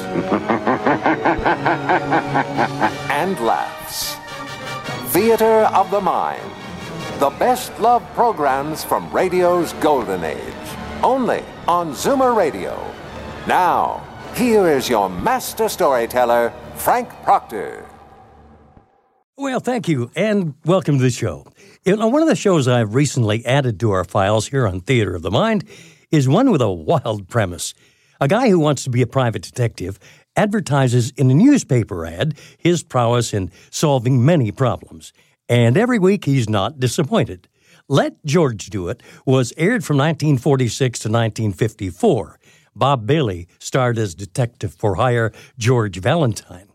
and 3.10 3.38
laughs. 3.40 4.16
Theater 5.12 5.68
of 5.74 5.90
the 5.90 6.00
Mind. 6.00 6.42
The 7.18 7.30
best 7.30 7.78
love 7.80 8.02
programs 8.14 8.84
from 8.84 9.10
radio's 9.10 9.72
golden 9.74 10.24
age. 10.24 10.40
Only 11.02 11.42
on 11.66 11.92
Zoomer 11.92 12.36
Radio. 12.36 12.78
Now, 13.46 14.06
here 14.34 14.68
is 14.68 14.88
your 14.88 15.08
master 15.08 15.68
storyteller, 15.68 16.52
Frank 16.74 17.08
Proctor. 17.22 17.86
Well, 19.38 19.60
thank 19.60 19.88
you, 19.88 20.10
and 20.16 20.54
welcome 20.64 20.98
to 20.98 21.02
the 21.02 21.10
show. 21.10 21.46
You 21.84 21.96
know, 21.96 22.08
one 22.08 22.22
of 22.22 22.28
the 22.28 22.36
shows 22.36 22.66
I've 22.66 22.94
recently 22.94 23.44
added 23.46 23.78
to 23.80 23.92
our 23.92 24.04
files 24.04 24.48
here 24.48 24.66
on 24.66 24.80
Theater 24.80 25.14
of 25.14 25.22
the 25.22 25.30
Mind 25.30 25.64
is 26.10 26.28
one 26.28 26.50
with 26.50 26.60
a 26.60 26.70
wild 26.70 27.28
premise. 27.28 27.72
A 28.20 28.28
guy 28.28 28.48
who 28.48 28.58
wants 28.58 28.84
to 28.84 28.90
be 28.90 29.02
a 29.02 29.06
private 29.06 29.42
detective 29.42 29.98
advertises 30.36 31.12
in 31.16 31.30
a 31.30 31.34
newspaper 31.34 32.06
ad 32.06 32.38
his 32.58 32.82
prowess 32.82 33.34
in 33.34 33.50
solving 33.70 34.24
many 34.24 34.50
problems. 34.50 35.12
And 35.48 35.76
every 35.76 35.98
week 35.98 36.24
he's 36.24 36.48
not 36.48 36.80
disappointed. 36.80 37.48
Let 37.88 38.24
George 38.24 38.66
Do 38.66 38.88
It 38.88 39.02
was 39.24 39.52
aired 39.56 39.84
from 39.84 39.98
1946 39.98 40.98
to 41.00 41.08
1954. 41.08 42.40
Bob 42.74 43.06
Bailey 43.06 43.48
starred 43.58 43.98
as 43.98 44.14
Detective 44.14 44.74
for 44.74 44.96
Hire 44.96 45.32
George 45.56 45.98
Valentine. 45.98 46.68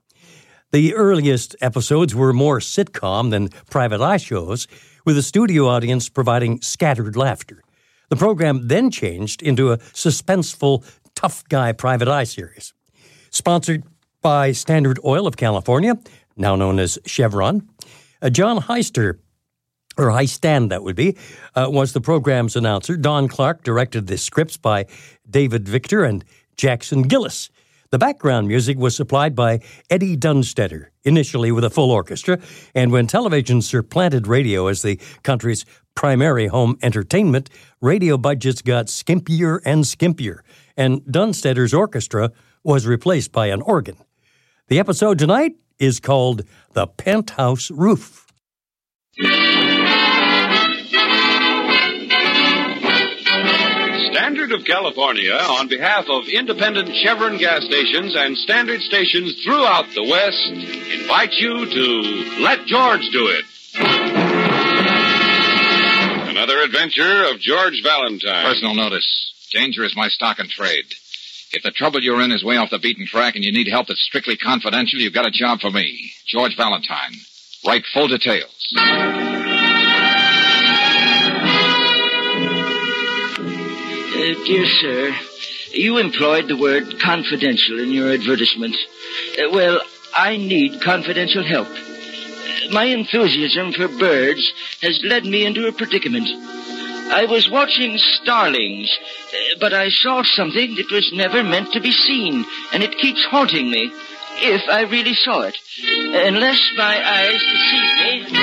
The 0.71 0.95
earliest 0.95 1.55
episodes 1.59 2.15
were 2.15 2.31
more 2.31 2.59
sitcom 2.59 3.29
than 3.29 3.49
private 3.69 3.99
eye 3.99 4.17
shows, 4.17 4.67
with 5.05 5.15
the 5.15 5.21
studio 5.21 5.67
audience 5.67 6.07
providing 6.07 6.61
scattered 6.61 7.17
laughter. 7.17 7.61
The 8.09 8.15
program 8.15 8.67
then 8.67 8.89
changed 8.89 9.41
into 9.41 9.71
a 9.71 9.77
suspenseful, 9.77 10.85
tough 11.21 11.47
guy 11.49 11.71
private 11.71 12.07
eye 12.07 12.23
series. 12.23 12.73
Sponsored 13.29 13.83
by 14.21 14.51
Standard 14.51 14.99
Oil 15.05 15.27
of 15.27 15.37
California, 15.37 15.99
now 16.35 16.55
known 16.55 16.79
as 16.79 16.97
Chevron, 17.05 17.69
uh, 18.23 18.29
John 18.31 18.59
Heister 18.59 19.19
or 19.97 20.07
Heistand, 20.07 20.69
that 20.69 20.83
would 20.83 20.95
be, 20.95 21.15
uh, 21.55 21.67
was 21.69 21.93
the 21.93 22.01
program's 22.01 22.55
announcer. 22.55 22.97
Don 22.97 23.27
Clark 23.27 23.63
directed 23.63 24.07
the 24.07 24.17
scripts 24.17 24.57
by 24.57 24.87
David 25.29 25.67
Victor 25.69 26.03
and 26.03 26.25
Jackson 26.57 27.03
Gillis. 27.03 27.51
The 27.91 27.99
background 27.99 28.47
music 28.47 28.77
was 28.77 28.95
supplied 28.95 29.35
by 29.35 29.59
Eddie 29.89 30.15
Dunstedter, 30.15 30.87
initially 31.03 31.51
with 31.51 31.65
a 31.65 31.69
full 31.69 31.91
orchestra, 31.91 32.39
and 32.73 32.91
when 32.91 33.05
television 33.05 33.61
supplanted 33.61 34.25
radio 34.27 34.67
as 34.67 34.81
the 34.81 34.99
country's 35.23 35.65
primary 35.93 36.47
home 36.47 36.77
entertainment, 36.81 37.49
radio 37.81 38.17
budgets 38.17 38.61
got 38.61 38.85
skimpier 38.87 39.59
and 39.65 39.83
skimpier, 39.83 40.39
and 40.77 41.05
Dunstedter's 41.05 41.73
orchestra 41.73 42.31
was 42.63 42.85
replaced 42.85 43.31
by 43.31 43.47
an 43.47 43.61
organ. 43.61 43.97
The 44.67 44.79
episode 44.79 45.19
tonight 45.19 45.55
is 45.79 45.99
called 45.99 46.43
The 46.73 46.87
Penthouse 46.87 47.71
Roof. 47.71 48.27
Standard 54.11 54.51
of 54.51 54.65
California, 54.65 55.33
on 55.33 55.67
behalf 55.67 56.05
of 56.09 56.27
independent 56.27 56.89
Chevron 57.03 57.37
gas 57.37 57.63
stations 57.63 58.15
and 58.15 58.37
standard 58.37 58.81
stations 58.81 59.41
throughout 59.43 59.85
the 59.95 60.03
West, 60.03 60.51
invite 60.99 61.33
you 61.33 61.65
to 61.65 62.41
Let 62.41 62.65
George 62.65 63.07
Do 63.11 63.27
It. 63.27 63.45
Another 66.29 66.59
adventure 66.61 67.25
of 67.29 67.39
George 67.39 67.81
Valentine. 67.83 68.45
Personal 68.45 68.75
notice. 68.75 69.33
Danger 69.51 69.83
is 69.83 69.95
my 69.95 70.07
stock 70.07 70.39
and 70.39 70.49
trade. 70.49 70.85
If 71.53 71.63
the 71.63 71.71
trouble 71.71 72.01
you're 72.01 72.21
in 72.21 72.31
is 72.31 72.43
way 72.43 72.55
off 72.55 72.69
the 72.69 72.79
beaten 72.79 73.05
track 73.05 73.35
and 73.35 73.43
you 73.43 73.51
need 73.51 73.67
help 73.67 73.87
that's 73.87 74.01
strictly 74.01 74.37
confidential, 74.37 74.99
you've 74.99 75.13
got 75.13 75.27
a 75.27 75.31
job 75.31 75.59
for 75.59 75.69
me, 75.69 76.11
George 76.25 76.55
Valentine. 76.55 77.11
Write 77.65 77.83
full 77.93 78.07
details. 78.07 78.73
Uh, 84.13 84.45
dear 84.45 84.65
sir, 84.65 85.15
you 85.73 85.97
employed 85.97 86.47
the 86.47 86.55
word 86.57 86.99
confidential 87.01 87.79
in 87.79 87.91
your 87.91 88.13
advertisement. 88.13 88.75
Uh, 89.37 89.49
well, 89.51 89.81
I 90.13 90.37
need 90.37 90.81
confidential 90.81 91.43
help. 91.43 91.67
Uh, 91.67 92.71
My 92.71 92.85
enthusiasm 92.85 93.73
for 93.73 93.87
birds 93.87 94.53
has 94.81 95.01
led 95.03 95.25
me 95.25 95.45
into 95.45 95.67
a 95.67 95.71
predicament. 95.73 96.27
I 97.13 97.25
was 97.25 97.49
watching 97.49 97.97
starlings, 97.97 98.89
but 99.59 99.73
I 99.73 99.89
saw 99.89 100.23
something 100.23 100.75
that 100.75 100.89
was 100.91 101.11
never 101.11 101.43
meant 101.43 101.73
to 101.73 101.81
be 101.81 101.91
seen, 101.91 102.45
and 102.71 102.81
it 102.81 102.97
keeps 102.97 103.25
haunting 103.25 103.69
me. 103.69 103.91
If 104.43 104.61
I 104.69 104.83
really 104.83 105.13
saw 105.13 105.41
it. 105.41 105.57
Unless 105.83 106.71
my 106.77 106.95
eyes 107.05 107.43
deceive 107.43 108.31
me. 108.31 108.39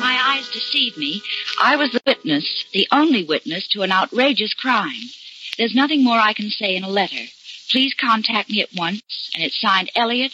My 0.00 0.18
eyes 0.24 0.48
deceive 0.50 0.96
me. 0.96 1.20
I 1.60 1.74
was 1.76 1.90
the 1.90 2.02
witness, 2.06 2.64
the 2.72 2.86
only 2.92 3.24
witness 3.24 3.66
to 3.72 3.82
an 3.82 3.90
outrageous 3.90 4.54
crime. 4.54 5.10
There's 5.58 5.74
nothing 5.74 6.04
more 6.04 6.18
I 6.18 6.32
can 6.32 6.48
say 6.48 6.76
in 6.76 6.84
a 6.84 6.88
letter. 6.88 7.24
Please 7.70 7.92
contact 7.94 8.50
me 8.50 8.62
at 8.62 8.70
once, 8.76 9.30
and 9.34 9.42
it's 9.42 9.60
signed 9.60 9.90
Elliot 9.96 10.32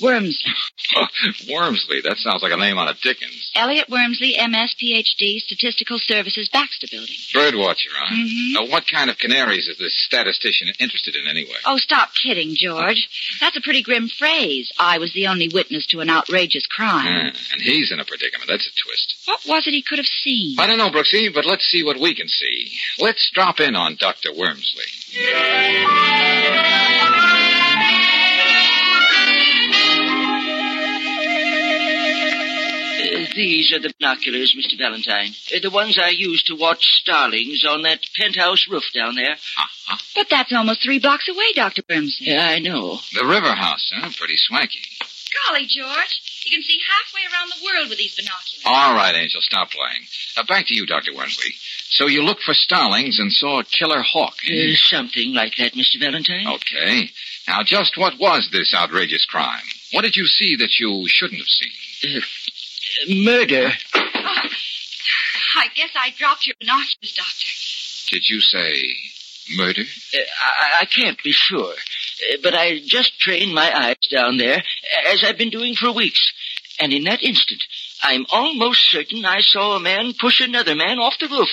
Wormsley. 0.00 0.52
Wormsley, 1.48 2.02
that 2.02 2.16
sounds 2.18 2.42
like 2.42 2.52
a 2.52 2.56
name 2.56 2.78
on 2.78 2.88
a 2.88 2.94
Dickens. 3.02 3.50
Elliot 3.54 3.88
Wormsley, 3.88 4.34
MS, 4.36 4.74
PhD, 4.82 5.38
Statistical 5.40 5.98
Services, 5.98 6.48
Baxter 6.52 6.86
Building. 6.90 7.16
Birdwatcher, 7.34 7.90
huh? 7.94 8.14
Mhm. 8.14 8.52
Now, 8.54 8.66
what 8.70 8.84
kind 8.88 9.10
of 9.10 9.18
canaries 9.18 9.68
is 9.68 9.78
this 9.78 9.94
statistician 10.04 10.68
interested 10.78 11.14
in 11.16 11.26
anyway? 11.28 11.56
Oh, 11.64 11.76
stop 11.78 12.10
kidding, 12.14 12.54
George. 12.56 13.08
That's 13.40 13.56
a 13.56 13.60
pretty 13.60 13.82
grim 13.82 14.08
phrase. 14.08 14.70
I 14.78 14.98
was 14.98 15.12
the 15.12 15.26
only 15.28 15.48
witness 15.48 15.86
to 15.88 16.00
an 16.00 16.10
outrageous 16.10 16.66
crime. 16.66 17.32
Ah, 17.34 17.38
and 17.52 17.62
he's 17.62 17.92
in 17.92 18.00
a 18.00 18.04
predicament. 18.04 18.48
That's 18.48 18.66
a 18.66 18.70
twist. 18.86 19.14
What 19.26 19.40
was 19.46 19.66
it 19.66 19.70
he 19.74 19.82
could 19.82 19.98
have 19.98 20.06
seen? 20.06 20.56
I 20.58 20.66
don't 20.66 20.78
know, 20.78 20.90
Brooksy, 20.90 21.32
but 21.32 21.46
let's 21.46 21.64
see 21.70 21.82
what 21.84 21.98
we 22.00 22.14
can 22.14 22.28
see. 22.28 22.70
Let's 22.98 23.30
drop 23.32 23.60
in 23.60 23.74
on 23.76 23.96
Dr. 23.96 24.30
Wormsley. 24.32 24.88
These 33.34 33.72
are 33.72 33.78
the 33.80 33.92
binoculars, 33.98 34.54
Mr. 34.56 34.78
Valentine. 34.78 35.32
Uh, 35.54 35.58
the 35.62 35.70
ones 35.70 35.98
I 35.98 36.10
used 36.10 36.46
to 36.46 36.56
watch 36.56 36.82
starlings 37.00 37.64
on 37.68 37.82
that 37.82 38.00
penthouse 38.16 38.66
roof 38.70 38.84
down 38.94 39.14
there. 39.14 39.36
But 40.14 40.26
that's 40.30 40.52
almost 40.52 40.82
three 40.82 40.98
blocks 40.98 41.28
away, 41.28 41.52
Dr. 41.54 41.82
Wormsley. 41.82 42.26
Yeah, 42.26 42.46
I 42.46 42.58
know. 42.58 42.98
The 43.12 43.24
river 43.26 43.52
house, 43.54 43.90
huh? 43.94 44.10
Pretty 44.16 44.36
swanky. 44.36 44.80
Golly, 45.48 45.66
George. 45.66 46.20
You 46.46 46.50
can 46.52 46.62
see 46.62 46.78
halfway 46.78 47.24
around 47.32 47.50
the 47.50 47.64
world 47.64 47.88
with 47.88 47.98
these 47.98 48.14
binoculars. 48.14 48.62
All 48.66 48.94
right, 48.94 49.14
Angel, 49.14 49.40
stop 49.40 49.70
playing. 49.70 50.04
Now, 50.36 50.44
back 50.44 50.66
to 50.68 50.74
you, 50.74 50.86
Dr. 50.86 51.12
Wormsley. 51.12 51.52
So 51.90 52.06
you 52.06 52.22
looked 52.22 52.42
for 52.42 52.54
starlings 52.54 53.18
and 53.18 53.32
saw 53.32 53.60
a 53.60 53.64
killer 53.64 54.02
hawk. 54.02 54.34
Uh, 54.46 54.74
something 54.76 55.32
like 55.32 55.54
that, 55.58 55.72
Mr. 55.72 55.98
Valentine. 55.98 56.46
Okay. 56.48 57.10
Now, 57.48 57.62
just 57.64 57.96
what 57.96 58.18
was 58.18 58.48
this 58.52 58.74
outrageous 58.74 59.24
crime? 59.24 59.64
What 59.92 60.02
did 60.02 60.16
you 60.16 60.26
see 60.26 60.56
that 60.56 60.78
you 60.78 61.04
shouldn't 61.06 61.40
have 61.40 61.48
seen? 61.48 62.16
Uh, 62.18 62.20
murder. 63.08 63.70
Oh, 63.94 64.00
I 65.56 65.68
guess 65.74 65.90
I 65.94 66.10
dropped 66.16 66.46
your 66.46 66.56
binoculars, 66.58 67.14
Doctor. 67.16 67.48
Did 68.10 68.28
you 68.28 68.40
say 68.40 68.74
murder? 69.56 69.82
Uh, 69.82 70.18
I, 70.18 70.82
I 70.82 70.84
can't 70.86 71.22
be 71.22 71.32
sure. 71.32 71.72
Uh, 71.72 72.36
but 72.42 72.54
I 72.54 72.80
just 72.84 73.18
trained 73.18 73.54
my 73.54 73.72
eyes 73.72 73.96
down 74.10 74.36
there, 74.36 74.62
as 75.08 75.24
I've 75.24 75.38
been 75.38 75.50
doing 75.50 75.74
for 75.74 75.92
weeks. 75.92 76.32
And 76.80 76.92
in 76.92 77.04
that 77.04 77.22
instant, 77.22 77.62
I'm 78.02 78.26
almost 78.30 78.90
certain 78.90 79.24
I 79.24 79.40
saw 79.40 79.76
a 79.76 79.80
man 79.80 80.12
push 80.18 80.40
another 80.40 80.74
man 80.74 80.98
off 80.98 81.14
the 81.20 81.28
roof. 81.28 81.48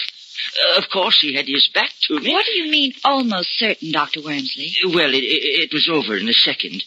Uh, 0.60 0.80
of 0.80 0.90
course, 0.90 1.22
he 1.22 1.36
had 1.36 1.48
his 1.48 1.68
back 1.68 1.92
to 2.02 2.20
me. 2.20 2.32
What 2.32 2.46
do 2.46 2.54
you 2.54 2.72
mean, 2.72 2.94
almost 3.04 3.50
certain, 3.58 3.92
Dr. 3.92 4.22
Wormsley? 4.22 4.72
Well, 4.86 5.14
it, 5.14 5.24
it, 5.24 5.70
it 5.70 5.74
was 5.74 5.88
over 5.88 6.18
in 6.18 6.28
a 6.28 6.34
second, 6.34 6.84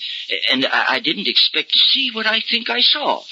and 0.50 0.67
I, 0.67 0.95
I 0.95 1.00
didn't 1.00 1.29
expect 1.29 1.73
to 1.73 1.79
see 1.79 2.11
what 2.12 2.27
I 2.27 2.41
think 2.41 2.71
I 2.71 2.81
saw. 2.81 3.23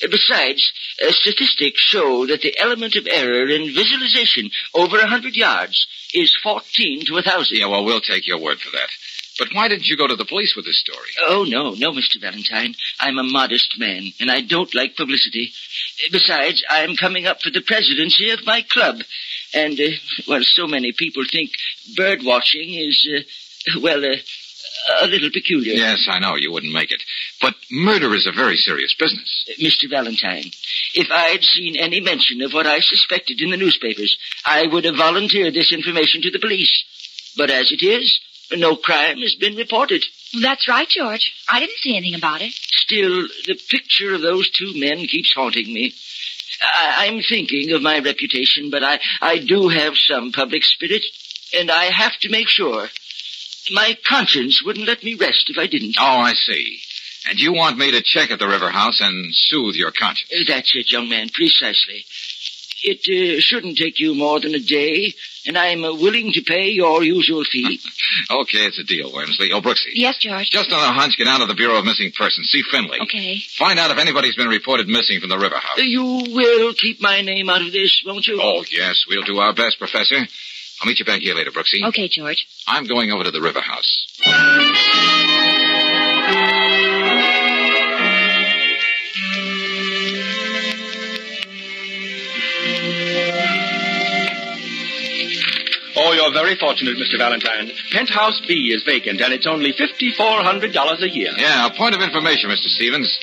Besides, 0.00 0.72
uh, 1.02 1.12
statistics 1.12 1.80
show 1.80 2.26
that 2.26 2.42
the 2.42 2.58
element 2.58 2.96
of 2.96 3.06
error 3.06 3.48
in 3.48 3.74
visualization 3.74 4.50
over 4.74 4.98
a 4.98 5.06
hundred 5.06 5.36
yards 5.36 5.86
is 6.12 6.36
14 6.42 7.06
to 7.06 7.18
a 7.18 7.22
thousand. 7.22 7.58
Yeah, 7.58 7.66
well, 7.66 7.84
we'll 7.84 8.00
take 8.00 8.26
your 8.26 8.38
word 8.38 8.60
for 8.60 8.70
that. 8.72 8.88
But 9.38 9.48
why 9.52 9.68
didn't 9.68 9.88
you 9.88 9.96
go 9.96 10.06
to 10.06 10.14
the 10.14 10.24
police 10.24 10.54
with 10.54 10.64
this 10.64 10.78
story? 10.78 11.08
Oh, 11.20 11.44
no, 11.48 11.74
no, 11.74 11.92
Mr. 11.92 12.20
Valentine. 12.20 12.74
I'm 13.00 13.18
a 13.18 13.24
modest 13.24 13.78
man, 13.78 14.12
and 14.20 14.30
I 14.30 14.42
don't 14.42 14.72
like 14.74 14.96
publicity. 14.96 15.52
Besides, 16.12 16.62
I'm 16.70 16.94
coming 16.94 17.26
up 17.26 17.42
for 17.42 17.50
the 17.50 17.60
presidency 17.60 18.30
of 18.30 18.46
my 18.46 18.62
club. 18.62 19.00
And, 19.52 19.78
uh, 19.80 19.90
well, 20.28 20.42
so 20.44 20.66
many 20.68 20.92
people 20.92 21.24
think 21.30 21.50
bird 21.96 22.20
watching 22.22 22.74
is, 22.74 23.08
uh, 23.12 23.80
well, 23.80 24.04
uh, 24.04 24.16
a 25.02 25.06
little 25.06 25.30
peculiar. 25.30 25.74
Yes, 25.74 26.06
I 26.10 26.18
know 26.18 26.36
you 26.36 26.52
wouldn't 26.52 26.72
make 26.72 26.90
it. 26.92 27.02
But 27.40 27.54
murder 27.70 28.14
is 28.14 28.26
a 28.26 28.32
very 28.32 28.56
serious 28.56 28.94
business. 28.94 29.44
Uh, 29.48 29.52
Mr. 29.62 29.88
Valentine, 29.88 30.44
if 30.94 31.08
I'd 31.10 31.42
seen 31.42 31.76
any 31.76 32.00
mention 32.00 32.42
of 32.42 32.52
what 32.52 32.66
I 32.66 32.80
suspected 32.80 33.40
in 33.40 33.50
the 33.50 33.56
newspapers, 33.56 34.16
I 34.44 34.66
would 34.66 34.84
have 34.84 34.96
volunteered 34.96 35.54
this 35.54 35.72
information 35.72 36.22
to 36.22 36.30
the 36.30 36.38
police. 36.38 36.84
But 37.36 37.50
as 37.50 37.72
it 37.72 37.82
is, 37.82 38.20
no 38.52 38.76
crime 38.76 39.18
has 39.18 39.34
been 39.34 39.56
reported. 39.56 40.04
That's 40.40 40.68
right, 40.68 40.88
George. 40.88 41.32
I 41.48 41.60
didn't 41.60 41.78
see 41.78 41.96
anything 41.96 42.14
about 42.18 42.42
it. 42.42 42.52
Still, 42.52 43.22
the 43.46 43.58
picture 43.70 44.14
of 44.14 44.20
those 44.22 44.50
two 44.50 44.72
men 44.78 44.98
keeps 45.06 45.32
haunting 45.34 45.72
me. 45.72 45.94
I- 46.60 47.06
I'm 47.06 47.22
thinking 47.22 47.72
of 47.72 47.82
my 47.82 47.98
reputation, 47.98 48.70
but 48.70 48.84
I, 48.84 49.00
I 49.20 49.38
do 49.38 49.68
have 49.68 49.96
some 49.96 50.30
public 50.32 50.62
spirit, 50.64 51.02
and 51.56 51.70
I 51.70 51.84
have 51.86 52.16
to 52.20 52.28
make 52.28 52.48
sure. 52.48 52.88
My 53.70 53.96
conscience 54.06 54.62
wouldn't 54.64 54.86
let 54.86 55.02
me 55.02 55.14
rest 55.14 55.48
if 55.48 55.58
I 55.58 55.66
didn't. 55.66 55.96
Oh, 55.98 56.04
I 56.20 56.34
see. 56.34 56.80
And 57.28 57.40
you 57.40 57.54
want 57.54 57.78
me 57.78 57.90
to 57.92 58.02
check 58.02 58.30
at 58.30 58.38
the 58.38 58.46
River 58.48 58.68
House 58.70 59.00
and 59.00 59.30
soothe 59.32 59.74
your 59.74 59.90
conscience? 59.92 60.30
Uh, 60.32 60.44
That's 60.46 60.74
it, 60.76 60.92
young 60.92 61.08
man, 61.08 61.28
precisely. 61.32 62.04
It 62.86 63.00
uh, 63.08 63.40
shouldn't 63.40 63.78
take 63.78 63.98
you 63.98 64.14
more 64.14 64.40
than 64.40 64.54
a 64.54 64.58
day, 64.58 65.14
and 65.46 65.56
I'm 65.56 65.82
uh, 65.84 65.94
willing 65.94 66.32
to 66.34 66.42
pay 66.42 66.68
your 66.68 67.02
usual 67.02 67.42
fee. 67.44 67.80
Okay, 68.30 68.58
it's 68.58 68.78
a 68.78 68.84
deal, 68.84 69.10
Wormsley. 69.10 69.50
Oh, 69.52 69.60
Brooksy. 69.60 69.90
Yes, 69.94 70.18
George. 70.18 70.48
Just 70.50 70.70
on 70.72 70.78
a 70.78 70.92
hunch, 70.92 71.16
get 71.18 71.26
out 71.26 71.40
of 71.42 71.48
the 71.48 71.54
Bureau 71.54 71.78
of 71.78 71.84
Missing 71.84 72.12
Persons. 72.16 72.48
See 72.48 72.62
Finley. 72.70 72.98
Okay. 73.02 73.40
Find 73.58 73.76
out 73.78 73.90
if 73.90 73.98
anybody's 73.98 74.36
been 74.36 74.46
reported 74.48 74.86
missing 74.86 75.18
from 75.18 75.30
the 75.30 75.38
River 75.38 75.56
House. 75.56 75.78
you 75.78 76.04
will 76.04 76.72
keep 76.74 77.00
my 77.00 77.22
name 77.22 77.48
out 77.50 77.60
of 77.62 77.72
this, 77.72 78.02
won't 78.06 78.26
you? 78.26 78.38
Oh, 78.40 78.64
yes, 78.70 79.04
we'll 79.08 79.22
do 79.24 79.38
our 79.38 79.52
best, 79.52 79.78
Professor. 79.78 80.20
I'll 80.84 80.88
meet 80.88 80.98
you 80.98 81.06
back 81.06 81.22
here 81.22 81.34
later, 81.34 81.50
Brooksy. 81.50 81.82
Okay, 81.82 82.08
George. 82.08 82.46
I'm 82.68 82.84
going 82.84 83.10
over 83.10 83.24
to 83.24 83.30
the 83.30 83.40
River 83.40 83.62
House. 83.62 84.06
Oh, 95.96 96.12
you're 96.12 96.34
very 96.34 96.56
fortunate, 96.56 96.98
Mr. 96.98 97.16
Valentine. 97.16 97.72
Penthouse 97.90 98.42
B 98.46 98.70
is 98.76 98.82
vacant, 98.82 99.22
and 99.22 99.32
it's 99.32 99.46
only 99.46 99.72
$5,400 99.72 101.00
a 101.00 101.08
year. 101.08 101.32
Yeah, 101.38 101.66
a 101.66 101.74
point 101.74 101.94
of 101.94 102.02
information, 102.02 102.50
Mr. 102.50 102.66
Stevens. 102.66 103.18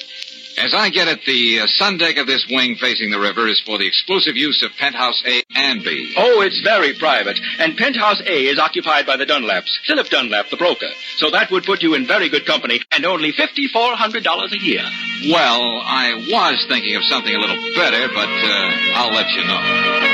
As 0.58 0.74
I 0.74 0.90
get 0.90 1.08
it, 1.08 1.22
the 1.26 1.62
uh, 1.62 1.68
sun 1.68 1.98
deck 1.98 2.18
of 2.18 2.28
this 2.28 2.46
wing 2.50 2.76
facing 2.76 3.10
the 3.10 3.20
river 3.20 3.48
is 3.48 3.62
for 3.66 3.78
the 3.78 3.88
exclusive 3.88 4.36
use 4.36 4.64
of 4.64 4.72
Penthouse 4.78 5.22
A 5.26 5.44
and 5.56 5.84
B. 5.84 6.14
Oh, 6.18 6.42
it's 6.42 6.62
very 6.62 6.94
private. 6.94 7.40
And 7.60 7.78
Penthouse 7.78 8.22
A 8.26 8.48
is 8.48 8.60
occupied 8.60 9.06
by 9.06 9.18
the 9.18 9.26
Dunlaps, 9.26 9.80
Philip 9.86 10.08
Dunlap, 10.10 10.50
the 10.50 10.58
broker. 10.58 10.90
So 11.18 11.32
that 11.32 11.52
would 11.52 11.64
put 11.64 11.82
you 11.82 11.96
in 11.96 12.06
very 12.06 12.30
good 12.30 12.46
company, 12.46 12.82
and 12.92 13.06
only 13.06 13.32
$5,400 13.34 14.52
a 14.52 14.58
year. 14.60 14.84
Well, 15.30 15.82
I 15.84 16.26
was 16.30 16.66
thinking 16.68 16.96
of 16.96 17.04
something 17.04 17.34
a 17.34 17.40
little 17.40 17.58
better, 17.76 18.08
but 18.14 18.30
uh, 18.30 18.72
I'll 18.96 19.14
let 19.14 19.30
you 19.32 19.46
know. 19.46 20.11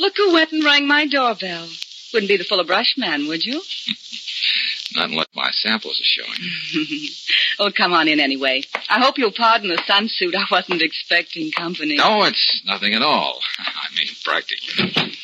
Look 0.00 0.14
who 0.16 0.32
went 0.32 0.50
and 0.52 0.64
rang 0.64 0.86
my 0.88 1.06
doorbell. 1.06 1.68
Wouldn't 2.12 2.28
be 2.28 2.36
the 2.36 2.44
Fuller 2.44 2.64
brush 2.64 2.94
man, 2.98 3.28
would 3.28 3.44
you? 3.44 3.62
Not 4.96 5.10
unless 5.10 5.28
my 5.36 5.50
samples 5.52 6.00
are 6.00 6.02
showing. 6.02 7.08
oh, 7.60 7.70
come 7.70 7.92
on 7.92 8.08
in 8.08 8.18
anyway. 8.18 8.62
I 8.88 8.98
hope 8.98 9.18
you'll 9.18 9.30
pardon 9.30 9.68
the 9.68 9.76
sunsuit. 9.76 10.34
I 10.34 10.44
wasn't 10.50 10.82
expecting 10.82 11.52
company. 11.52 11.96
No, 11.96 12.24
it's 12.24 12.62
nothing 12.66 12.94
at 12.94 13.02
all. 13.02 13.38
I 13.58 13.94
mean, 13.96 14.08
practically. 14.24 15.14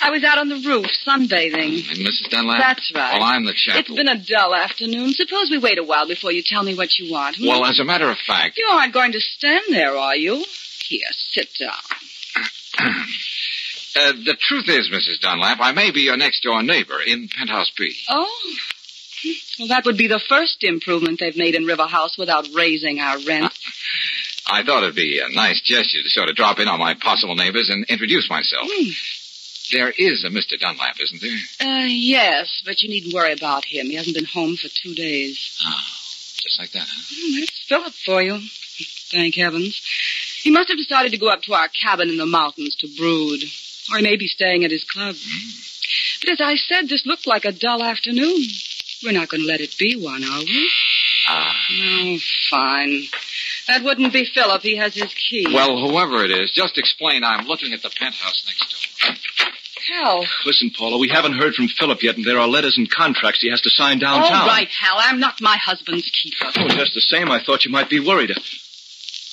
I 0.00 0.10
was 0.10 0.24
out 0.24 0.38
on 0.38 0.48
the 0.48 0.56
roof 0.56 0.86
sunbathing. 1.06 1.88
And 1.88 1.98
Mrs. 2.04 2.30
Dunlap? 2.30 2.58
That's 2.60 2.90
right. 2.92 3.12
Well, 3.20 3.22
I'm 3.22 3.44
the 3.44 3.52
chap. 3.54 3.76
It's 3.76 3.88
who- 3.88 3.94
been 3.94 4.08
a 4.08 4.18
dull 4.18 4.52
afternoon. 4.56 5.12
Suppose 5.12 5.50
we 5.52 5.58
wait 5.58 5.78
a 5.78 5.84
while 5.84 6.08
before 6.08 6.32
you 6.32 6.42
tell 6.44 6.64
me 6.64 6.74
what 6.74 6.98
you 6.98 7.12
want. 7.12 7.36
hmm? 7.36 7.46
Well, 7.46 7.64
as 7.64 7.78
a 7.78 7.84
matter 7.84 8.10
of 8.10 8.18
fact, 8.18 8.58
You 8.58 8.66
aren't 8.72 8.92
going 8.92 9.12
to 9.12 9.20
stand 9.20 9.66
there, 9.70 9.96
are 9.96 10.16
you? 10.16 10.44
Here, 10.88 11.06
sit 11.30 11.48
down. 11.60 12.94
uh, 13.96 14.12
the 14.12 14.36
truth 14.40 14.68
is, 14.68 14.88
Mrs. 14.90 15.20
Dunlap, 15.20 15.58
I 15.60 15.72
may 15.72 15.90
be 15.90 16.00
your 16.02 16.16
next 16.16 16.42
door 16.42 16.62
neighbor 16.62 17.00
in 17.06 17.28
Penthouse 17.28 17.70
B. 17.76 17.94
Oh. 18.08 18.28
Well, 19.58 19.68
that 19.68 19.84
would 19.84 19.96
be 19.96 20.08
the 20.08 20.18
first 20.28 20.64
improvement 20.64 21.20
they've 21.20 21.36
made 21.36 21.54
in 21.54 21.64
River 21.64 21.86
House 21.86 22.18
without 22.18 22.48
raising 22.54 22.98
our 23.00 23.18
rent. 23.26 23.52
I 24.46 24.64
thought 24.64 24.82
it'd 24.82 24.96
be 24.96 25.20
a 25.20 25.28
nice 25.34 25.60
gesture 25.60 26.02
to 26.02 26.08
sort 26.10 26.28
of 26.28 26.34
drop 26.36 26.58
in 26.58 26.66
on 26.68 26.80
my 26.80 26.94
possible 26.94 27.36
neighbors 27.36 27.70
and 27.70 27.84
introduce 27.88 28.28
myself. 28.28 28.66
Hmm. 28.68 28.90
There 29.72 29.90
is 29.96 30.24
a 30.24 30.28
Mr. 30.28 30.58
Dunlap, 30.58 30.96
isn't 31.00 31.22
there? 31.22 31.38
Uh, 31.60 31.86
yes, 31.86 32.62
but 32.66 32.82
you 32.82 32.88
needn't 32.88 33.14
worry 33.14 33.32
about 33.32 33.64
him. 33.64 33.86
He 33.86 33.94
hasn't 33.94 34.16
been 34.16 34.24
home 34.26 34.56
for 34.56 34.68
two 34.68 34.94
days. 34.94 35.56
Oh, 35.64 35.80
just 36.42 36.58
like 36.58 36.72
that, 36.72 36.86
huh? 36.86 37.02
Hmm, 37.14 37.40
That's 37.40 37.64
Philip 37.68 37.92
for 38.04 38.20
you. 38.22 38.38
Thank 39.12 39.36
heavens. 39.36 39.80
He 40.42 40.50
must 40.50 40.68
have 40.68 40.76
decided 40.78 41.12
to 41.12 41.18
go 41.18 41.28
up 41.28 41.42
to 41.42 41.54
our 41.54 41.68
cabin 41.68 42.10
in 42.10 42.16
the 42.18 42.26
mountains 42.26 42.74
to 42.80 42.88
brood. 42.98 43.40
Or 43.90 43.96
he 43.96 44.02
may 44.02 44.16
be 44.16 44.28
staying 44.28 44.64
at 44.64 44.70
his 44.70 44.84
club. 44.84 45.16
But 46.20 46.30
as 46.30 46.40
I 46.40 46.56
said, 46.56 46.88
this 46.88 47.04
looked 47.04 47.26
like 47.26 47.44
a 47.44 47.52
dull 47.52 47.82
afternoon. 47.82 48.44
We're 49.02 49.12
not 49.12 49.28
going 49.28 49.40
to 49.42 49.46
let 49.46 49.60
it 49.60 49.76
be 49.78 49.96
one, 49.96 50.22
are 50.22 50.38
we? 50.40 50.70
Ah. 51.28 51.56
Oh, 51.80 52.18
fine. 52.50 53.02
That 53.68 53.82
wouldn't 53.82 54.12
be 54.12 54.24
Philip. 54.24 54.62
He 54.62 54.76
has 54.76 54.94
his 54.94 55.12
key. 55.14 55.46
Well, 55.52 55.78
whoever 55.88 56.24
it 56.24 56.30
is, 56.30 56.52
just 56.52 56.78
explain 56.78 57.24
I'm 57.24 57.46
looking 57.46 57.72
at 57.72 57.82
the 57.82 57.90
penthouse 57.90 58.44
next 58.46 58.70
door. 58.70 59.14
Hal. 59.88 60.24
Listen, 60.46 60.70
Paula, 60.76 60.98
we 60.98 61.08
haven't 61.08 61.34
heard 61.34 61.54
from 61.54 61.68
Philip 61.68 62.02
yet, 62.02 62.16
and 62.16 62.24
there 62.24 62.38
are 62.38 62.46
letters 62.46 62.78
and 62.78 62.88
contracts 62.88 63.40
he 63.40 63.50
has 63.50 63.60
to 63.62 63.70
sign 63.70 63.98
downtown. 63.98 64.42
All 64.42 64.46
right, 64.46 64.68
Hal. 64.68 64.96
I'm 64.98 65.18
not 65.18 65.40
my 65.40 65.56
husband's 65.56 66.08
keeper. 66.10 66.52
Oh, 66.56 66.68
just 66.68 66.94
the 66.94 67.00
same, 67.00 67.30
I 67.30 67.42
thought 67.42 67.64
you 67.64 67.72
might 67.72 67.90
be 67.90 67.98
worried. 67.98 68.30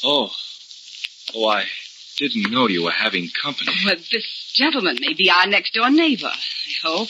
Oh. 0.03 0.32
Oh, 1.36 1.48
I 1.48 1.65
didn't 2.20 2.52
know 2.52 2.68
you 2.68 2.84
were 2.84 2.92
having 2.92 3.30
company. 3.42 3.72
Well, 3.86 3.96
this 3.96 4.52
gentleman 4.54 4.98
may 5.00 5.14
be 5.14 5.32
our 5.32 5.48
next 5.48 5.74
door 5.74 5.90
neighbor, 5.90 6.28
I 6.28 6.88
hope. 6.88 7.08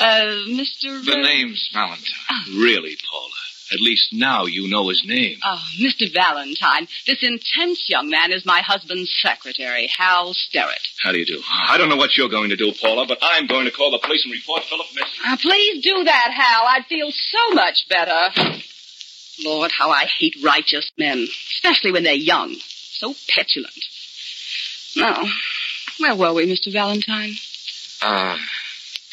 Uh, 0.00 0.50
Mr. 0.50 1.04
The 1.04 1.12
uh, 1.12 1.22
name's 1.22 1.70
Valentine. 1.72 2.58
Really, 2.58 2.96
Paula? 3.10 3.30
At 3.72 3.80
least 3.80 4.08
now 4.12 4.46
you 4.46 4.68
know 4.68 4.88
his 4.88 5.04
name. 5.06 5.38
Oh, 5.44 5.62
Mr. 5.80 6.12
Valentine, 6.12 6.88
this 7.06 7.22
intense 7.22 7.88
young 7.88 8.10
man 8.10 8.32
is 8.32 8.44
my 8.44 8.62
husband's 8.62 9.14
secretary, 9.22 9.88
Hal 9.96 10.34
Sterrett. 10.34 10.82
How 11.00 11.12
do 11.12 11.18
you 11.18 11.26
do? 11.26 11.40
I 11.48 11.78
don't 11.78 11.88
know 11.88 11.96
what 11.96 12.16
you're 12.16 12.28
going 12.28 12.50
to 12.50 12.56
do, 12.56 12.72
Paula, 12.80 13.06
but 13.06 13.18
I'm 13.22 13.46
going 13.46 13.66
to 13.66 13.70
call 13.70 13.92
the 13.92 14.00
police 14.02 14.24
and 14.24 14.32
report 14.32 14.64
Philip 14.64 14.86
missing. 14.92 15.20
Uh, 15.24 15.36
please 15.40 15.84
do 15.84 16.02
that, 16.02 16.32
Hal. 16.34 16.62
I'd 16.66 16.86
feel 16.86 17.12
so 17.12 17.54
much 17.54 17.86
better. 17.88 18.30
Lord, 19.44 19.70
how 19.70 19.90
I 19.90 20.06
hate 20.18 20.34
righteous 20.42 20.90
men, 20.98 21.28
especially 21.54 21.92
when 21.92 22.02
they're 22.02 22.14
young. 22.14 22.56
So 23.00 23.14
petulant. 23.28 23.72
Now, 24.96 25.24
where 25.98 26.14
were 26.14 26.32
we, 26.34 26.46
Mr. 26.46 26.72
Valentine? 26.72 27.34
Uh, 28.02 28.36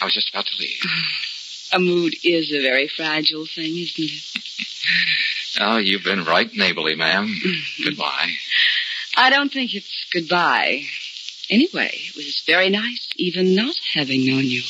I 0.01 0.05
was 0.05 0.13
just 0.13 0.29
about 0.29 0.45
to 0.45 0.57
leave. 0.59 0.79
A 1.73 1.79
mood 1.79 2.15
is 2.23 2.53
a 2.53 2.61
very 2.61 2.87
fragile 2.87 3.45
thing, 3.45 3.77
isn't 3.77 4.09
it? 4.09 4.23
Oh, 5.59 5.77
you've 5.77 6.03
been 6.03 6.23
right 6.23 6.53
neighborly, 6.53 6.95
ma'am. 6.95 7.35
Goodbye. 7.83 8.29
I 9.15 9.31
don't 9.31 9.51
think 9.51 9.73
it's 9.73 10.05
goodbye. 10.13 10.83
Anyway, 11.49 11.89
it 11.93 12.15
was 12.15 12.43
very 12.45 12.69
nice, 12.69 13.09
even 13.15 13.55
not 13.55 13.75
having 13.95 14.23
known 14.27 14.43
you. 14.45 14.61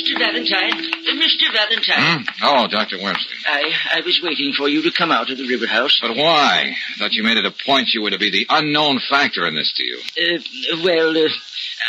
Mr. 0.00 0.18
Valentine. 0.18 0.72
Uh, 0.72 1.20
Mr. 1.20 1.52
Valentine. 1.52 2.24
Hmm? 2.24 2.44
Oh, 2.44 2.66
Dr. 2.68 2.96
Wormsley. 2.98 3.36
I, 3.46 3.72
I 3.94 4.00
was 4.00 4.20
waiting 4.22 4.52
for 4.56 4.68
you 4.68 4.82
to 4.82 4.90
come 4.90 5.10
out 5.10 5.30
of 5.30 5.38
the 5.38 5.46
river 5.46 5.66
house. 5.66 5.98
But 6.00 6.16
why? 6.16 6.74
I 6.74 6.98
thought 6.98 7.12
you 7.12 7.22
made 7.22 7.36
it 7.36 7.44
a 7.44 7.50
point 7.66 7.92
you 7.92 8.02
were 8.02 8.10
to 8.10 8.18
be 8.18 8.30
the 8.30 8.46
unknown 8.48 9.00
factor 9.08 9.46
in 9.46 9.54
this 9.54 9.72
deal. 9.76 9.98
Uh, 9.98 10.82
well, 10.84 11.16
uh, 11.16 11.28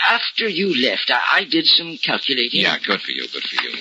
after 0.10 0.48
you 0.48 0.82
left, 0.82 1.12
I, 1.12 1.40
I 1.40 1.44
did 1.46 1.66
some 1.66 1.98
calculating. 1.98 2.62
Yeah, 2.62 2.78
good 2.86 3.02
for 3.02 3.12
you, 3.12 3.28
good 3.28 3.44
for 3.44 3.64
you. 3.64 3.74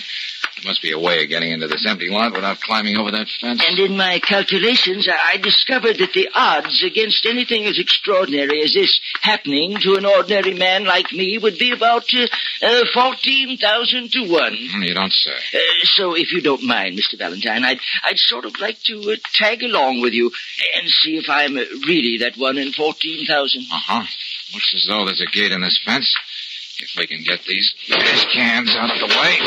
There 0.63 0.71
must 0.71 0.83
be 0.83 0.93
a 0.93 0.99
way 0.99 1.23
of 1.23 1.31
getting 1.31 1.53
into 1.53 1.69
this 1.69 1.87
empty 1.87 2.11
lot 2.11 2.33
without 2.35 2.61
climbing 2.61 2.97
over 2.99 3.11
that 3.13 3.29
fence. 3.41 3.63
And 3.67 3.79
in 3.79 3.97
my 3.97 4.19
calculations, 4.19 5.09
I 5.09 5.39
discovered 5.39 5.97
that 5.99 6.13
the 6.13 6.29
odds 6.35 6.83
against 6.85 7.25
anything 7.25 7.65
as 7.65 7.79
extraordinary 7.79 8.63
as 8.63 8.75
this 8.75 9.01
happening 9.23 9.77
to 9.81 9.95
an 9.97 10.05
ordinary 10.05 10.53
man 10.53 10.85
like 10.85 11.13
me 11.13 11.39
would 11.39 11.57
be 11.59 11.73
about 11.73 12.05
uh, 12.13 12.27
uh, 12.63 12.85
14,000 12.93 14.13
to 14.13 14.29
1. 14.29 14.57
Hmm, 14.71 14.83
You 14.83 14.95
don't 14.95 15.13
say. 15.13 15.33
Uh, 15.55 15.59
so, 15.85 16.15
if 16.15 16.31
you 16.33 16.43
don't 16.43 16.63
mind, 16.65 16.99
Mr. 16.99 17.17
Valentine, 17.17 17.65
I'd, 17.65 17.81
I'd 18.05 18.19
sort 18.19 18.45
of 18.45 18.61
like 18.61 18.83
to 18.85 19.13
uh, 19.13 19.17
tag 19.33 19.63
along 19.63 20.03
with 20.03 20.13
you 20.13 20.31
and 20.77 20.89
see 20.91 21.17
if 21.17 21.31
I'm 21.31 21.57
uh, 21.57 21.65
really 21.89 22.19
that 22.19 22.37
one 22.37 22.59
in 22.59 22.73
14,000. 22.73 23.63
Uh-huh. 23.73 24.05
Looks 24.53 24.75
as 24.75 24.85
though 24.89 25.07
there's 25.07 25.23
a 25.23 25.31
gate 25.31 25.53
in 25.53 25.63
this 25.63 25.81
fence. 25.85 26.15
If 26.83 26.97
we 26.97 27.07
can 27.07 27.23
get 27.23 27.45
these 27.45 27.75
cans 28.33 28.71
out 28.75 28.91
of 28.91 29.01
the 29.01 29.15
way. 29.15 29.39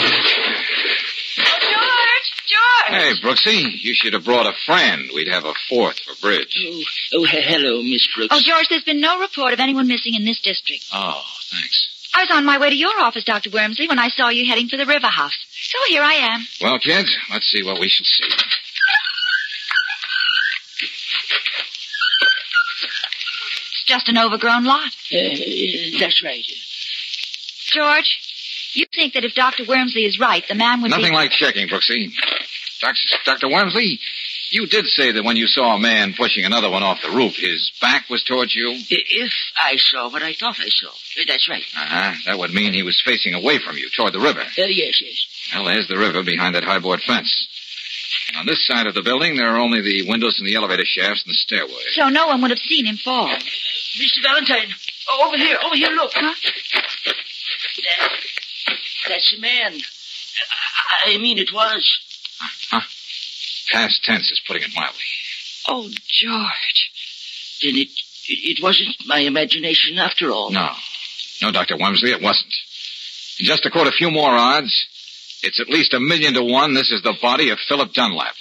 Oh, 1.39 1.59
George! 1.61 2.29
George! 2.45 3.01
Hey, 3.01 3.13
Brooksy, 3.21 3.71
you 3.81 3.93
should 3.95 4.13
have 4.13 4.23
brought 4.25 4.45
a 4.45 4.53
friend. 4.65 5.09
We'd 5.15 5.27
have 5.29 5.45
a 5.45 5.53
fourth 5.69 5.99
for 5.99 6.13
bridge. 6.21 6.55
Oh, 6.67 6.81
oh, 7.19 7.23
he- 7.25 7.41
hello, 7.41 7.81
Miss 7.81 8.05
Brooks. 8.15 8.35
Oh, 8.35 8.39
George, 8.43 8.67
there's 8.69 8.83
been 8.83 9.01
no 9.01 9.19
report 9.19 9.53
of 9.53 9.59
anyone 9.59 9.87
missing 9.87 10.13
in 10.15 10.25
this 10.25 10.39
district. 10.41 10.85
Oh, 10.93 11.21
thanks. 11.51 11.89
I 12.15 12.21
was 12.23 12.29
on 12.31 12.45
my 12.45 12.59
way 12.59 12.69
to 12.69 12.75
your 12.75 12.99
office, 13.01 13.23
Dr. 13.23 13.49
Wormsley, 13.49 13.87
when 13.89 13.97
I 13.97 14.09
saw 14.09 14.29
you 14.29 14.45
heading 14.47 14.67
for 14.69 14.77
the 14.77 14.85
river 14.85 15.07
house. 15.07 15.35
So 15.51 15.79
here 15.87 16.03
I 16.03 16.13
am. 16.13 16.45
Well, 16.61 16.77
kids, 16.77 17.15
let's 17.31 17.49
see 17.49 17.63
what 17.63 17.79
we 17.79 17.89
shall 17.89 18.05
see. 18.05 18.35
It's 23.71 23.83
just 23.85 24.09
an 24.09 24.17
overgrown 24.17 24.63
lot. 24.65 24.91
Uh, 25.11 25.99
that's 25.99 26.23
right. 26.23 26.45
George, 27.71 28.19
you 28.75 28.85
think 28.93 29.13
that 29.13 29.23
if 29.23 29.33
Dr. 29.33 29.63
Wormsley 29.63 30.05
is 30.05 30.19
right, 30.19 30.43
the 30.47 30.55
man 30.55 30.81
would 30.81 30.91
Nothing 30.91 31.11
be... 31.11 31.15
like 31.15 31.31
checking, 31.31 31.67
Brooksy. 31.67 32.11
Dr. 32.81 32.99
Dr. 33.25 33.47
Wormsley, 33.47 33.99
you 34.51 34.67
did 34.67 34.85
say 34.85 35.11
that 35.11 35.23
when 35.23 35.35
you 35.35 35.47
saw 35.47 35.75
a 35.75 35.79
man 35.79 36.13
pushing 36.13 36.45
another 36.45 36.69
one 36.69 36.83
off 36.83 37.01
the 37.01 37.09
roof, 37.09 37.35
his 37.37 37.71
back 37.81 38.09
was 38.09 38.23
towards 38.23 38.55
you? 38.55 38.77
If 38.89 39.33
I 39.57 39.77
saw 39.77 40.09
what 40.11 40.21
I 40.21 40.33
thought 40.33 40.59
I 40.59 40.69
saw. 40.69 40.89
That's 41.27 41.49
right. 41.49 41.63
Uh-huh. 41.75 42.13
That 42.27 42.37
would 42.37 42.53
mean 42.53 42.73
he 42.73 42.83
was 42.83 43.01
facing 43.03 43.33
away 43.33 43.59
from 43.59 43.77
you, 43.77 43.89
toward 43.95 44.13
the 44.13 44.19
river. 44.19 44.41
Uh, 44.41 44.65
yes, 44.67 45.01
yes. 45.01 45.25
Well, 45.53 45.65
there's 45.65 45.87
the 45.87 45.97
river 45.97 46.23
behind 46.23 46.55
that 46.55 46.63
high 46.63 46.79
board 46.79 47.01
fence. 47.01 47.47
And 48.27 48.37
on 48.37 48.45
this 48.45 48.65
side 48.65 48.85
of 48.85 48.93
the 48.93 49.01
building, 49.01 49.35
there 49.35 49.49
are 49.49 49.57
only 49.57 49.81
the 49.81 50.07
windows 50.07 50.37
and 50.39 50.47
the 50.47 50.55
elevator 50.55 50.85
shafts 50.85 51.23
and 51.25 51.31
the 51.31 51.35
stairway. 51.35 51.81
So 51.93 52.09
no 52.09 52.27
one 52.27 52.41
would 52.41 52.51
have 52.51 52.59
seen 52.59 52.85
him 52.85 52.97
fall. 52.97 53.27
Mr. 53.27 54.21
Valentine, 54.21 54.69
oh, 55.09 55.27
over 55.27 55.37
here, 55.37 55.57
over 55.65 55.75
here, 55.75 55.89
look. 55.89 56.11
Huh? 56.13 56.33
That, 57.83 58.09
that's 59.07 59.35
a 59.37 59.41
man. 59.41 59.79
I, 61.05 61.17
mean, 61.17 61.37
it 61.37 61.49
was. 61.53 61.99
Huh? 62.69 62.81
Past 63.71 64.03
tense 64.03 64.31
is 64.31 64.41
putting 64.45 64.63
it 64.63 64.69
mildly. 64.75 64.99
Oh, 65.67 65.89
George. 66.07 66.91
Then 67.61 67.75
it, 67.75 67.89
it, 68.27 68.63
wasn't 68.63 68.95
my 69.05 69.19
imagination 69.19 69.97
after 69.97 70.31
all. 70.31 70.51
No. 70.51 70.69
No, 71.41 71.51
Dr. 71.51 71.77
Wormsley, 71.77 72.11
it 72.11 72.21
wasn't. 72.21 72.53
And 73.39 73.47
just 73.47 73.63
to 73.63 73.71
quote 73.71 73.87
a 73.87 73.91
few 73.91 74.11
more 74.11 74.29
odds, 74.29 74.87
it's 75.43 75.59
at 75.59 75.69
least 75.69 75.93
a 75.93 75.99
million 75.99 76.33
to 76.33 76.43
one 76.43 76.73
this 76.73 76.91
is 76.91 77.01
the 77.01 77.15
body 77.21 77.49
of 77.49 77.59
Philip 77.67 77.93
Dunlap. 77.93 78.35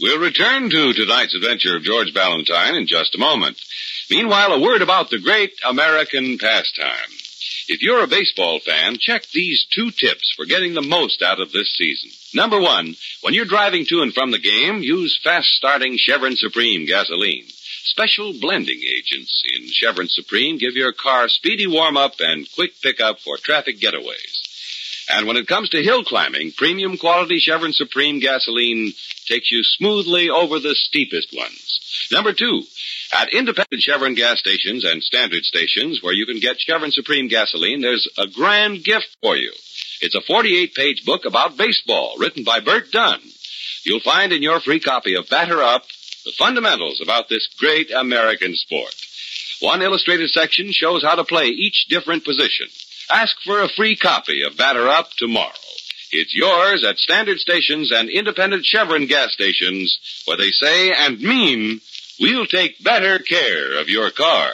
We'll 0.00 0.18
return 0.18 0.70
to 0.70 0.94
tonight's 0.94 1.34
adventure 1.34 1.76
of 1.76 1.82
George 1.82 2.14
Valentine 2.14 2.74
in 2.74 2.86
just 2.86 3.14
a 3.14 3.18
moment. 3.18 3.60
Meanwhile, 4.10 4.54
a 4.54 4.58
word 4.58 4.80
about 4.80 5.10
the 5.10 5.18
great 5.18 5.52
American 5.62 6.38
pastime. 6.38 7.10
If 7.68 7.82
you're 7.82 8.02
a 8.02 8.06
baseball 8.06 8.60
fan, 8.60 8.96
check 8.98 9.26
these 9.26 9.66
two 9.70 9.90
tips 9.90 10.32
for 10.34 10.46
getting 10.46 10.72
the 10.72 10.80
most 10.80 11.20
out 11.20 11.38
of 11.38 11.52
this 11.52 11.76
season. 11.76 12.08
Number 12.32 12.58
one, 12.58 12.96
when 13.20 13.34
you're 13.34 13.44
driving 13.44 13.84
to 13.90 14.00
and 14.00 14.14
from 14.14 14.30
the 14.30 14.38
game, 14.38 14.82
use 14.82 15.20
fast 15.22 15.48
starting 15.48 15.98
Chevron 15.98 16.34
Supreme 16.34 16.86
gasoline. 16.86 17.44
Special 17.84 18.32
blending 18.40 18.80
agents 18.80 19.42
in 19.54 19.66
Chevron 19.66 20.08
Supreme 20.08 20.56
give 20.56 20.76
your 20.76 20.92
car 20.92 21.28
speedy 21.28 21.66
warm 21.66 21.98
up 21.98 22.14
and 22.20 22.50
quick 22.54 22.72
pickup 22.82 23.20
for 23.20 23.36
traffic 23.36 23.78
getaways. 23.78 24.49
And 25.12 25.26
when 25.26 25.36
it 25.36 25.48
comes 25.48 25.70
to 25.70 25.82
hill 25.82 26.04
climbing, 26.04 26.52
premium 26.56 26.96
quality 26.96 27.38
Chevron 27.38 27.72
Supreme 27.72 28.20
gasoline 28.20 28.92
takes 29.26 29.50
you 29.50 29.62
smoothly 29.62 30.30
over 30.30 30.60
the 30.60 30.74
steepest 30.74 31.34
ones. 31.36 32.08
Number 32.12 32.32
two, 32.32 32.62
at 33.12 33.32
independent 33.32 33.82
Chevron 33.82 34.14
gas 34.14 34.38
stations 34.38 34.84
and 34.84 35.02
standard 35.02 35.44
stations 35.44 36.00
where 36.02 36.12
you 36.12 36.26
can 36.26 36.38
get 36.38 36.60
Chevron 36.60 36.92
Supreme 36.92 37.28
gasoline, 37.28 37.80
there's 37.80 38.08
a 38.18 38.28
grand 38.28 38.84
gift 38.84 39.16
for 39.20 39.36
you. 39.36 39.52
It's 40.00 40.14
a 40.14 40.20
48 40.20 40.74
page 40.74 41.04
book 41.04 41.24
about 41.24 41.56
baseball 41.56 42.14
written 42.18 42.44
by 42.44 42.60
Bert 42.60 42.90
Dunn. 42.92 43.20
You'll 43.84 44.00
find 44.00 44.32
in 44.32 44.42
your 44.42 44.60
free 44.60 44.80
copy 44.80 45.16
of 45.16 45.28
Batter 45.28 45.62
Up 45.62 45.82
the 46.24 46.32
fundamentals 46.38 47.00
about 47.02 47.28
this 47.28 47.48
great 47.58 47.90
American 47.90 48.54
sport. 48.54 48.94
One 49.60 49.82
illustrated 49.82 50.30
section 50.30 50.70
shows 50.70 51.02
how 51.02 51.16
to 51.16 51.24
play 51.24 51.46
each 51.46 51.86
different 51.88 52.24
position. 52.24 52.68
Ask 53.12 53.36
for 53.44 53.60
a 53.60 53.68
free 53.68 53.96
copy 53.96 54.42
of 54.42 54.56
Batter 54.56 54.86
Up 54.88 55.10
tomorrow. 55.16 55.52
It's 56.12 56.34
yours 56.34 56.84
at 56.84 56.98
standard 56.98 57.38
stations 57.38 57.90
and 57.92 58.08
independent 58.08 58.64
Chevron 58.64 59.06
gas 59.06 59.32
stations 59.32 59.98
where 60.26 60.36
they 60.36 60.50
say 60.50 60.92
and 60.92 61.20
mean, 61.20 61.80
we'll 62.20 62.46
take 62.46 62.82
better 62.82 63.18
care 63.18 63.80
of 63.80 63.88
your 63.88 64.10
car. 64.10 64.52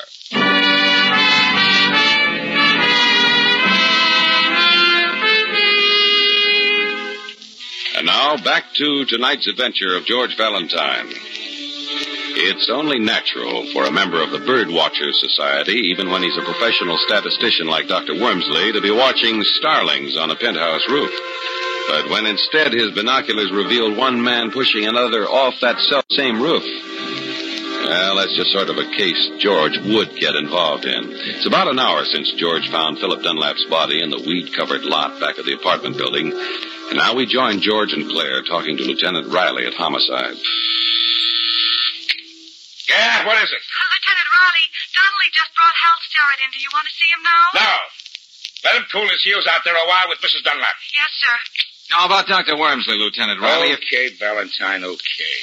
And 7.97 8.07
now 8.07 8.37
back 8.37 8.73
to 8.75 9.05
tonight's 9.07 9.49
adventure 9.49 9.97
of 9.97 10.05
George 10.07 10.37
Valentine. 10.37 11.13
It's 12.39 12.69
only 12.69 12.99
natural 12.99 13.65
for 13.73 13.87
a 13.87 13.91
member 13.91 14.23
of 14.23 14.31
the 14.31 14.45
Bird 14.45 14.69
Watchers 14.69 15.19
Society, 15.19 15.89
even 15.89 16.11
when 16.11 16.23
he's 16.23 16.37
a 16.37 16.45
professional 16.45 16.99
statistician 17.09 17.67
like 17.67 17.89
Dr. 17.89 18.13
Wormsley, 18.13 18.75
to 18.75 18.83
be 18.83 18.91
watching 18.91 19.43
starlings 19.57 20.19
on 20.19 20.31
a 20.31 20.37
penthouse 20.37 20.87
roof. 20.87 21.09
But 21.89 22.11
when 22.11 22.27
instead 22.27 22.75
his 22.75 22.93
binoculars 22.93 23.51
revealed 23.51 23.97
one 23.97 24.23
man 24.23 24.51
pushing 24.51 24.85
another 24.85 25.25
off 25.25 25.55
that 25.63 25.81
same 26.11 26.43
roof, 26.43 26.61
well, 27.89 28.17
that's 28.17 28.37
just 28.37 28.53
sort 28.53 28.69
of 28.69 28.77
a 28.77 28.91
case 28.91 29.31
George 29.39 29.79
would 29.79 30.13
get 30.21 30.37
involved 30.37 30.85
in. 30.85 31.09
It's 31.41 31.47
about 31.47 31.69
an 31.69 31.79
hour 31.79 32.05
since 32.05 32.33
George 32.33 32.69
found 32.69 32.99
Philip 32.99 33.23
Dunlap's 33.23 33.65
body 33.71 34.03
in 34.03 34.11
the 34.11 34.21
weed 34.21 34.53
covered 34.53 34.85
lot 34.85 35.19
back 35.21 35.39
of 35.39 35.47
the 35.47 35.55
apartment 35.55 35.97
building. 35.97 36.33
And 36.37 36.99
now 36.99 37.15
we 37.15 37.25
join 37.25 37.61
George 37.61 37.95
and 37.95 38.11
Claire 38.11 38.43
talking 38.43 38.77
to 38.77 38.85
Lieutenant 38.85 39.33
Riley 39.33 39.65
at 39.65 39.73
Homicide. 39.73 40.37
Yeah, 42.89 43.27
what 43.27 43.37
is 43.43 43.51
it? 43.51 43.63
Uh, 43.63 43.87
Lieutenant 43.93 44.29
Raleigh, 44.31 44.71
Donnelly 44.95 45.31
just 45.35 45.51
brought 45.59 45.75
Hal 45.75 45.99
Starrett 46.07 46.41
in. 46.47 46.51
Do 46.55 46.61
you 46.63 46.71
want 46.73 46.87
to 46.87 46.95
see 46.95 47.09
him 47.11 47.23
now? 47.27 47.45
No. 47.59 47.73
Let 48.65 48.73
him 48.79 48.87
cool 48.91 49.07
his 49.11 49.23
heels 49.23 49.47
out 49.47 49.63
there 49.67 49.75
a 49.75 49.87
while 49.87 50.09
with 50.09 50.19
Mrs. 50.23 50.43
Dunlap. 50.43 50.75
Yes, 50.95 51.11
sir. 51.19 51.37
Now 51.91 52.07
about 52.07 52.27
Dr. 52.27 52.55
Wormsley, 52.55 52.99
Lieutenant 52.99 53.41
Riley? 53.41 53.75
Okay, 53.75 54.11
Valentine, 54.19 54.83
okay. 54.85 55.39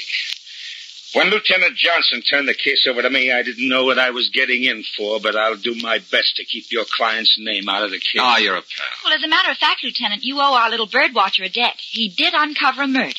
When 1.13 1.29
Lieutenant 1.29 1.77
Johnson 1.77 2.21
turned 2.21 2.47
the 2.47 2.55
case 2.55 2.88
over 2.89 3.01
to 3.01 3.09
me, 3.09 3.31
I 3.31 3.43
didn't 3.43 3.69
know 3.69 3.85
what 3.85 4.00
I 4.00 4.09
was 4.09 4.29
getting 4.29 4.63
in 4.63 4.83
for, 4.97 5.19
but 5.19 5.35
I'll 5.35 5.55
do 5.55 5.75
my 5.75 6.00
best 6.00 6.38
to 6.38 6.43
keep 6.43 6.71
your 6.71 6.85
client's 6.89 7.38
name 7.38 7.69
out 7.69 7.83
of 7.83 7.91
the 7.91 8.00
case. 8.00 8.19
Ah, 8.19 8.38
you're 8.38 8.57
a 8.57 8.62
pal. 8.62 8.88
Well, 9.05 9.13
as 9.13 9.23
a 9.23 9.27
matter 9.27 9.51
of 9.51 9.57
fact, 9.57 9.83
Lieutenant, 9.83 10.23
you 10.23 10.39
owe 10.39 10.55
our 10.55 10.69
little 10.71 10.88
bird 10.88 11.13
watcher 11.13 11.43
a 11.43 11.50
debt. 11.50 11.75
He 11.77 12.09
did 12.09 12.33
uncover 12.33 12.81
a 12.81 12.88
murder. 12.88 13.13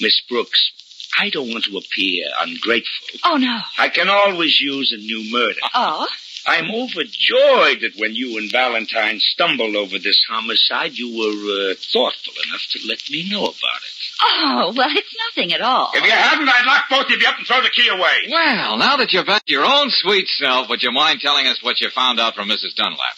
Miss 0.00 0.20
Brooks, 0.28 0.70
I 1.18 1.30
don't 1.30 1.48
want 1.50 1.64
to 1.64 1.76
appear 1.76 2.26
ungrateful. 2.40 3.20
Oh, 3.24 3.36
no. 3.36 3.60
I 3.78 3.88
can 3.88 4.08
always 4.08 4.60
use 4.60 4.92
a 4.92 4.96
new 4.96 5.30
murder. 5.30 5.60
Oh? 5.74 6.06
I'm 6.46 6.70
overjoyed 6.70 7.80
that 7.80 7.92
when 7.96 8.14
you 8.14 8.36
and 8.36 8.52
Valentine 8.52 9.18
stumbled 9.18 9.76
over 9.76 9.98
this 9.98 10.22
homicide, 10.28 10.92
you 10.92 11.08
were 11.16 11.70
uh, 11.70 11.74
thoughtful 11.74 12.34
enough 12.46 12.66
to 12.72 12.80
let 12.86 13.00
me 13.10 13.28
know 13.30 13.44
about 13.44 13.54
it. 13.80 13.94
Oh, 14.20 14.72
well, 14.76 14.90
it's 14.90 15.16
nothing 15.30 15.54
at 15.54 15.62
all. 15.62 15.90
If 15.94 16.04
you 16.04 16.10
hadn't, 16.10 16.48
I'd 16.48 16.66
lock 16.66 16.84
both 16.90 17.14
of 17.14 17.20
you 17.20 17.26
up 17.26 17.38
and 17.38 17.46
throw 17.46 17.62
the 17.62 17.70
key 17.70 17.88
away. 17.88 18.28
Well, 18.30 18.76
now 18.76 18.96
that 18.98 19.12
you're 19.12 19.24
back 19.24 19.46
to 19.46 19.52
your 19.52 19.64
own 19.64 19.88
sweet 19.90 20.28
self, 20.28 20.68
would 20.68 20.82
you 20.82 20.92
mind 20.92 21.20
telling 21.20 21.46
us 21.46 21.62
what 21.62 21.80
you 21.80 21.88
found 21.90 22.20
out 22.20 22.34
from 22.34 22.48
Mrs. 22.48 22.74
Dunlap? 22.76 23.16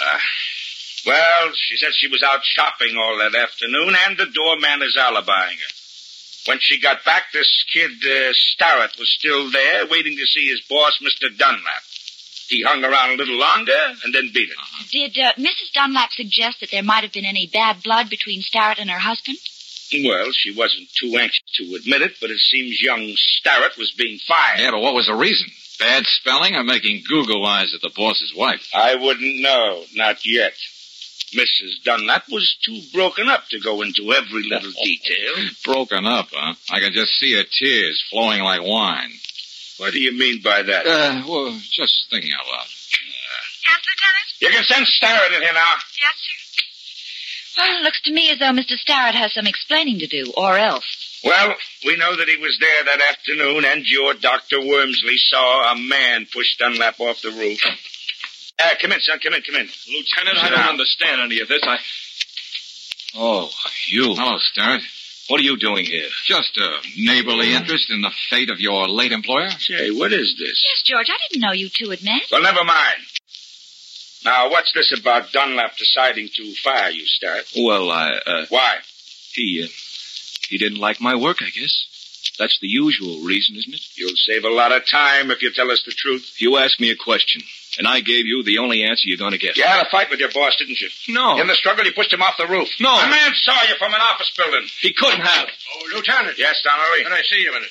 Uh, 0.00 0.18
well, 1.06 1.52
she 1.54 1.76
said 1.78 1.94
she 1.94 2.08
was 2.08 2.22
out 2.22 2.44
shopping 2.44 2.96
all 2.98 3.16
that 3.18 3.34
afternoon, 3.34 3.96
and 4.06 4.18
the 4.18 4.26
doorman 4.26 4.82
is 4.82 4.96
alibying 4.96 5.56
her. 5.56 5.77
When 6.48 6.58
she 6.60 6.80
got 6.80 7.04
back, 7.04 7.24
this 7.34 7.62
kid 7.70 7.90
uh, 7.90 8.32
Starrett 8.32 8.98
was 8.98 9.10
still 9.10 9.50
there, 9.52 9.84
waiting 9.90 10.16
to 10.16 10.24
see 10.24 10.48
his 10.48 10.62
boss, 10.62 10.98
Mr. 11.02 11.28
Dunlap. 11.36 11.84
He 12.48 12.62
hung 12.62 12.82
around 12.82 13.10
a 13.10 13.16
little 13.16 13.36
longer 13.38 13.76
and 14.02 14.14
then 14.14 14.30
beat 14.32 14.48
it. 14.48 14.56
Did 14.90 15.22
uh, 15.22 15.32
Mrs. 15.34 15.72
Dunlap 15.74 16.10
suggest 16.12 16.60
that 16.60 16.70
there 16.70 16.82
might 16.82 17.04
have 17.04 17.12
been 17.12 17.26
any 17.26 17.50
bad 17.52 17.82
blood 17.82 18.08
between 18.08 18.40
Starrett 18.40 18.78
and 18.78 18.88
her 18.88 18.98
husband? 18.98 19.36
Well, 19.92 20.32
she 20.32 20.56
wasn't 20.56 20.88
too 20.98 21.18
anxious 21.20 21.44
to 21.56 21.74
admit 21.74 22.00
it, 22.00 22.12
but 22.18 22.30
it 22.30 22.38
seems 22.38 22.80
young 22.80 23.12
Starrett 23.16 23.76
was 23.76 23.92
being 23.92 24.18
fired. 24.26 24.60
Yeah, 24.60 24.70
but 24.70 24.80
what 24.80 24.94
was 24.94 25.06
the 25.06 25.16
reason? 25.16 25.48
Bad 25.78 26.04
spelling 26.06 26.54
or 26.54 26.64
making 26.64 27.04
Google 27.06 27.44
eyes 27.44 27.74
at 27.74 27.82
the 27.82 27.92
boss's 27.94 28.32
wife? 28.34 28.66
I 28.74 28.94
wouldn't 28.94 29.42
know. 29.42 29.84
Not 29.94 30.24
yet. 30.24 30.54
Mrs. 31.34 31.82
Dunlap 31.84 32.24
was 32.30 32.56
too 32.64 32.80
broken 32.92 33.28
up 33.28 33.44
to 33.50 33.60
go 33.60 33.82
into 33.82 34.12
every 34.12 34.48
little 34.48 34.70
detail. 34.84 35.34
Broken 35.64 36.06
up, 36.06 36.28
huh? 36.32 36.54
I 36.70 36.80
can 36.80 36.92
just 36.92 37.18
see 37.18 37.34
her 37.34 37.44
tears 37.44 38.02
flowing 38.10 38.42
like 38.42 38.62
wine. 38.62 39.10
What 39.78 39.92
do 39.92 40.00
you 40.00 40.12
mean 40.12 40.40
by 40.42 40.62
that? 40.62 40.86
Uh, 40.86 41.22
well, 41.28 41.52
just 41.70 42.08
thinking 42.10 42.32
out 42.32 42.46
loud. 42.50 42.66
Yes, 42.66 43.80
Lieutenant? 43.86 44.26
You 44.40 44.48
can 44.50 44.64
send 44.64 44.86
Starrett 44.86 45.32
in 45.32 45.42
here 45.42 45.52
now. 45.52 45.74
Yes, 46.00 46.14
sir. 46.16 47.62
Well, 47.62 47.78
it 47.80 47.82
looks 47.82 48.00
to 48.02 48.12
me 48.12 48.30
as 48.30 48.38
though 48.38 48.52
Mr. 48.52 48.76
Starrett 48.78 49.14
has 49.14 49.34
some 49.34 49.46
explaining 49.46 49.98
to 50.00 50.06
do, 50.06 50.32
or 50.36 50.56
else. 50.56 51.20
Well, 51.24 51.54
we 51.84 51.96
know 51.96 52.14
that 52.16 52.28
he 52.28 52.36
was 52.36 52.56
there 52.60 52.84
that 52.84 53.00
afternoon, 53.10 53.64
and 53.64 53.84
your 53.84 54.14
Dr. 54.14 54.58
Wormsley 54.60 55.16
saw 55.16 55.72
a 55.72 55.76
man 55.76 56.26
push 56.32 56.56
Dunlap 56.56 57.00
off 57.00 57.20
the 57.22 57.30
roof. 57.30 57.60
Uh, 58.60 58.70
come 58.80 58.92
in, 58.92 59.00
son. 59.00 59.18
Come 59.22 59.34
in, 59.34 59.42
come 59.42 59.54
in. 59.56 59.68
Lieutenant, 59.88 60.38
I 60.38 60.48
don't 60.50 60.58
down. 60.58 60.68
understand 60.70 61.20
any 61.20 61.40
of 61.40 61.48
this. 61.48 61.60
I. 61.62 61.78
Oh, 63.14 63.50
you. 63.88 64.14
Hello, 64.14 64.38
Starrett. 64.38 64.82
What 65.28 65.40
are 65.40 65.44
you 65.44 65.58
doing 65.58 65.84
here? 65.84 66.08
Just 66.24 66.56
a 66.56 66.78
neighborly 66.96 67.54
interest 67.54 67.90
in 67.90 68.00
the 68.00 68.10
fate 68.30 68.48
of 68.50 68.60
your 68.60 68.88
late 68.88 69.12
employer? 69.12 69.50
Say, 69.58 69.90
what 69.90 70.12
is 70.12 70.34
this? 70.38 70.64
Yes, 70.64 70.82
George, 70.84 71.08
I 71.10 71.16
didn't 71.28 71.42
know 71.42 71.52
you 71.52 71.68
two 71.68 71.90
had 71.90 72.02
met. 72.02 72.22
Well, 72.32 72.42
never 72.42 72.64
mind. 72.64 73.02
Now, 74.24 74.50
what's 74.50 74.72
this 74.72 74.98
about 74.98 75.30
Dunlap 75.32 75.76
deciding 75.76 76.28
to 76.34 76.54
fire 76.64 76.90
you, 76.90 77.04
Starrett? 77.06 77.52
Well, 77.56 77.90
I, 77.90 78.12
uh, 78.26 78.46
Why? 78.48 78.78
he, 79.34 79.62
uh, 79.64 79.68
he 80.48 80.56
didn't 80.56 80.78
like 80.78 81.00
my 81.00 81.14
work, 81.14 81.42
I 81.42 81.50
guess. 81.50 82.34
That's 82.38 82.58
the 82.60 82.66
usual 82.68 83.20
reason, 83.20 83.56
isn't 83.56 83.74
it? 83.74 83.82
You'll 83.96 84.16
save 84.16 84.44
a 84.44 84.48
lot 84.48 84.72
of 84.72 84.86
time 84.86 85.30
if 85.30 85.42
you 85.42 85.52
tell 85.52 85.70
us 85.70 85.82
the 85.84 85.92
truth. 85.92 86.36
You 86.40 86.56
asked 86.56 86.80
me 86.80 86.90
a 86.90 86.96
question, 86.96 87.42
and 87.78 87.86
I 87.86 88.00
gave 88.00 88.26
you 88.26 88.42
the 88.42 88.58
only 88.58 88.82
answer 88.82 89.02
you're 89.06 89.18
going 89.18 89.32
to 89.32 89.38
get. 89.38 89.56
You 89.56 89.64
had 89.64 89.86
a 89.86 89.90
fight 89.90 90.10
with 90.10 90.20
your 90.20 90.30
boss, 90.32 90.56
didn't 90.56 90.80
you? 90.80 90.88
No. 91.08 91.40
In 91.40 91.46
the 91.46 91.54
struggle, 91.54 91.84
you 91.84 91.92
pushed 91.92 92.12
him 92.12 92.22
off 92.22 92.36
the 92.36 92.46
roof. 92.46 92.68
No. 92.80 92.90
A 92.90 93.08
man 93.08 93.32
saw 93.34 93.62
you 93.62 93.74
from 93.78 93.94
an 93.94 94.00
office 94.00 94.30
building. 94.36 94.66
He 94.80 94.92
couldn't 94.92 95.20
have. 95.20 95.48
Oh, 95.48 95.96
Lieutenant. 95.96 96.38
Yes, 96.38 96.56
Donnelly? 96.64 97.04
Can 97.04 97.12
I 97.12 97.22
see 97.22 97.40
you 97.40 97.50
a 97.50 97.52
minute? 97.52 97.70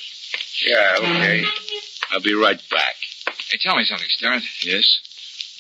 Yeah, 0.66 0.96
okay. 0.98 1.46
I'll 2.12 2.22
be 2.22 2.34
right 2.34 2.60
back. 2.72 2.96
Hey, 3.52 3.58
tell 3.62 3.76
me 3.76 3.84
something, 3.84 4.08
Starrett. 4.10 4.44
Yes? 4.64 5.00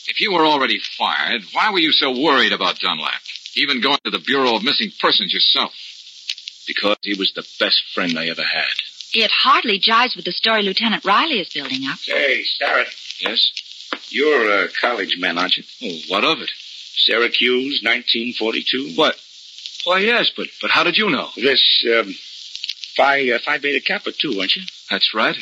If 0.07 0.21
you 0.21 0.31
were 0.33 0.45
already 0.45 0.79
fired, 0.97 1.43
why 1.51 1.71
were 1.71 1.79
you 1.79 1.91
so 1.91 2.11
worried 2.11 2.53
about 2.53 2.79
Dunlap? 2.79 3.21
Even 3.55 3.81
going 3.81 3.99
to 4.05 4.11
the 4.11 4.19
Bureau 4.19 4.55
of 4.55 4.63
Missing 4.63 4.91
Persons 4.99 5.33
yourself? 5.33 5.73
Because 6.65 6.97
he 7.01 7.17
was 7.17 7.33
the 7.35 7.45
best 7.59 7.81
friend 7.93 8.17
I 8.17 8.27
ever 8.27 8.43
had. 8.43 8.65
It 9.13 9.31
hardly 9.31 9.79
jives 9.79 10.15
with 10.15 10.25
the 10.25 10.31
story 10.31 10.63
Lieutenant 10.63 11.05
Riley 11.05 11.39
is 11.39 11.49
building 11.53 11.85
up. 11.87 11.97
Hey, 12.05 12.43
Starrett. 12.43 12.87
Yes? 13.19 13.51
You're 14.09 14.63
a 14.63 14.67
college 14.69 15.17
man, 15.19 15.37
aren't 15.37 15.57
you? 15.57 15.63
Oh, 15.83 15.99
what 16.09 16.23
of 16.23 16.41
it? 16.41 16.49
Syracuse, 16.95 17.81
1942. 17.83 18.93
What? 18.95 19.15
Why, 19.85 19.99
yes, 19.99 20.31
but 20.35 20.47
but 20.61 20.71
how 20.71 20.83
did 20.83 20.97
you 20.97 21.09
know? 21.09 21.29
This, 21.35 21.85
um, 21.85 22.13
Phi, 22.95 23.31
uh, 23.31 23.39
Phi 23.39 23.57
Beta 23.59 23.79
Kappa, 23.79 24.11
too, 24.11 24.39
aren't 24.39 24.55
you? 24.55 24.63
That's 24.89 25.13
right. 25.13 25.35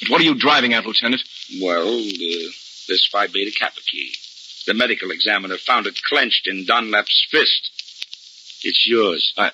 But 0.00 0.10
what 0.10 0.20
are 0.20 0.24
you 0.24 0.34
driving 0.34 0.72
at, 0.74 0.86
Lieutenant? 0.86 1.22
Well, 1.60 1.86
uh, 1.88 2.50
this 2.88 3.08
Phi 3.12 3.26
Beta 3.28 3.52
Kappa 3.56 3.80
key. 3.82 4.12
The 4.66 4.74
medical 4.74 5.10
examiner 5.10 5.56
found 5.56 5.86
it 5.86 6.00
clenched 6.02 6.46
in 6.46 6.64
Dunlap's 6.64 7.26
fist. 7.30 7.70
It's 8.64 8.86
yours. 8.86 9.32
I, 9.36 9.50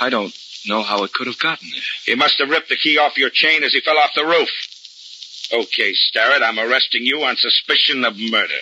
I 0.00 0.10
don't 0.10 0.34
know 0.66 0.82
how 0.82 1.04
it 1.04 1.12
could 1.12 1.26
have 1.26 1.38
gotten 1.38 1.68
there. 1.70 1.80
He 2.06 2.14
must 2.14 2.38
have 2.38 2.48
ripped 2.48 2.68
the 2.68 2.76
key 2.76 2.98
off 2.98 3.18
your 3.18 3.30
chain 3.30 3.62
as 3.62 3.72
he 3.72 3.80
fell 3.80 3.98
off 3.98 4.14
the 4.14 4.24
roof. 4.24 4.48
Okay, 5.52 5.92
Starrett, 5.92 6.42
I'm 6.42 6.58
arresting 6.58 7.06
you 7.06 7.22
on 7.22 7.36
suspicion 7.36 8.04
of 8.04 8.18
murder. 8.18 8.52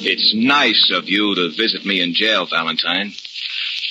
It's 0.00 0.32
nice 0.34 0.92
of 0.94 1.08
you 1.08 1.34
to 1.34 1.50
visit 1.50 1.84
me 1.84 2.00
in 2.00 2.14
jail, 2.14 2.46
Valentine. 2.46 3.12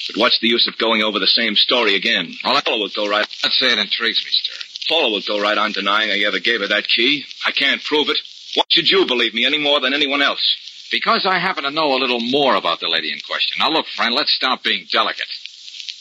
But 0.08 0.18
what's 0.18 0.40
the 0.40 0.48
use 0.48 0.66
of 0.68 0.78
going 0.78 1.04
over 1.04 1.20
the 1.20 1.28
same 1.28 1.58
story 1.58 1.96
again? 1.96 2.34
Well, 2.46 2.62
Paula 2.62 2.84
would 2.84 2.94
go 2.96 3.10
right. 3.10 3.28
I'd 3.44 3.52
say 3.52 3.74
it 3.74 3.80
intrigues 3.80 4.24
me, 4.24 4.32
Starrett. 4.32 4.88
Paula 4.88 5.12
would 5.12 5.26
go 5.28 5.42
right 5.42 5.58
on 5.58 5.74
denying 5.74 6.10
I 6.10 6.26
ever 6.26 6.40
gave 6.40 6.62
her 6.62 6.68
that 6.70 6.88
key. 6.88 7.26
I 7.46 7.52
can't 7.52 7.84
prove 7.84 8.08
it. 8.08 8.18
Why 8.56 8.64
should 8.70 8.90
you 8.90 9.06
believe 9.06 9.34
me 9.34 9.46
any 9.46 9.58
more 9.58 9.82
than 9.82 9.94
anyone 9.94 10.22
else? 10.22 10.56
Because 10.91 11.26
I 11.26 11.39
happen 11.39 11.63
to 11.63 11.71
know 11.71 11.95
a 11.95 12.00
little 12.00 12.19
more 12.19 12.56
about 12.56 12.80
the 12.80 12.88
lady 12.88 13.12
in 13.12 13.19
question. 13.19 13.58
Now, 13.60 13.69
look, 13.69 13.88
friend, 13.88 14.15
let's 14.15 14.34
stop 14.34 14.63
being 14.63 14.86
delicate. 14.91 15.28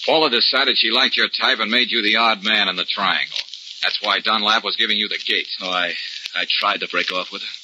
Paula 0.06 0.30
decided 0.30 0.78
she 0.78 0.90
liked 0.90 1.16
your 1.16 1.28
type 1.28 1.58
and 1.58 1.70
made 1.70 1.90
you 1.90 2.02
the 2.02 2.16
odd 2.16 2.44
man 2.44 2.68
in 2.68 2.76
the 2.76 2.84
triangle. 2.84 3.38
That's 3.82 4.00
why 4.00 4.20
Dunlap 4.20 4.62
was 4.62 4.76
giving 4.76 4.96
you 4.96 5.08
the 5.08 5.18
gate. 5.26 5.48
Oh, 5.60 5.70
I, 5.70 5.94
I 6.34 6.46
tried 6.48 6.80
to 6.80 6.88
break 6.88 7.12
off 7.12 7.32
with 7.32 7.42
her, 7.42 7.56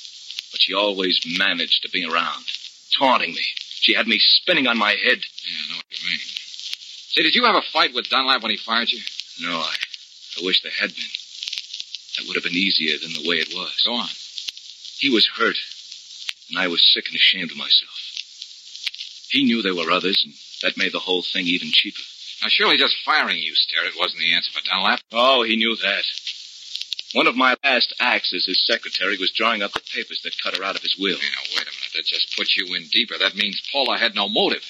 but 0.50 0.60
she 0.60 0.74
always 0.74 1.20
managed 1.38 1.82
to 1.82 1.90
be 1.90 2.04
around, 2.04 2.44
taunting 2.98 3.32
me. 3.32 3.44
She 3.80 3.94
had 3.94 4.06
me 4.06 4.18
spinning 4.18 4.66
on 4.66 4.78
my 4.78 4.90
head. 4.90 5.18
Yeah, 5.18 5.58
I 5.64 5.68
know 5.70 5.76
what 5.76 6.02
you 6.02 6.08
mean. 6.08 6.18
Say, 6.18 7.22
did 7.22 7.34
you 7.34 7.44
have 7.44 7.56
a 7.56 7.62
fight 7.72 7.94
with 7.94 8.08
Dunlap 8.08 8.42
when 8.42 8.50
he 8.50 8.56
fired 8.56 8.90
you? 8.90 9.00
No, 9.40 9.58
I, 9.58 9.74
I 10.38 10.44
wish 10.44 10.62
there 10.62 10.72
had 10.72 10.90
been. 10.94 11.12
That 12.16 12.26
would 12.26 12.36
have 12.36 12.44
been 12.44 12.52
easier 12.52 12.98
than 12.98 13.12
the 13.12 13.28
way 13.28 13.36
it 13.36 13.54
was. 13.54 13.82
Go 13.84 13.94
on. 13.94 14.08
He 14.98 15.10
was 15.10 15.26
hurt, 15.26 15.56
and 16.48 16.58
I 16.58 16.68
was 16.68 16.82
sick 16.82 17.06
and 17.08 17.16
ashamed 17.16 17.50
of 17.50 17.56
myself. 17.56 17.94
He 19.30 19.44
knew 19.44 19.62
there 19.62 19.74
were 19.74 19.90
others, 19.90 20.22
and 20.24 20.34
that 20.62 20.76
made 20.76 20.92
the 20.92 20.98
whole 20.98 21.22
thing 21.22 21.46
even 21.46 21.70
cheaper. 21.72 22.02
Now, 22.42 22.48
surely 22.48 22.76
just 22.76 22.96
firing 23.04 23.38
you, 23.38 23.54
Starrett, 23.54 23.94
wasn't 23.98 24.20
the 24.20 24.34
answer 24.34 24.50
for 24.50 24.66
Dunlap. 24.66 25.00
Oh, 25.12 25.42
he 25.42 25.56
knew 25.56 25.76
that. 25.76 26.04
One 27.14 27.26
of 27.26 27.36
my 27.36 27.56
last 27.62 27.94
acts 28.00 28.32
as 28.32 28.46
his 28.46 28.64
secretary 28.66 29.16
was 29.18 29.30
drawing 29.30 29.62
up 29.62 29.72
the 29.72 29.80
papers 29.94 30.20
that 30.24 30.40
cut 30.42 30.56
her 30.56 30.64
out 30.64 30.76
of 30.76 30.82
his 30.82 30.96
will. 30.98 31.18
Now, 31.18 31.42
wait 31.54 31.68
a 31.68 31.70
minute. 31.70 31.92
That 31.94 32.06
just 32.06 32.36
puts 32.36 32.56
you 32.56 32.74
in 32.74 32.88
deeper. 32.88 33.18
That 33.18 33.36
means 33.36 33.62
Paula 33.70 33.98
had 33.98 34.14
no 34.14 34.28
motive. 34.28 34.64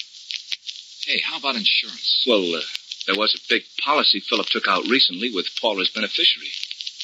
Hey, 1.07 1.21
how 1.25 1.39
about 1.39 1.57
insurance? 1.57 2.25
Well, 2.27 2.57
uh, 2.57 2.63
there 3.07 3.17
was 3.17 3.35
a 3.35 3.49
big 3.49 3.63
policy 3.83 4.21
Philip 4.21 4.49
took 4.49 4.69
out 4.69 4.85
recently 4.87 5.31
with 5.33 5.55
Paula's 5.61 5.91
beneficiary. 5.91 6.51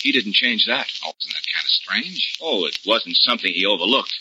He 0.03 0.13
didn't 0.13 0.35
change 0.35 0.67
that. 0.67 0.87
Oh, 1.05 1.13
isn't 1.21 1.35
that 1.35 1.53
kind 1.55 1.65
of 1.65 1.71
strange? 1.71 2.37
Oh, 2.41 2.67
it 2.67 2.79
wasn't 2.87 3.17
something 3.17 3.53
he 3.53 3.67
overlooked. 3.67 4.15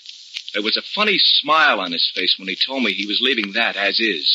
There 0.58 0.64
was 0.64 0.76
a 0.76 0.82
funny 0.82 1.20
smile 1.20 1.80
on 1.80 1.92
his 1.92 2.10
face 2.16 2.34
when 2.40 2.48
he 2.48 2.58
told 2.58 2.82
me 2.82 2.92
he 2.92 3.06
was 3.06 3.22
leaving 3.22 3.52
that 3.52 3.78
as 3.78 4.00
is. 4.00 4.26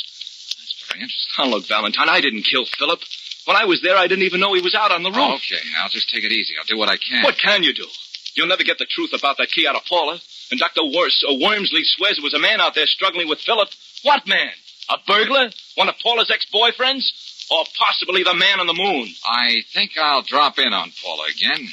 That's 0.55 0.87
very 0.87 1.03
interesting. 1.03 1.35
Now, 1.37 1.51
look, 1.51 1.67
Valentine, 1.67 2.09
I 2.09 2.21
didn't 2.21 2.47
kill 2.47 2.65
Philip. 2.65 3.01
When 3.45 3.57
I 3.57 3.65
was 3.65 3.83
there, 3.83 3.97
I 3.97 4.07
didn't 4.07 4.23
even 4.23 4.39
know 4.39 4.55
he 4.55 4.63
was 4.63 4.77
out 4.77 4.93
on 4.93 5.03
the 5.03 5.11
roof. 5.11 5.43
Okay, 5.43 5.59
I'll 5.83 5.89
just 5.89 6.09
take 6.15 6.23
it 6.23 6.31
easy. 6.31 6.55
I'll 6.57 6.65
do 6.65 6.79
what 6.79 6.89
I 6.89 6.97
can. 6.97 7.25
What 7.25 7.39
can 7.39 7.65
you 7.65 7.75
do? 7.75 7.89
You'll 8.35 8.47
never 8.47 8.63
get 8.63 8.79
the 8.79 8.87
truth 8.87 9.11
about 9.19 9.39
that 9.39 9.51
key 9.51 9.67
out 9.67 9.75
of 9.75 9.83
Paula. 9.85 10.21
And 10.53 10.61
Dr. 10.61 10.85
Wors, 10.85 11.25
uh, 11.29 11.33
Wormsley 11.33 11.83
swears 11.83 12.19
there 12.19 12.23
was 12.23 12.35
a 12.35 12.39
man 12.39 12.61
out 12.61 12.77
there 12.77 12.87
struggling 12.87 13.29
with 13.29 13.41
Philip. 13.41 13.71
What 14.05 14.25
man? 14.29 14.55
A 14.91 14.99
burglar? 15.05 15.51
One 15.75 15.89
of 15.89 15.97
Paula's 16.01 16.31
ex-boyfriends? 16.31 17.51
Or 17.51 17.65
possibly 17.77 18.23
the 18.23 18.35
man 18.35 18.61
on 18.61 18.69
the 18.69 18.79
moon? 18.79 19.09
I 19.27 19.63
think 19.75 19.99
I'll 19.99 20.23
drop 20.23 20.61
in 20.61 20.73
on 20.73 20.93
Paula 21.03 21.25
again. 21.35 21.67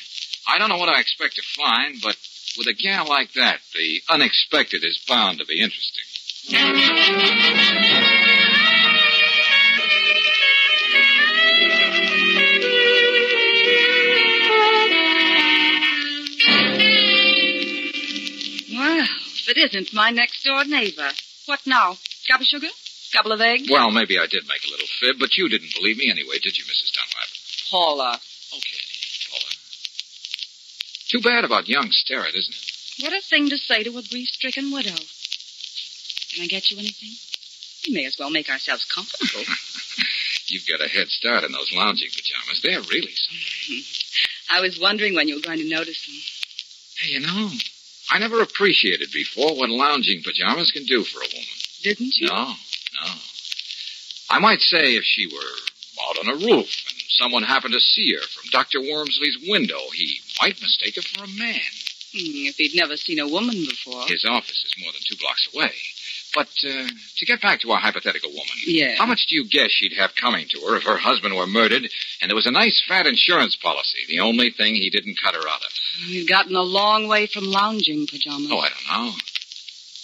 I 0.47 0.57
don't 0.57 0.69
know 0.69 0.79
what 0.79 0.89
I 0.89 0.99
expect 0.99 1.35
to 1.35 1.43
find, 1.55 2.01
but 2.01 2.17
with 2.59 2.67
a 2.67 2.73
gal 2.73 3.07
like 3.07 3.31
that, 3.33 3.59
the 3.73 4.01
unexpected 4.13 4.83
is 4.83 4.99
bound 5.07 5.39
to 5.39 5.45
be 5.45 5.61
interesting. 5.61 6.03
Well, 18.77 19.05
if 19.05 19.47
it 19.47 19.57
isn't 19.57 19.93
my 19.93 20.09
next 20.11 20.43
door 20.43 20.65
neighbor. 20.65 21.09
What 21.45 21.61
now? 21.65 21.95
Cup 22.29 22.41
of 22.41 22.45
sugar? 22.45 22.67
A 22.67 23.17
couple 23.17 23.31
of 23.31 23.39
eggs? 23.39 23.69
Well, 23.71 23.89
maybe 23.89 24.19
I 24.19 24.27
did 24.27 24.43
make 24.47 24.63
a 24.67 24.69
little 24.69 24.87
fib, 24.99 25.15
but 25.17 25.37
you 25.37 25.47
didn't 25.47 25.73
believe 25.73 25.97
me 25.97 26.11
anyway, 26.11 26.37
did 26.43 26.57
you, 26.57 26.65
Mrs. 26.65 26.91
Dunlap? 26.93 27.29
Paula. 27.71 28.19
Okay. 28.53 28.88
Too 31.09 31.21
bad 31.21 31.43
about 31.43 31.67
young 31.67 31.89
Starrett, 31.91 32.35
isn't 32.35 32.53
it? 32.53 33.03
What 33.03 33.13
a 33.13 33.21
thing 33.21 33.49
to 33.49 33.57
say 33.57 33.83
to 33.83 33.97
a 33.97 34.03
grief-stricken 34.03 34.71
widow. 34.71 34.95
Can 36.33 36.43
I 36.43 36.47
get 36.47 36.69
you 36.69 36.77
anything? 36.77 37.09
We 37.87 37.93
may 37.93 38.05
as 38.05 38.17
well 38.19 38.29
make 38.29 38.49
ourselves 38.49 38.85
comfortable. 38.85 39.41
You've 40.47 40.67
got 40.67 40.85
a 40.85 40.89
head 40.89 41.07
start 41.07 41.43
in 41.43 41.51
those 41.51 41.71
lounging 41.73 42.09
pajamas. 42.09 42.61
They're 42.61 42.81
really 42.81 43.13
something. 43.13 43.83
I 44.51 44.61
was 44.61 44.79
wondering 44.79 45.15
when 45.15 45.27
you 45.27 45.35
were 45.35 45.41
going 45.41 45.59
to 45.59 45.69
notice 45.69 46.05
them. 46.05 46.15
Hey, 46.99 47.13
you 47.13 47.19
know, 47.21 47.49
I 48.11 48.19
never 48.19 48.41
appreciated 48.41 49.09
before 49.13 49.55
what 49.55 49.69
lounging 49.69 50.21
pajamas 50.23 50.71
can 50.71 50.85
do 50.85 51.03
for 51.03 51.19
a 51.19 51.29
woman. 51.31 51.57
Didn't 51.81 52.17
you? 52.17 52.27
No, 52.27 52.53
no. 53.01 53.13
I 54.29 54.39
might 54.39 54.61
say 54.61 54.95
if 54.95 55.03
she 55.03 55.27
were 55.27 56.05
out 56.07 56.19
on 56.19 56.29
a 56.29 56.35
roof 56.35 56.69
and 56.89 56.97
someone 57.09 57.43
happened 57.43 57.73
to 57.73 57.79
see 57.79 58.13
her 58.13 58.21
from 58.21 58.49
Dr. 58.51 58.79
Wormsley's 58.79 59.37
window, 59.47 59.79
he 59.93 60.19
might 60.41 60.61
mistake 60.61 60.95
her 60.95 61.01
for 61.01 61.23
a 61.23 61.27
man. 61.27 61.59
Hmm, 62.11 62.47
if 62.49 62.55
he'd 62.55 62.75
never 62.75 62.97
seen 62.97 63.19
a 63.19 63.27
woman 63.27 63.55
before. 63.69 64.05
His 64.07 64.25
office 64.25 64.63
is 64.65 64.73
more 64.81 64.91
than 64.91 65.01
two 65.07 65.15
blocks 65.17 65.47
away. 65.53 65.71
But 66.33 66.47
uh, 66.63 66.87
to 67.17 67.25
get 67.25 67.41
back 67.41 67.59
to 67.61 67.71
our 67.71 67.79
hypothetical 67.79 68.29
woman, 68.29 68.57
Yeah. 68.65 68.95
how 68.97 69.05
much 69.05 69.25
do 69.27 69.35
you 69.35 69.47
guess 69.47 69.71
she'd 69.71 69.93
have 69.97 70.15
coming 70.15 70.45
to 70.49 70.59
her 70.67 70.75
if 70.77 70.83
her 70.83 70.97
husband 70.97 71.35
were 71.35 71.47
murdered 71.47 71.89
and 72.21 72.29
there 72.29 72.35
was 72.35 72.45
a 72.45 72.51
nice 72.51 72.81
fat 72.87 73.07
insurance 73.07 73.55
policy, 73.55 73.99
the 74.07 74.19
only 74.19 74.51
thing 74.51 74.75
he 74.75 74.89
didn't 74.89 75.17
cut 75.23 75.33
her 75.35 75.47
out 75.47 75.61
of? 75.63 75.71
He'd 76.07 76.27
gotten 76.27 76.55
a 76.55 76.61
long 76.61 77.07
way 77.07 77.25
from 77.27 77.45
lounging 77.45 78.05
pajamas. 78.07 78.49
Oh, 78.51 78.59
I 78.59 78.69
don't 78.69 78.87
know. 79.05 79.13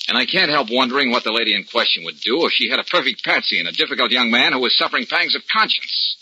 And 0.08 0.18
I 0.18 0.26
can't 0.26 0.52
help 0.52 0.68
wondering 0.72 1.10
what 1.12 1.24
the 1.24 1.32
lady 1.32 1.56
in 1.56 1.64
question 1.64 2.04
would 2.06 2.20
do 2.22 2.46
if 2.46 2.52
she 2.54 2.70
had 2.70 2.80
a 2.80 2.84
perfect 2.84 3.24
patsy 3.24 3.60
and 3.60 3.68
a 3.68 3.72
difficult 3.72 4.12
young 4.12 4.30
man 4.30 4.54
who 4.54 4.60
was 4.60 4.76
suffering 4.78 5.06
pangs 5.08 5.36
of 5.36 5.42
conscience. 5.52 6.16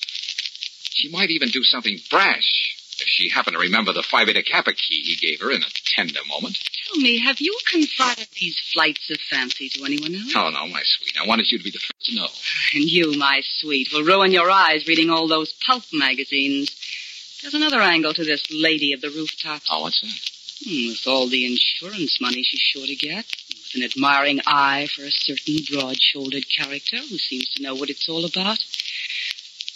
She 0.93 1.09
might 1.09 1.29
even 1.31 1.49
do 1.49 1.63
something 1.63 1.97
brash 2.09 2.75
if 2.99 3.07
she 3.07 3.29
happened 3.29 3.55
to 3.55 3.59
remember 3.59 3.93
the 3.93 4.03
Phi 4.03 4.25
Beta 4.25 4.43
Kappa 4.43 4.73
key 4.73 5.01
he 5.01 5.15
gave 5.15 5.39
her 5.41 5.51
in 5.51 5.63
a 5.63 5.67
tender 5.95 6.19
moment. 6.27 6.57
Tell 6.87 7.01
me, 7.01 7.19
have 7.19 7.39
you 7.39 7.57
confided 7.69 8.27
these 8.39 8.59
flights 8.73 9.09
of 9.09 9.17
fancy 9.29 9.69
to 9.69 9.85
anyone 9.85 10.15
else? 10.15 10.33
Oh, 10.35 10.49
no, 10.49 10.67
my 10.67 10.81
sweet. 10.83 11.15
I 11.21 11.27
wanted 11.27 11.51
you 11.51 11.57
to 11.57 11.63
be 11.63 11.71
the 11.71 11.79
first 11.79 12.05
to 12.05 12.15
know. 12.15 12.27
And 12.73 12.83
you, 12.83 13.17
my 13.17 13.41
sweet, 13.43 13.89
will 13.93 14.03
ruin 14.03 14.31
your 14.31 14.49
eyes 14.49 14.87
reading 14.87 15.09
all 15.09 15.27
those 15.27 15.53
pulp 15.65 15.83
magazines. 15.93 16.75
There's 17.41 17.53
another 17.53 17.81
angle 17.81 18.13
to 18.13 18.23
this 18.23 18.47
lady 18.51 18.93
of 18.93 19.01
the 19.01 19.09
rooftops. 19.09 19.67
Oh, 19.69 19.81
what's 19.81 20.01
that? 20.01 20.29
Hmm, 20.65 20.89
with 20.89 21.07
all 21.07 21.27
the 21.27 21.45
insurance 21.45 22.21
money 22.21 22.43
she's 22.43 22.61
sure 22.61 22.85
to 22.85 22.95
get, 22.95 23.25
with 23.49 23.75
an 23.75 23.83
admiring 23.83 24.39
eye 24.47 24.87
for 24.95 25.03
a 25.03 25.11
certain 25.11 25.57
broad-shouldered 25.69 26.45
character 26.47 26.97
who 26.97 27.17
seems 27.17 27.49
to 27.49 27.63
know 27.63 27.75
what 27.75 27.89
it's 27.89 28.07
all 28.07 28.23
about, 28.23 28.59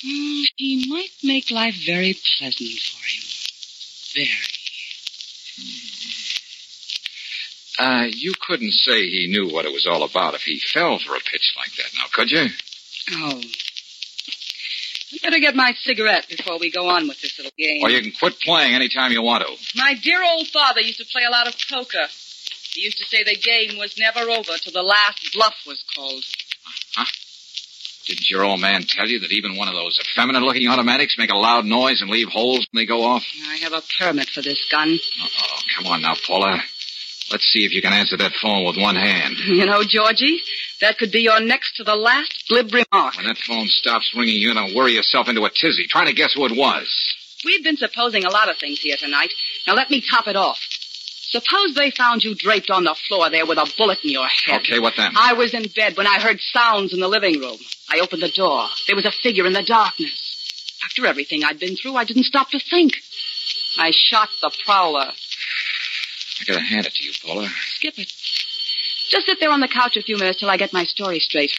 hmm, 0.01 0.41
she 0.57 0.85
might 0.89 1.11
make 1.23 1.51
life 1.51 1.75
very 1.85 2.17
pleasant 2.37 2.79
for 2.79 3.03
him. 3.05 3.23
Very. 4.15 4.57
Uh, 7.79 8.07
you 8.09 8.33
couldn't 8.47 8.73
say 8.73 9.07
he 9.07 9.27
knew 9.27 9.53
what 9.53 9.65
it 9.65 9.71
was 9.71 9.85
all 9.85 10.03
about 10.03 10.33
if 10.33 10.41
he 10.41 10.59
fell 10.59 10.97
for 10.97 11.15
a 11.15 11.19
pitch 11.19 11.53
like 11.57 11.75
that, 11.77 11.91
now, 11.95 12.05
could 12.11 12.31
you? 12.31 12.47
Oh. 13.11 13.41
I'd 15.13 15.21
better 15.21 15.39
get 15.39 15.55
my 15.55 15.73
cigarette 15.73 16.27
before 16.27 16.59
we 16.59 16.71
go 16.71 16.89
on 16.89 17.07
with 17.07 17.21
this 17.21 17.37
little 17.37 17.53
game. 17.57 17.83
Or 17.83 17.89
you 17.89 18.01
can 18.01 18.11
quit 18.11 18.39
playing 18.41 18.73
any 18.73 18.89
time 18.89 19.11
you 19.11 19.21
want 19.21 19.45
to. 19.45 19.77
My 19.77 19.93
dear 19.93 20.21
old 20.23 20.47
father 20.47 20.81
used 20.81 20.99
to 20.99 21.05
play 21.05 21.23
a 21.23 21.31
lot 21.31 21.47
of 21.47 21.55
poker. 21.69 22.07
He 22.73 22.81
used 22.81 22.97
to 22.97 23.05
say 23.05 23.23
the 23.23 23.35
game 23.35 23.77
was 23.77 23.97
never 23.97 24.21
over 24.29 24.51
till 24.61 24.73
the 24.73 24.83
last 24.83 25.33
bluff 25.33 25.55
was 25.65 25.83
called. 25.95 26.23
Didn't 28.07 28.29
your 28.29 28.45
old 28.45 28.61
man 28.61 28.83
tell 28.87 29.07
you 29.07 29.19
that 29.19 29.31
even 29.31 29.57
one 29.57 29.67
of 29.67 29.73
those 29.73 29.99
effeminate-looking 29.99 30.67
automatics 30.67 31.15
make 31.17 31.29
a 31.29 31.35
loud 31.35 31.65
noise 31.65 32.01
and 32.01 32.09
leave 32.09 32.29
holes 32.29 32.65
when 32.71 32.81
they 32.81 32.85
go 32.85 33.03
off? 33.03 33.23
I 33.49 33.57
have 33.57 33.73
a 33.73 33.81
permit 33.99 34.29
for 34.29 34.41
this 34.41 34.65
gun. 34.71 34.97
Oh, 35.21 35.59
come 35.75 35.87
on 35.87 36.01
now, 36.01 36.13
Paula. 36.25 36.57
Let's 37.31 37.45
see 37.51 37.65
if 37.65 37.73
you 37.73 37.81
can 37.81 37.91
answer 37.91 38.15
that 38.17 38.31
phone 38.41 38.65
with 38.65 38.77
one 38.77 38.95
hand. 38.95 39.35
You 39.47 39.65
know, 39.65 39.83
Georgie, 39.83 40.39
that 40.81 40.97
could 40.97 41.11
be 41.11 41.21
your 41.21 41.41
next 41.41 41.75
to 41.77 41.83
the 41.83 41.95
last 41.95 42.45
glib 42.47 42.71
remark. 42.71 43.17
When 43.17 43.25
that 43.27 43.37
phone 43.37 43.67
stops 43.67 44.13
ringing, 44.15 44.39
you're 44.39 44.53
going 44.53 44.69
to 44.69 44.75
worry 44.75 44.93
yourself 44.93 45.27
into 45.27 45.43
a 45.43 45.49
tizzy 45.49 45.85
trying 45.89 46.07
to 46.07 46.13
guess 46.13 46.33
who 46.33 46.45
it 46.45 46.55
was. 46.55 46.87
We've 47.43 47.63
been 47.63 47.77
supposing 47.77 48.23
a 48.23 48.29
lot 48.29 48.49
of 48.49 48.57
things 48.57 48.79
here 48.79 48.97
tonight. 48.97 49.33
Now 49.65 49.73
let 49.75 49.89
me 49.89 50.01
top 50.01 50.27
it 50.27 50.35
off. 50.35 50.59
Suppose 51.29 51.75
they 51.75 51.91
found 51.91 52.23
you 52.23 52.35
draped 52.35 52.69
on 52.69 52.85
the 52.85 52.95
floor 53.07 53.29
there 53.29 53.45
with 53.45 53.57
a 53.57 53.69
bullet 53.77 53.99
in 54.03 54.11
your 54.11 54.27
head. 54.27 54.61
Okay, 54.61 54.79
what 54.79 54.93
then? 54.95 55.11
I 55.15 55.33
was 55.33 55.53
in 55.53 55.67
bed 55.75 55.97
when 55.97 56.07
I 56.07 56.19
heard 56.19 56.39
sounds 56.39 56.93
in 56.93 57.01
the 57.01 57.07
living 57.09 57.39
room. 57.39 57.57
I 57.89 57.99
opened 57.99 58.21
the 58.21 58.31
door. 58.31 58.67
There 58.87 58.95
was 58.95 59.05
a 59.05 59.11
figure 59.11 59.45
in 59.45 59.51
the 59.51 59.63
darkness. 59.63 60.23
After 60.85 61.05
everything 61.05 61.43
I'd 61.43 61.59
been 61.59 61.75
through, 61.75 61.95
I 61.95 62.05
didn't 62.05 62.23
stop 62.23 62.49
to 62.51 62.59
think. 62.59 62.93
I 63.77 63.91
shot 63.91 64.29
the 64.41 64.51
prowler. 64.65 65.11
I 66.39 66.43
gotta 66.45 66.61
hand 66.61 66.85
it 66.85 66.93
to 66.93 67.03
you, 67.03 67.11
Paula. 67.21 67.49
Skip 67.75 67.99
it. 67.99 68.07
Just 69.09 69.25
sit 69.25 69.39
there 69.39 69.51
on 69.51 69.59
the 69.59 69.67
couch 69.67 69.97
a 69.97 70.01
few 70.01 70.17
minutes 70.17 70.39
till 70.39 70.49
I 70.49 70.55
get 70.57 70.71
my 70.71 70.85
story 70.85 71.19
straight. 71.19 71.51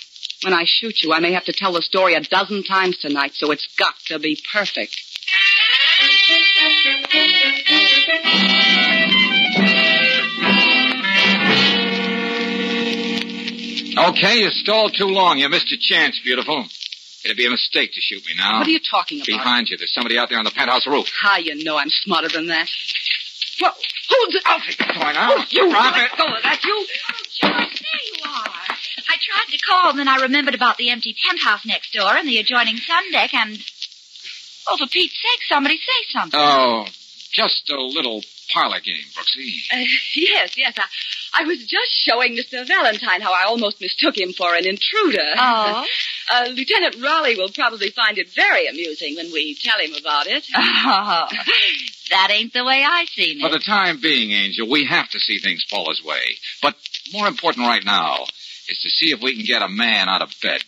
When 0.44 0.54
I 0.54 0.64
shoot 0.64 1.02
you, 1.02 1.12
I 1.12 1.20
may 1.20 1.32
have 1.32 1.44
to 1.44 1.52
tell 1.52 1.72
the 1.72 1.82
story 1.82 2.14
a 2.14 2.20
dozen 2.20 2.62
times 2.62 2.96
tonight, 2.98 3.32
so 3.34 3.50
it's 3.50 3.66
got 3.76 3.94
to 4.06 4.18
be 4.18 4.40
perfect. 4.52 4.96
Okay, 14.08 14.38
you 14.40 14.50
stalled 14.50 14.94
too 14.96 15.06
long. 15.06 15.38
You 15.38 15.48
missed 15.48 15.70
your 15.70 15.80
chance, 15.80 16.18
beautiful. 16.24 16.64
It'd 17.24 17.36
be 17.36 17.46
a 17.46 17.50
mistake 17.50 17.92
to 17.92 18.00
shoot 18.00 18.24
me 18.26 18.32
now. 18.36 18.58
What 18.58 18.66
are 18.66 18.70
you 18.70 18.80
talking 18.80 19.18
about? 19.18 19.26
Behind 19.26 19.68
you, 19.68 19.76
there's 19.76 19.92
somebody 19.92 20.16
out 20.18 20.28
there 20.30 20.38
on 20.38 20.44
the 20.44 20.50
penthouse 20.50 20.86
roof. 20.86 21.10
How 21.20 21.36
you 21.36 21.62
know 21.62 21.76
I'm 21.76 21.90
smarter 21.90 22.28
than 22.28 22.46
that? 22.46 22.68
Well, 23.60 23.74
who's 23.74 24.34
it? 24.36 24.42
Alfie, 24.46 24.74
come 24.76 25.02
on 25.02 25.14
now. 25.14 25.34
Oh, 25.34 25.44
you 25.50 25.68
Drop 25.70 25.94
let 25.94 26.04
it. 26.04 26.16
go 26.16 26.24
of 26.26 26.42
that, 26.42 26.64
you. 26.64 26.86
Oh, 27.10 27.14
George, 27.40 27.80
there 27.80 28.04
you 28.06 28.22
are. 28.24 28.76
I 29.10 29.16
tried 29.20 29.50
to 29.50 29.58
call, 29.58 29.90
and 29.90 29.98
then 29.98 30.08
I 30.08 30.22
remembered 30.22 30.54
about 30.54 30.76
the 30.76 30.90
empty 30.90 31.16
penthouse 31.26 31.66
next 31.66 31.92
door 31.92 32.14
and 32.14 32.28
the 32.28 32.38
adjoining 32.38 32.76
sun 32.76 33.10
deck, 33.12 33.34
and. 33.34 33.58
Oh, 34.70 34.76
for 34.76 34.86
Pete's 34.86 35.14
sake, 35.14 35.40
somebody 35.48 35.76
say 35.76 36.12
something. 36.12 36.38
Oh, 36.40 36.86
just 37.32 37.68
a 37.70 37.80
little 37.80 38.22
parlor 38.52 38.80
game, 38.80 39.04
Brooksy. 39.14 39.54
Uh, 39.72 39.84
yes, 40.14 40.56
yes. 40.56 40.74
I, 40.76 41.42
I 41.42 41.44
was 41.44 41.58
just 41.58 41.92
showing 41.92 42.36
Mr. 42.36 42.66
Valentine 42.66 43.20
how 43.20 43.32
I 43.32 43.44
almost 43.46 43.80
mistook 43.80 44.16
him 44.18 44.32
for 44.32 44.54
an 44.54 44.66
intruder. 44.66 45.30
Oh? 45.36 45.84
Uh, 46.30 46.44
Lieutenant 46.52 46.94
Raleigh 47.02 47.36
will 47.36 47.48
probably 47.48 47.88
find 47.88 48.18
it 48.18 48.28
very 48.34 48.68
amusing 48.68 49.16
when 49.16 49.32
we 49.32 49.56
tell 49.62 49.80
him 49.80 49.94
about 49.98 50.26
it. 50.26 50.44
Oh, 50.54 51.26
that 52.10 52.28
ain't 52.30 52.52
the 52.52 52.66
way 52.66 52.84
I 52.84 53.06
seen 53.06 53.38
it. 53.38 53.40
For 53.40 53.48
the 53.48 53.64
time 53.64 53.98
being, 54.02 54.32
Angel, 54.32 54.68
we 54.68 54.84
have 54.84 55.08
to 55.08 55.18
see 55.18 55.38
things 55.38 55.64
Paula's 55.70 56.02
way. 56.04 56.36
But 56.60 56.76
more 57.14 57.26
important 57.26 57.66
right 57.66 57.82
now 57.82 58.24
is 58.68 58.78
to 58.82 58.90
see 58.90 59.06
if 59.10 59.22
we 59.22 59.36
can 59.36 59.46
get 59.46 59.62
a 59.62 59.70
man 59.70 60.10
out 60.10 60.20
of 60.20 60.34
bed. 60.42 60.62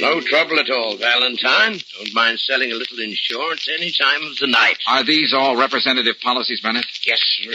No 0.00 0.20
trouble 0.20 0.58
at 0.58 0.70
all, 0.70 0.96
Valentine. 0.96 1.78
Don't 1.98 2.14
mind 2.14 2.40
selling 2.40 2.72
a 2.72 2.74
little 2.74 2.98
insurance 3.00 3.68
any 3.68 3.92
time 3.92 4.22
of 4.22 4.36
the 4.38 4.46
night. 4.46 4.78
Are 4.88 5.04
these 5.04 5.34
all 5.34 5.56
representative 5.56 6.20
policies, 6.20 6.60
Bennett? 6.60 6.86
Yes, 7.06 7.20
sir. 7.20 7.52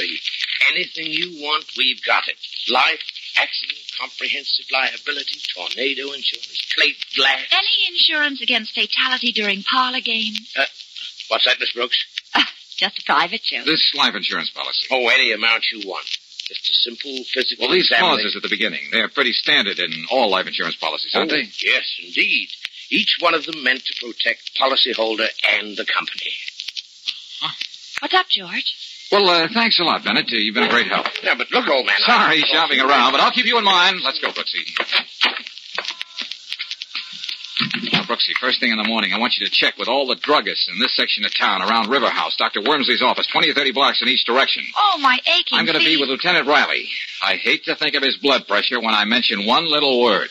Anything 0.71 1.07
you 1.07 1.41
want, 1.41 1.65
we've 1.77 2.01
got 2.05 2.27
it. 2.27 2.37
Life, 2.69 3.01
accident, 3.37 3.79
comprehensive 3.99 4.65
liability, 4.71 5.39
tornado 5.55 6.13
insurance, 6.13 6.61
plate 6.75 6.97
glass. 7.15 7.45
Any 7.51 7.93
insurance 7.93 8.41
against 8.41 8.73
fatality 8.75 9.31
during 9.31 9.63
parlor 9.63 10.01
games? 10.01 10.53
Uh, 10.57 10.65
what's 11.29 11.45
that, 11.45 11.59
Miss 11.59 11.71
Brooks? 11.73 12.03
Just 12.77 12.99
a 12.99 13.03
private 13.05 13.41
joke. 13.43 13.65
This 13.65 13.93
life 13.95 14.15
insurance 14.15 14.49
policy. 14.49 14.87
Oh, 14.91 15.07
any 15.09 15.31
amount 15.31 15.63
you 15.71 15.87
want. 15.87 16.05
Just 16.47 16.69
a 16.69 16.73
simple 16.73 17.23
physical 17.33 17.65
Well, 17.67 17.73
these 17.75 17.85
examination. 17.89 18.17
clauses 18.21 18.35
at 18.35 18.41
the 18.43 18.49
beginning, 18.49 18.89
they're 18.91 19.09
pretty 19.09 19.33
standard 19.33 19.79
in 19.79 19.91
all 20.11 20.29
life 20.29 20.45
insurance 20.47 20.75
policies, 20.75 21.11
aren't 21.15 21.31
Oh, 21.31 21.35
they? 21.35 21.49
Yes, 21.63 21.85
indeed. 22.03 22.49
Each 22.91 23.17
one 23.19 23.33
of 23.33 23.45
them 23.45 23.63
meant 23.63 23.83
to 23.85 23.93
protect 24.05 24.53
policyholder 24.55 25.27
and 25.57 25.75
the 25.75 25.85
company. 25.85 26.33
What's 27.99 28.13
up, 28.13 28.27
George? 28.29 28.75
Well, 29.11 29.27
uh, 29.29 29.47
thanks 29.53 29.79
a 29.79 29.83
lot, 29.83 30.03
Bennett. 30.03 30.25
Uh, 30.31 30.35
you've 30.35 30.53
been 30.53 30.63
a 30.65 30.69
great 30.69 30.87
help. 30.87 31.07
Yeah, 31.23 31.33
but 31.35 31.49
look, 31.51 31.67
old 31.67 31.85
man. 31.87 31.95
Sorry, 32.05 32.43
I- 32.43 32.47
shopping 32.47 32.79
around, 32.79 33.13
but 33.13 33.21
I'll 33.21 33.31
keep 33.31 33.45
you 33.45 33.57
in 33.57 33.63
mind. 33.63 34.01
Let's 34.01 34.19
go, 34.19 34.29
Brooksy. 34.31 34.61
Now, 38.05 38.13
Brooksy, 38.13 38.33
first 38.39 38.59
thing 38.59 38.71
in 38.71 38.77
the 38.77 38.83
morning, 38.83 39.13
I 39.13 39.19
want 39.19 39.37
you 39.37 39.45
to 39.45 39.51
check 39.51 39.77
with 39.77 39.87
all 39.87 40.05
the 40.07 40.15
druggists 40.15 40.69
in 40.69 40.79
this 40.79 40.95
section 40.95 41.25
of 41.25 41.33
town 41.33 41.61
around 41.61 41.89
River 41.89 42.09
House, 42.09 42.35
Dr. 42.37 42.61
Wormsley's 42.61 43.01
office, 43.01 43.25
20 43.27 43.49
or 43.49 43.53
30 43.53 43.71
blocks 43.71 44.01
in 44.01 44.07
each 44.07 44.25
direction. 44.25 44.63
Oh, 44.77 44.99
my 45.01 45.17
aching 45.27 45.57
I'm 45.57 45.65
going 45.65 45.79
to 45.79 45.83
be 45.83 45.97
with 45.97 46.09
Lieutenant 46.09 46.47
Riley. 46.47 46.87
I 47.23 47.35
hate 47.35 47.65
to 47.65 47.75
think 47.75 47.95
of 47.95 48.03
his 48.03 48.17
blood 48.17 48.47
pressure 48.47 48.79
when 48.79 48.93
I 48.93 49.05
mention 49.05 49.45
one 49.45 49.69
little 49.69 50.01
word. 50.01 50.29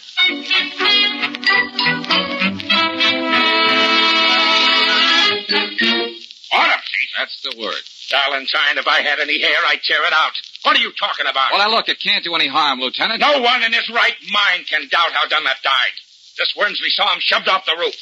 Autopsy? 6.52 7.04
That's 7.18 7.40
the 7.42 7.54
word. 7.58 7.82
Valentine, 8.10 8.78
if 8.78 8.86
I 8.86 9.00
had 9.00 9.18
any 9.18 9.40
hair, 9.40 9.56
I'd 9.66 9.82
tear 9.82 10.06
it 10.06 10.12
out. 10.12 10.32
What 10.62 10.76
are 10.76 10.80
you 10.80 10.92
talking 10.92 11.26
about? 11.26 11.50
Well, 11.52 11.66
now 11.66 11.74
look, 11.74 11.88
it 11.88 11.98
can't 11.98 12.22
do 12.22 12.34
any 12.34 12.46
harm, 12.46 12.78
Lieutenant. 12.78 13.20
No 13.20 13.40
one 13.40 13.62
in 13.64 13.72
his 13.72 13.88
right 13.90 14.14
mind 14.30 14.66
can 14.68 14.86
doubt 14.88 15.10
how 15.12 15.26
Dunlap 15.26 15.60
died. 15.62 15.94
This 16.38 16.54
Wormsley 16.56 16.90
saw 16.90 17.12
him 17.12 17.20
shoved 17.20 17.48
off 17.48 17.66
the 17.66 17.76
roof. 17.78 17.94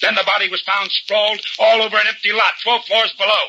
Then 0.00 0.14
the 0.14 0.24
body 0.24 0.48
was 0.48 0.62
found 0.62 0.90
sprawled 0.90 1.40
all 1.58 1.82
over 1.82 1.96
an 1.96 2.06
empty 2.08 2.32
lot, 2.32 2.54
12 2.62 2.84
floors 2.84 3.12
below. 3.18 3.44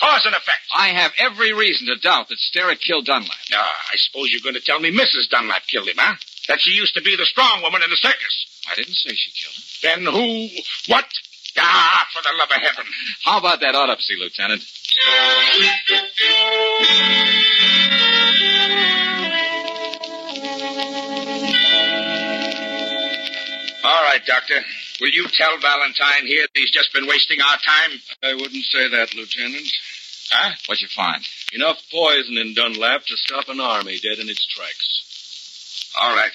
Cause 0.00 0.26
and 0.26 0.34
effect. 0.34 0.58
I 0.74 0.88
have 0.88 1.12
every 1.18 1.52
reason 1.52 1.86
to 1.86 1.94
doubt 1.96 2.28
that 2.28 2.38
Sterrett 2.38 2.80
killed 2.80 3.06
Dunlap. 3.06 3.38
Ah, 3.52 3.76
I 3.92 3.96
suppose 3.96 4.32
you're 4.32 4.40
going 4.42 4.56
to 4.56 4.60
tell 4.60 4.80
me 4.80 4.90
Mrs. 4.90 5.28
Dunlap 5.30 5.62
killed 5.68 5.86
him, 5.88 5.96
huh? 5.96 6.16
That 6.48 6.60
she 6.60 6.72
used 6.72 6.94
to 6.94 7.02
be 7.02 7.14
the 7.16 7.24
strong 7.24 7.62
woman 7.62 7.80
in 7.82 7.90
the 7.90 7.96
circus. 7.96 8.46
I 8.70 8.74
didn't 8.74 8.96
say 8.96 9.14
she 9.14 9.30
killed 9.30 9.54
him. 9.54 9.62
Then 9.82 10.04
who? 10.12 10.48
What? 10.92 11.06
Ah, 11.56 12.06
for 12.12 12.22
the 12.22 12.32
love 12.36 12.50
of 12.50 12.60
heaven. 12.60 12.84
How 13.24 13.38
about 13.38 13.60
that 13.60 13.76
autopsy, 13.76 14.16
Lieutenant? 14.18 14.64
right, 23.84 24.24
Doctor. 24.26 24.60
Will 25.00 25.10
you 25.10 25.26
tell 25.28 25.58
Valentine 25.60 26.26
here 26.26 26.42
that 26.42 26.56
he's 26.58 26.70
just 26.70 26.92
been 26.92 27.06
wasting 27.06 27.38
our 27.40 27.58
time? 27.58 28.00
I 28.22 28.34
wouldn't 28.34 28.64
say 28.64 28.88
that, 28.88 29.14
Lieutenant. 29.14 29.68
Huh? 30.30 30.54
What'd 30.66 30.82
you 30.82 30.88
find? 30.88 31.22
Enough 31.52 31.78
poison 31.90 32.38
in 32.38 32.54
Dunlap 32.54 33.04
to 33.06 33.16
stop 33.16 33.48
an 33.48 33.60
army 33.60 33.98
dead 33.98 34.18
in 34.18 34.28
its 34.28 34.46
tracks. 34.46 35.92
All 36.00 36.14
right. 36.14 36.32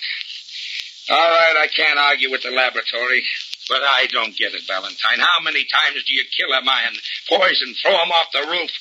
All 1.09 1.17
right, 1.17 1.55
I 1.57 1.67
can't 1.67 1.97
argue 1.97 2.29
with 2.29 2.43
the 2.43 2.51
laboratory. 2.51 3.23
But 3.69 3.85
I 3.85 4.07
don't 4.09 4.35
get 4.35 4.57
it, 4.57 4.65
Valentine. 4.65 5.19
How 5.21 5.43
many 5.43 5.63
times 5.69 6.03
do 6.03 6.13
you 6.13 6.25
kill 6.33 6.51
a 6.57 6.65
man, 6.65 6.93
poison, 7.29 7.75
throw 7.77 7.93
him 7.93 8.09
off 8.09 8.33
the 8.33 8.41
roof? 8.49 8.71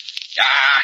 Ah, 0.41 0.83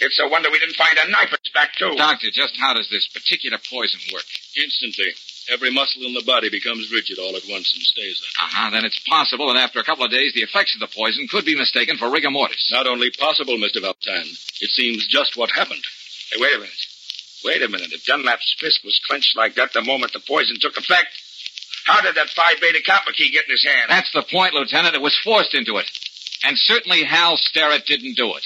it's 0.00 0.18
a 0.18 0.28
wonder 0.28 0.50
we 0.50 0.58
didn't 0.58 0.74
find 0.74 0.98
a 0.98 1.08
knife 1.08 1.30
in 1.30 1.38
his 1.42 1.54
back, 1.54 1.74
too. 1.78 1.94
Doctor, 1.96 2.26
just 2.34 2.58
how 2.58 2.74
does 2.74 2.90
this 2.90 3.06
particular 3.06 3.58
poison 3.70 4.00
work? 4.12 4.26
Instantly. 4.58 5.14
Every 5.52 5.70
muscle 5.70 6.02
in 6.04 6.14
the 6.14 6.24
body 6.26 6.50
becomes 6.50 6.90
rigid 6.90 7.18
all 7.18 7.36
at 7.36 7.46
once 7.48 7.72
and 7.74 7.82
stays 7.82 8.20
that 8.20 8.34
way. 8.34 8.46
Uh-huh. 8.46 8.70
Then 8.70 8.84
it's 8.84 8.98
possible 9.08 9.52
that 9.52 9.62
after 9.62 9.78
a 9.78 9.84
couple 9.84 10.04
of 10.04 10.10
days, 10.10 10.34
the 10.34 10.42
effects 10.42 10.74
of 10.74 10.80
the 10.80 10.90
poison 10.94 11.28
could 11.28 11.44
be 11.44 11.56
mistaken 11.56 11.96
for 11.96 12.10
rigor 12.10 12.30
mortis. 12.30 12.68
Not 12.72 12.86
only 12.86 13.10
possible, 13.10 13.54
Mr. 13.54 13.80
Valentine. 13.80 14.26
It 14.60 14.70
seems 14.70 15.06
just 15.06 15.36
what 15.36 15.50
happened. 15.50 15.84
Hey, 16.32 16.40
wait 16.40 16.54
a 16.54 16.58
minute. 16.58 16.86
Wait 17.44 17.62
a 17.62 17.68
minute. 17.68 17.92
If 17.92 18.04
Dunlap's 18.04 18.56
fist 18.58 18.80
was 18.84 19.00
clenched 19.06 19.36
like 19.36 19.54
that 19.54 19.72
the 19.72 19.82
moment 19.82 20.12
the 20.12 20.20
poison 20.20 20.56
took 20.58 20.76
effect, 20.76 21.14
how 21.86 22.00
did 22.00 22.16
that 22.16 22.28
Phi 22.30 22.54
Beta 22.60 22.82
Kappa 22.84 23.12
key 23.12 23.30
get 23.30 23.44
in 23.44 23.52
his 23.52 23.64
hand? 23.64 23.88
That's 23.88 24.10
the 24.12 24.22
point, 24.22 24.54
Lieutenant. 24.54 24.96
It 24.96 25.02
was 25.02 25.16
forced 25.22 25.54
into 25.54 25.76
it. 25.76 25.86
And 26.42 26.58
certainly 26.58 27.04
Hal 27.04 27.36
Sterrett 27.36 27.86
didn't 27.86 28.16
do 28.16 28.34
it. 28.34 28.44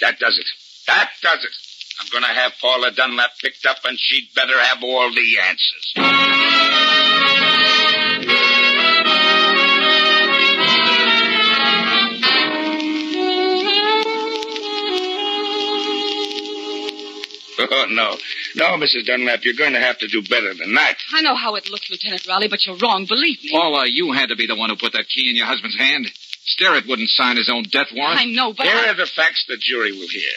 That 0.00 0.18
does 0.18 0.38
it. 0.38 0.46
That 0.86 1.10
does 1.22 1.44
it. 1.44 1.52
I'm 2.00 2.08
going 2.10 2.22
to 2.24 2.28
have 2.40 2.52
Paula 2.60 2.90
Dunlap 2.90 3.30
picked 3.40 3.66
up, 3.66 3.78
and 3.84 3.98
she'd 3.98 4.28
better 4.34 4.58
have 4.58 4.82
all 4.82 5.10
the 5.10 5.38
answers. 5.48 5.94
Oh, 17.56 17.86
no. 17.88 18.16
No, 18.56 18.64
Mrs. 18.76 19.06
Dunlap, 19.06 19.44
you're 19.44 19.54
going 19.54 19.72
to 19.74 19.80
have 19.80 19.98
to 19.98 20.08
do 20.08 20.22
better 20.22 20.52
than 20.54 20.74
that. 20.74 20.96
I 21.12 21.22
know 21.22 21.34
how 21.34 21.54
it 21.54 21.68
looks, 21.70 21.88
Lieutenant 21.90 22.26
Raleigh, 22.26 22.48
but 22.48 22.66
you're 22.66 22.76
wrong. 22.76 23.06
Believe 23.06 23.42
me. 23.42 23.50
Paula, 23.52 23.84
you 23.88 24.12
had 24.12 24.30
to 24.30 24.36
be 24.36 24.46
the 24.46 24.56
one 24.56 24.70
who 24.70 24.76
put 24.76 24.92
that 24.92 25.08
key 25.08 25.30
in 25.30 25.36
your 25.36 25.46
husband's 25.46 25.76
hand. 25.76 26.06
Sterrett 26.46 26.86
wouldn't 26.86 27.08
sign 27.10 27.36
his 27.36 27.48
own 27.48 27.62
death 27.64 27.88
warrant. 27.94 28.20
I 28.20 28.24
know, 28.26 28.52
but 28.52 28.66
Here 28.66 28.76
I... 28.76 28.90
are 28.90 28.94
the 28.94 29.06
facts 29.06 29.44
the 29.48 29.56
jury 29.56 29.92
will 29.92 30.08
hear. 30.08 30.32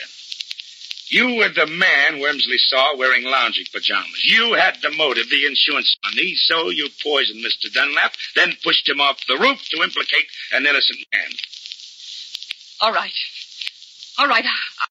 You 1.10 1.36
were 1.36 1.50
the 1.50 1.67
man 1.67 2.20
Wormsley 2.20 2.58
saw 2.58 2.98
wearing 2.98 3.24
lounging 3.24 3.65
pajamas. 3.72 4.26
You 4.26 4.54
had 4.54 4.78
the 4.82 4.91
motive, 4.91 5.30
the 5.30 5.46
insurance 5.46 5.96
money, 6.04 6.34
so 6.36 6.70
you 6.70 6.89
poisoned 7.02 7.43
Mr. 7.43 7.72
Dunlap, 7.74 8.13
then 8.36 8.58
pushed 8.63 8.88
him 8.89 9.00
off 9.00 9.26
the 9.28 9.38
roof 9.38 9.60
to 9.70 9.84
implicate 9.84 10.26
an 10.52 10.65
innocent 10.65 11.00
man. 11.13 11.30
All 12.82 12.91
right. 12.91 13.13
All 14.17 14.28
right. 14.28 14.46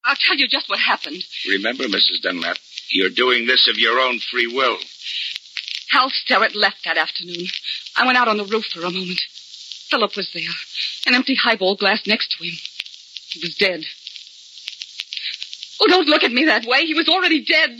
I'll 0.05 0.15
tell 0.15 0.37
you 0.37 0.47
just 0.47 0.69
what 0.69 0.79
happened. 0.79 1.23
Remember, 1.47 1.83
Mrs. 1.83 2.21
Dunlap, 2.23 2.57
you're 2.89 3.09
doing 3.09 3.45
this 3.45 3.67
of 3.67 3.77
your 3.77 3.99
own 3.99 4.19
free 4.19 4.47
will. 4.47 4.77
Hal 5.91 6.09
Sterrett 6.09 6.55
left 6.55 6.83
that 6.85 6.97
afternoon. 6.97 7.47
I 7.95 8.05
went 8.05 8.17
out 8.17 8.27
on 8.27 8.37
the 8.37 8.45
roof 8.45 8.65
for 8.73 8.79
a 8.81 8.91
moment. 8.91 9.21
Philip 9.89 10.15
was 10.17 10.29
there, 10.33 10.43
an 11.05 11.15
empty 11.15 11.35
highball 11.35 11.75
glass 11.75 12.05
next 12.05 12.31
to 12.37 12.43
him. 12.43 12.53
He 13.29 13.39
was 13.39 13.55
dead. 13.55 13.85
Oh, 15.79 15.87
don't 15.87 16.07
look 16.07 16.23
at 16.23 16.31
me 16.31 16.45
that 16.45 16.65
way. 16.65 16.85
He 16.85 16.93
was 16.93 17.07
already 17.07 17.43
dead. 17.43 17.77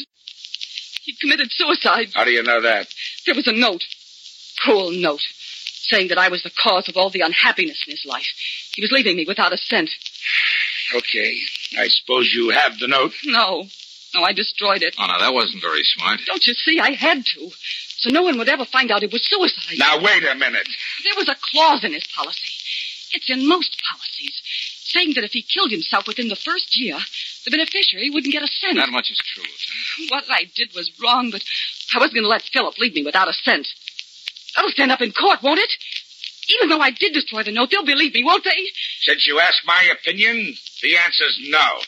He'd 1.04 1.20
committed 1.20 1.52
suicide. 1.52 2.10
How 2.14 2.26
do 2.26 2.32
you 2.32 2.44
know 2.44 2.62
that? 2.62 2.88
There 3.26 3.36
was 3.36 3.48
a 3.48 3.54
note, 3.54 3.84
cruel 4.60 4.92
note, 4.92 5.22
saying 5.88 6.10
that 6.10 6.18
I 6.18 6.30
was 6.30 6.44
the 6.44 6.52
cause 6.62 6.90
of 6.90 6.98
all 6.98 7.10
the 7.10 7.22
unhappiness 7.22 7.84
in 7.88 7.92
his 7.92 8.06
life. 8.06 8.28
He 8.76 8.82
was 8.82 8.92
leaving 8.92 9.16
me 9.16 9.26
without 9.28 9.54
a 9.54 9.58
cent. 9.58 9.90
Okay. 10.96 11.38
I 11.80 11.88
suppose 11.88 12.34
you 12.34 12.50
have 12.50 12.78
the 12.80 12.88
note. 12.88 13.14
No, 13.26 13.66
no, 14.14 14.24
I 14.24 14.34
destroyed 14.34 14.84
it. 14.84 14.96
Oh, 15.00 15.08
no, 15.08 15.20
that 15.20 15.34
wasn't 15.34 15.62
very 15.62 15.84
smart. 15.84 16.20
Don't 16.26 16.46
you 16.46 16.54
see? 16.54 16.80
I 16.80 16.92
had 16.92 17.26
to. 17.26 17.52
So 18.00 18.10
no 18.12 18.24
one 18.24 18.38
would 18.38 18.50
ever 18.50 18.66
find 18.66 18.92
out 18.92 19.04
it 19.04 19.12
was 19.12 19.26
suicide. 19.26 19.78
Now, 19.78 20.02
wait 20.02 20.24
a 20.24 20.36
minute. 20.36 20.68
There 21.04 21.16
was 21.18 21.30
a 21.30 21.36
clause 21.52 21.84
in 21.84 21.94
his 21.94 22.06
policy. 22.16 22.54
It's 23.14 23.30
in 23.30 23.48
most 23.48 23.82
policies, 23.90 24.42
saying 24.84 25.14
that 25.16 25.24
if 25.24 25.32
he 25.32 25.42
killed 25.42 25.72
himself 25.72 26.08
within 26.08 26.28
the 26.28 26.36
first 26.36 26.78
year, 26.78 27.00
the 27.48 27.52
beneficiary 27.56 28.10
wouldn't 28.10 28.34
get 28.34 28.44
a 28.44 28.48
cent. 28.48 28.76
That 28.76 28.90
much 28.92 29.10
is 29.10 29.18
true, 29.24 29.44
Lieutenant. 29.44 30.12
What 30.12 30.26
I 30.30 30.44
did 30.54 30.76
was 30.76 30.92
wrong, 31.02 31.32
but 31.32 31.42
I 31.96 32.00
wasn't 32.00 32.16
going 32.16 32.28
to 32.28 32.30
let 32.30 32.42
Philip 32.44 32.78
leave 32.78 32.94
me 32.94 33.04
without 33.06 33.30
a 33.30 33.34
cent. 33.34 33.68
That'll 34.56 34.72
stand 34.72 34.92
up 34.92 35.00
in 35.02 35.14
court, 35.14 35.42
won't 35.42 35.60
it? 35.60 35.72
Even 36.60 36.70
though 36.70 36.82
I 36.82 36.92
did 36.92 37.14
destroy 37.14 37.44
the 37.44 37.52
note, 37.54 37.72
they'll 37.72 37.86
believe 37.86 38.14
me, 38.14 38.24
won't 38.24 38.44
they? 38.44 38.68
Since 39.02 39.28
you 39.28 39.40
asked 39.40 39.62
my 39.66 39.80
opinion, 39.94 40.56
the 40.84 40.98
answer's 40.98 41.40
no. 41.50 41.80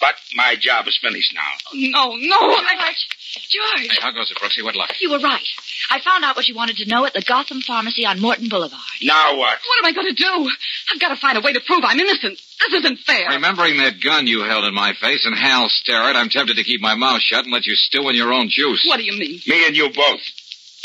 But 0.00 0.14
my 0.34 0.56
job 0.58 0.86
is 0.88 0.98
finished 1.00 1.32
now. 1.34 1.50
Oh, 1.72 2.16
no, 2.16 2.16
no. 2.16 2.36
I... 2.38 2.92
George, 3.34 3.88
Hey, 3.88 3.96
how 4.00 4.10
goes 4.10 4.30
it, 4.30 4.36
Brooksy? 4.36 4.62
What 4.62 4.74
luck? 4.74 4.90
you 5.00 5.10
were 5.10 5.20
right. 5.20 5.46
I 5.90 6.00
found 6.00 6.24
out 6.24 6.36
what 6.36 6.48
you 6.48 6.54
wanted 6.54 6.76
to 6.78 6.86
know 6.88 7.06
at 7.06 7.14
the 7.14 7.22
Gotham 7.22 7.60
Pharmacy 7.60 8.04
on 8.04 8.20
Morton 8.20 8.48
Boulevard. 8.48 8.80
Now 9.00 9.36
what? 9.36 9.58
What 9.58 9.78
am 9.78 9.86
I 9.86 9.92
going 9.92 10.08
to 10.08 10.22
do? 10.22 10.50
I've 10.92 11.00
got 11.00 11.08
to 11.10 11.16
find 11.16 11.38
a 11.38 11.40
way 11.40 11.52
to 11.52 11.60
prove 11.60 11.84
I'm 11.84 11.98
innocent. 11.98 12.40
This 12.70 12.80
isn't 12.80 12.98
fair. 13.00 13.28
Remembering 13.30 13.78
that 13.78 14.00
gun 14.02 14.26
you 14.26 14.42
held 14.42 14.64
in 14.64 14.74
my 14.74 14.92
face 14.94 15.24
and 15.26 15.34
Hal 15.34 15.68
Sterrett, 15.68 16.16
I'm 16.16 16.28
tempted 16.28 16.56
to 16.56 16.64
keep 16.64 16.80
my 16.80 16.94
mouth 16.94 17.20
shut 17.20 17.44
and 17.44 17.52
let 17.52 17.66
you 17.66 17.74
stew 17.74 18.08
in 18.08 18.14
your 18.14 18.32
own 18.32 18.48
juice. 18.48 18.84
What 18.86 18.98
do 18.98 19.04
you 19.04 19.18
mean? 19.18 19.40
Me 19.46 19.66
and 19.66 19.76
you 19.76 19.88
both. 19.90 20.20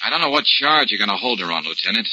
I 0.03 0.09
don't 0.09 0.21
know 0.21 0.29
what 0.29 0.45
charge 0.45 0.91
you're 0.91 0.99
going 0.99 1.09
to 1.09 1.15
hold 1.15 1.39
her 1.39 1.51
on, 1.51 1.63
Lieutenant, 1.65 2.07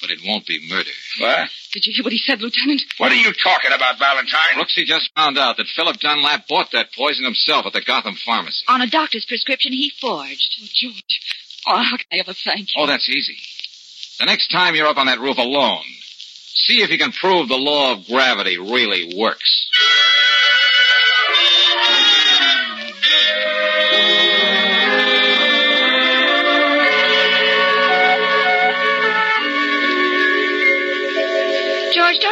but 0.00 0.10
it 0.10 0.20
won't 0.24 0.46
be 0.46 0.66
murder. 0.68 0.90
What? 1.18 1.48
Did 1.72 1.86
you 1.86 1.92
hear 1.94 2.04
what 2.04 2.12
he 2.12 2.18
said, 2.18 2.40
Lieutenant? 2.40 2.82
What 2.98 3.12
are 3.12 3.16
you 3.16 3.32
talking 3.32 3.72
about, 3.74 3.98
Valentine? 3.98 4.54
Brooksy 4.56 4.84
just 4.84 5.10
found 5.14 5.38
out 5.38 5.56
that 5.56 5.66
Philip 5.74 5.98
Dunlap 5.98 6.46
bought 6.48 6.72
that 6.72 6.92
poison 6.96 7.24
himself 7.24 7.66
at 7.66 7.72
the 7.72 7.82
Gotham 7.82 8.14
Pharmacy. 8.14 8.64
On 8.68 8.80
a 8.80 8.86
doctor's 8.86 9.24
prescription 9.26 9.72
he 9.72 9.90
forged. 10.00 10.56
Oh, 10.62 10.66
George. 10.72 11.20
Oh, 11.66 11.82
how 11.82 11.96
can 11.96 12.06
I 12.12 12.16
ever 12.18 12.32
thank 12.32 12.74
you? 12.74 12.82
Oh, 12.82 12.86
that's 12.86 13.08
easy. 13.08 13.36
The 14.20 14.26
next 14.26 14.48
time 14.48 14.74
you're 14.74 14.86
up 14.86 14.98
on 14.98 15.06
that 15.06 15.20
roof 15.20 15.38
alone, 15.38 15.84
see 16.54 16.82
if 16.82 16.90
you 16.90 16.98
can 16.98 17.12
prove 17.12 17.48
the 17.48 17.56
law 17.56 17.92
of 17.92 18.06
gravity 18.06 18.58
really 18.58 19.14
works. 19.16 19.66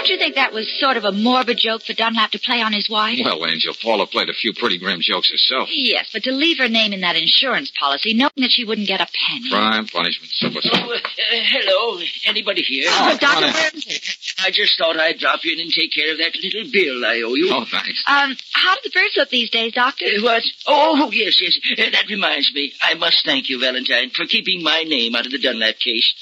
George, 0.03 0.09
don't 0.09 0.19
you 0.19 0.25
think 0.25 0.35
that 0.35 0.53
was 0.53 0.69
sort 0.81 0.97
of 0.97 1.05
a 1.05 1.13
morbid 1.13 1.59
joke 1.59 1.83
for 1.83 1.93
Dunlap 1.93 2.33
to 2.33 2.39
play 2.39 2.61
on 2.61 2.73
his 2.73 2.89
wife? 2.89 3.19
Well, 3.25 3.47
Angel, 3.47 3.75
Paula 3.81 4.07
played 4.07 4.29
a 4.29 4.33
few 4.33 4.53
pretty 4.53 4.79
grim 4.79 5.01
jokes 5.01 5.31
herself. 5.31 5.69
Yes, 5.73 6.11
but 6.13 6.25
to 6.25 6.33
leave 6.33 6.59
her 6.59 6.69
name 6.69 6.93
in 6.93 7.03
that 7.03 7.17
insurance 7.17 7.71
policy, 7.79 8.15
knowing 8.15 8.33
that 8.39 8.51
she 8.51 8.65
wouldn't 8.65 8.89
get 8.89 9.01
a 9.01 9.07
penny. 9.07 9.51
Crime, 9.51 9.87
punishment, 9.87 10.33
so 10.33 10.51
forth. 10.51 10.67
Oh, 10.73 10.93
uh, 10.93 10.99
hello. 11.31 12.01
Anybody 12.27 12.63
here? 12.63 12.89
Oh, 12.89 13.17
Dr. 13.21 13.41
come. 13.41 13.53
Burns. 13.53 14.19
I 14.45 14.51
just 14.51 14.77
thought 14.77 14.99
I'd 14.99 15.19
drop 15.19 15.45
in 15.45 15.61
and 15.61 15.73
take 15.73 15.93
care 15.93 16.13
of 16.13 16.19
that 16.19 16.35
little 16.35 16.71
bill 16.73 17.05
I 17.05 17.23
owe 17.23 17.35
you. 17.35 17.51
Oh, 17.53 17.65
thanks. 17.71 18.03
Um, 18.07 18.37
how 18.53 18.75
do 18.75 18.81
the 18.85 18.91
birds 18.91 19.15
look 19.17 19.31
these 19.31 19.51
days, 19.51 19.73
Doctor? 19.73 20.07
Uh, 20.07 20.23
what? 20.23 20.43
Oh, 20.67 21.11
yes, 21.13 21.41
yes. 21.41 21.59
Uh, 21.79 21.91
that 21.93 22.09
reminds 22.09 22.53
me. 22.53 22.73
I 22.83 22.95
must 22.95 23.25
thank 23.25 23.49
you, 23.49 23.61
Valentine, 23.61 24.11
for 24.11 24.27
keeping 24.27 24.63
my 24.63 24.83
name 24.83 25.15
out 25.15 25.27
of 25.27 25.33
the 25.33 25.39
Dunlap 25.39 25.79
case. 25.79 26.13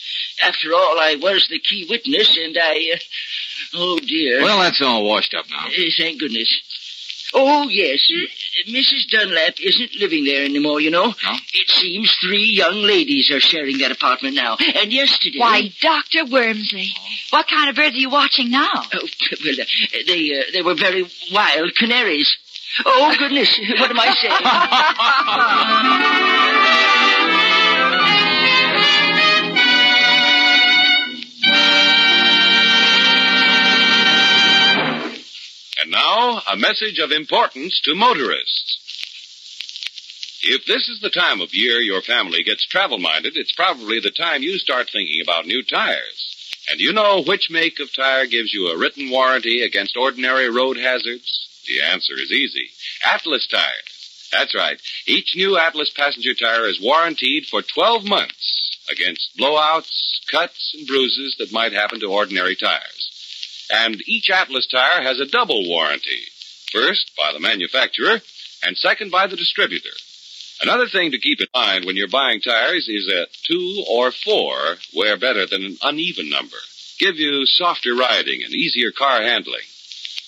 After 0.42 0.74
all, 0.74 0.98
I 0.98 1.16
was 1.20 1.46
the 1.48 1.58
key 1.58 1.86
witness, 1.88 2.38
and 2.38 2.56
I. 2.60 2.92
Uh, 2.94 2.98
oh, 3.74 3.98
dear. 4.00 4.42
Well, 4.42 4.58
that's 4.60 4.80
all 4.82 5.04
washed 5.04 5.34
up 5.34 5.46
now. 5.50 5.66
Uh, 5.66 5.90
thank 5.96 6.20
goodness. 6.20 6.60
Oh, 7.32 7.68
yes. 7.68 8.10
Uh, 8.10 8.70
Mrs. 8.70 9.08
Dunlap 9.08 9.54
isn't 9.60 9.94
living 9.96 10.24
there 10.24 10.44
anymore, 10.44 10.80
you 10.80 10.90
know. 10.90 11.06
No? 11.06 11.32
It 11.54 11.70
seems 11.70 12.12
three 12.20 12.46
young 12.46 12.82
ladies 12.82 13.30
are 13.30 13.40
sharing 13.40 13.78
that 13.78 13.92
apartment 13.92 14.34
now. 14.34 14.56
And 14.74 14.92
yesterday. 14.92 15.38
Why, 15.38 15.70
Dr. 15.80 16.24
Wormsley, 16.24 16.88
what 17.30 17.46
kind 17.48 17.70
of 17.70 17.76
birds 17.76 17.94
are 17.94 17.98
you 17.98 18.10
watching 18.10 18.50
now? 18.50 18.68
Oh, 18.74 19.08
well, 19.44 19.54
uh, 19.60 19.64
they, 20.06 20.32
uh, 20.38 20.42
they 20.52 20.62
were 20.62 20.74
very 20.74 21.06
wild 21.32 21.76
canaries. 21.76 22.36
Oh, 22.84 23.14
goodness. 23.18 23.58
What 23.78 23.90
am 23.90 23.98
I 23.98 24.10
And 35.80 35.90
now, 35.90 36.42
a 36.50 36.56
message 36.56 36.98
of 36.98 37.10
importance 37.10 37.80
to 37.84 37.94
motorists. 37.94 38.78
If 40.42 40.64
this 40.66 40.88
is 40.88 41.00
the 41.00 41.10
time 41.10 41.40
of 41.40 41.54
year 41.54 41.80
your 41.80 42.02
family 42.02 42.42
gets 42.42 42.66
travel 42.66 42.98
minded, 42.98 43.36
it's 43.36 43.52
probably 43.52 44.00
the 44.00 44.10
time 44.10 44.42
you 44.42 44.58
start 44.58 44.90
thinking 44.90 45.20
about 45.22 45.46
new 45.46 45.62
tires. 45.62 46.36
And 46.70 46.80
you 46.80 46.92
know 46.92 47.22
which 47.22 47.50
make 47.50 47.80
of 47.80 47.94
tire 47.94 48.26
gives 48.26 48.52
you 48.52 48.68
a 48.68 48.76
written 48.78 49.10
warranty 49.10 49.62
against 49.62 49.96
ordinary 49.96 50.50
road 50.50 50.76
hazards? 50.76 51.62
The 51.66 51.80
answer 51.82 52.14
is 52.14 52.30
easy. 52.30 52.70
Atlas 53.04 53.46
tires. 53.46 54.28
That's 54.32 54.54
right. 54.54 54.80
Each 55.06 55.34
new 55.34 55.58
Atlas 55.58 55.90
passenger 55.90 56.34
tire 56.34 56.68
is 56.68 56.80
warranted 56.80 57.46
for 57.46 57.62
12 57.62 58.04
months. 58.04 58.36
against 58.90 59.36
blowouts, 59.38 60.20
cuts, 60.30 60.74
and 60.74 60.86
bruises 60.86 61.36
that 61.38 61.52
might 61.52 61.72
happen 61.72 62.00
to 62.00 62.06
ordinary 62.06 62.56
tires. 62.56 63.09
And 63.70 64.02
each 64.06 64.30
Atlas 64.30 64.66
tire 64.66 65.02
has 65.02 65.20
a 65.20 65.26
double 65.26 65.68
warranty. 65.68 66.22
First, 66.72 67.12
by 67.16 67.32
the 67.32 67.40
manufacturer, 67.40 68.20
and 68.64 68.76
second, 68.76 69.10
by 69.10 69.26
the 69.26 69.36
distributor. 69.36 69.90
Another 70.62 70.88
thing 70.88 71.12
to 71.12 71.18
keep 71.18 71.40
in 71.40 71.46
mind 71.54 71.84
when 71.84 71.96
you're 71.96 72.08
buying 72.08 72.40
tires 72.40 72.86
is 72.88 73.06
that 73.06 73.28
two 73.46 73.84
or 73.88 74.12
four 74.12 74.76
wear 74.94 75.16
better 75.16 75.46
than 75.46 75.64
an 75.64 75.78
uneven 75.82 76.28
number. 76.28 76.58
Give 76.98 77.16
you 77.16 77.46
softer 77.46 77.94
riding 77.94 78.42
and 78.44 78.52
easier 78.52 78.92
car 78.92 79.22
handling. 79.22 79.62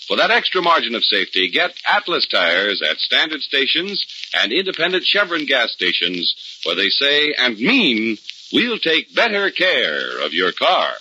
For 0.09 0.17
that 0.17 0.31
extra 0.31 0.63
margin 0.63 0.95
of 0.95 1.05
safety, 1.05 1.51
get 1.51 1.75
Atlas 1.87 2.27
tires 2.27 2.83
at 2.83 2.99
standard 2.99 3.41
stations 3.43 4.05
and 4.35 4.53
independent 4.53 5.05
Chevron 5.05 5.47
gas 5.47 5.73
stations 5.73 6.35
where 6.65 6.77
they 6.77 6.89
say 6.89 7.35
and 7.39 7.59
mean 7.59 8.17
we'll 8.53 8.79
take 8.79 9.15
better 9.15 9.51
care 9.51 10.25
of 10.25 10.33
your 10.33 10.53
car. 10.53 10.95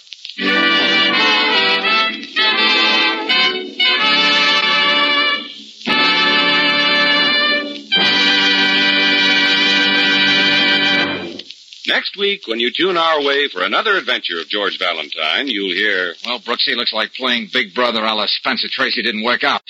Next 11.92 12.16
week, 12.16 12.48
when 12.48 12.62
you 12.62 12.72
tune 12.72 12.96
our 12.96 13.22
way 13.22 13.50
for 13.50 13.64
another 13.64 13.98
adventure 13.98 14.40
of 14.40 14.48
George 14.48 14.80
Valentine, 14.80 15.50
you'll 15.50 15.76
hear. 15.76 16.16
Well, 16.26 16.40
Brooksy 16.40 16.74
looks 16.74 16.94
like 16.94 17.12
playing 17.14 17.50
Big 17.52 17.76
Brother 17.76 18.02
a 18.02 18.16
la 18.16 18.28
Spencer 18.28 18.70
Tracy 18.72 19.02
didn't 19.02 19.26
work 19.26 19.44
out. 19.44 19.62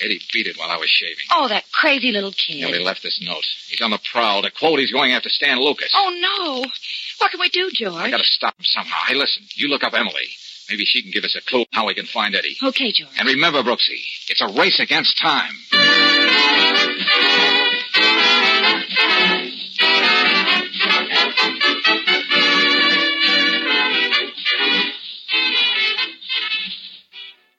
Eddie 0.00 0.20
beat 0.32 0.46
it 0.46 0.56
while 0.56 0.70
I 0.70 0.76
was 0.76 0.88
shaving. 0.88 1.24
Oh, 1.32 1.48
that 1.48 1.64
crazy 1.72 2.12
little 2.12 2.30
kid. 2.30 2.60
Nearly 2.60 2.78
left 2.78 3.02
this 3.02 3.20
note. 3.20 3.44
He's 3.66 3.80
on 3.80 3.90
the 3.90 3.98
prowl. 4.12 4.42
To 4.42 4.50
quote, 4.52 4.78
he's 4.78 4.92
going 4.92 5.10
after 5.10 5.28
Stan 5.28 5.58
Lucas. 5.58 5.90
Oh, 5.92 6.14
no. 6.20 6.70
What 7.18 7.32
can 7.32 7.40
we 7.40 7.48
do, 7.48 7.68
George? 7.72 7.94
I 7.94 8.10
gotta 8.12 8.22
stop 8.22 8.54
him 8.56 8.64
somehow. 8.64 9.04
Hey, 9.08 9.16
listen, 9.16 9.42
you 9.56 9.66
look 9.66 9.82
up 9.82 9.94
Emily. 9.94 10.28
Maybe 10.70 10.84
she 10.84 11.02
can 11.02 11.10
give 11.10 11.24
us 11.24 11.34
a 11.34 11.40
clue 11.50 11.64
how 11.72 11.88
we 11.88 11.94
can 11.94 12.06
find 12.06 12.36
Eddie. 12.36 12.56
Okay, 12.62 12.92
George. 12.92 13.10
And 13.18 13.26
remember, 13.26 13.64
Brooksy, 13.64 13.98
it's 14.28 14.40
a 14.40 14.52
race 14.56 14.78
against 14.78 15.18
time. 15.20 15.50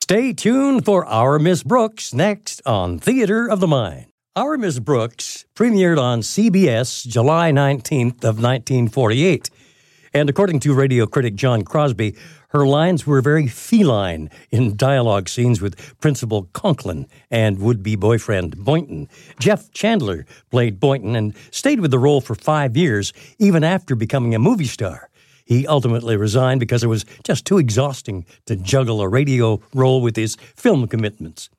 Stay 0.10 0.32
tuned 0.32 0.86
for 0.86 1.06
Our 1.06 1.38
Miss 1.38 1.64
Brooks 1.64 2.14
next 2.14 2.62
on 2.66 2.98
Theater 2.98 3.46
of 3.46 3.60
the 3.60 3.68
Mind. 3.68 4.06
Our 4.38 4.58
Miss 4.58 4.80
Brooks 4.80 5.46
premiered 5.54 6.00
on 6.00 6.22
CBS 6.22 7.06
July 7.06 7.52
19th 7.52 8.24
of 8.24 8.42
1948. 8.42 9.50
And 10.14 10.30
according 10.30 10.62
to 10.62 10.74
radio 10.74 11.08
critic 11.08 11.36
John 11.36 11.64
Crosby, 11.64 12.16
her 12.52 12.66
lines 12.66 13.06
were 13.06 13.22
very 13.22 13.48
feline 13.48 14.30
in 14.50 14.78
dialogue 14.78 15.28
scenes 15.28 15.60
with 15.60 16.00
Principal 16.00 16.44
Conklin 16.54 17.08
and 17.30 17.60
would-be 17.60 17.98
boyfriend 17.98 18.64
Boynton. 18.64 19.10
Jeff 19.42 19.70
Chandler 19.72 20.26
played 20.50 20.80
Boynton 20.80 21.18
and 21.18 21.36
stayed 21.52 21.82
with 21.82 21.92
the 21.92 22.00
role 22.00 22.22
for 22.22 22.34
five 22.34 22.78
years, 22.78 23.12
even 23.40 23.62
after 23.62 23.94
becoming 23.94 24.34
a 24.34 24.40
movie 24.40 24.68
star. 24.68 25.10
He 25.48 25.66
ultimately 25.66 26.18
resigned 26.18 26.60
because 26.60 26.84
it 26.84 26.88
was 26.88 27.06
just 27.24 27.46
too 27.46 27.58
exhausting 27.58 28.26
to 28.48 28.58
juggle 28.58 29.00
a 29.02 29.08
radio 29.08 29.62
role 29.74 30.02
with 30.02 30.18
his 30.18 30.36
film 30.56 30.88
commitments. 30.88 31.50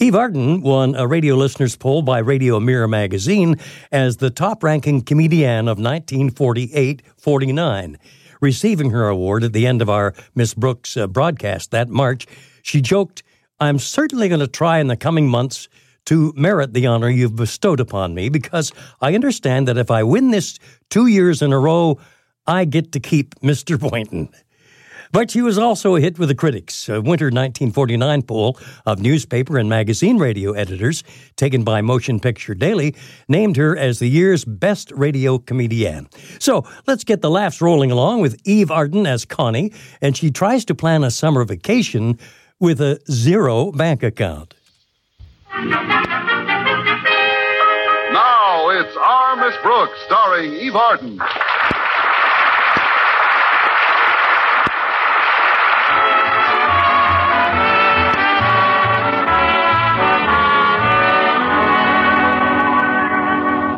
Eve 0.00 0.16
Arden 0.16 0.62
won 0.62 0.96
a 0.96 1.06
radio 1.06 1.36
listeners 1.36 1.76
poll 1.76 2.02
by 2.02 2.18
Radio 2.18 2.58
Mirror 2.58 2.88
magazine 2.88 3.54
as 3.92 4.16
the 4.16 4.30
top 4.30 4.64
ranking 4.64 5.02
comedian 5.02 5.68
of 5.68 5.78
1948 5.78 7.02
49. 7.16 7.98
Receiving 8.40 8.90
her 8.90 9.06
award 9.06 9.44
at 9.44 9.52
the 9.52 9.68
end 9.68 9.80
of 9.80 9.88
our 9.88 10.14
Miss 10.34 10.52
Brooks 10.54 10.96
uh, 10.96 11.06
broadcast 11.06 11.70
that 11.70 11.88
March, 11.88 12.26
she 12.62 12.80
joked, 12.80 13.22
I'm 13.60 13.78
certainly 13.78 14.28
going 14.28 14.40
to 14.40 14.48
try 14.48 14.80
in 14.80 14.88
the 14.88 14.96
coming 14.96 15.28
months 15.28 15.68
to 16.06 16.32
merit 16.34 16.74
the 16.74 16.88
honor 16.88 17.08
you've 17.08 17.36
bestowed 17.36 17.78
upon 17.78 18.16
me 18.16 18.28
because 18.28 18.72
I 19.00 19.14
understand 19.14 19.68
that 19.68 19.78
if 19.78 19.92
I 19.92 20.02
win 20.02 20.32
this 20.32 20.58
two 20.90 21.06
years 21.06 21.42
in 21.42 21.52
a 21.52 21.60
row, 21.60 22.00
I 22.46 22.64
get 22.64 22.92
to 22.92 23.00
keep 23.00 23.34
Mr. 23.40 23.78
Boynton. 23.78 24.28
But 25.12 25.30
she 25.30 25.42
was 25.42 25.58
also 25.58 25.94
a 25.94 26.00
hit 26.00 26.18
with 26.18 26.30
the 26.30 26.34
critics. 26.34 26.88
A 26.88 27.02
winter 27.02 27.26
1949 27.26 28.22
poll 28.22 28.58
of 28.86 28.98
newspaper 28.98 29.58
and 29.58 29.68
magazine 29.68 30.16
radio 30.16 30.52
editors, 30.52 31.04
taken 31.36 31.64
by 31.64 31.82
Motion 31.82 32.18
Picture 32.18 32.54
Daily, 32.54 32.96
named 33.28 33.58
her 33.58 33.76
as 33.76 33.98
the 33.98 34.08
year's 34.08 34.46
best 34.46 34.90
radio 34.92 35.36
comedian. 35.36 36.08
So 36.38 36.66
let's 36.86 37.04
get 37.04 37.20
the 37.20 37.28
laughs 37.28 37.60
rolling 37.60 37.90
along 37.90 38.22
with 38.22 38.40
Eve 38.46 38.70
Arden 38.70 39.06
as 39.06 39.26
Connie, 39.26 39.74
and 40.00 40.16
she 40.16 40.30
tries 40.30 40.64
to 40.64 40.74
plan 40.74 41.04
a 41.04 41.10
summer 41.10 41.44
vacation 41.44 42.18
with 42.58 42.80
a 42.80 42.98
zero 43.10 43.70
bank 43.70 44.02
account. 44.02 44.54
Now 48.12 48.70
it's 48.70 48.96
Our 48.96 49.36
Miss 49.36 49.56
Brooks, 49.62 49.98
starring 50.06 50.54
Eve 50.54 50.74
Arden. 50.74 51.20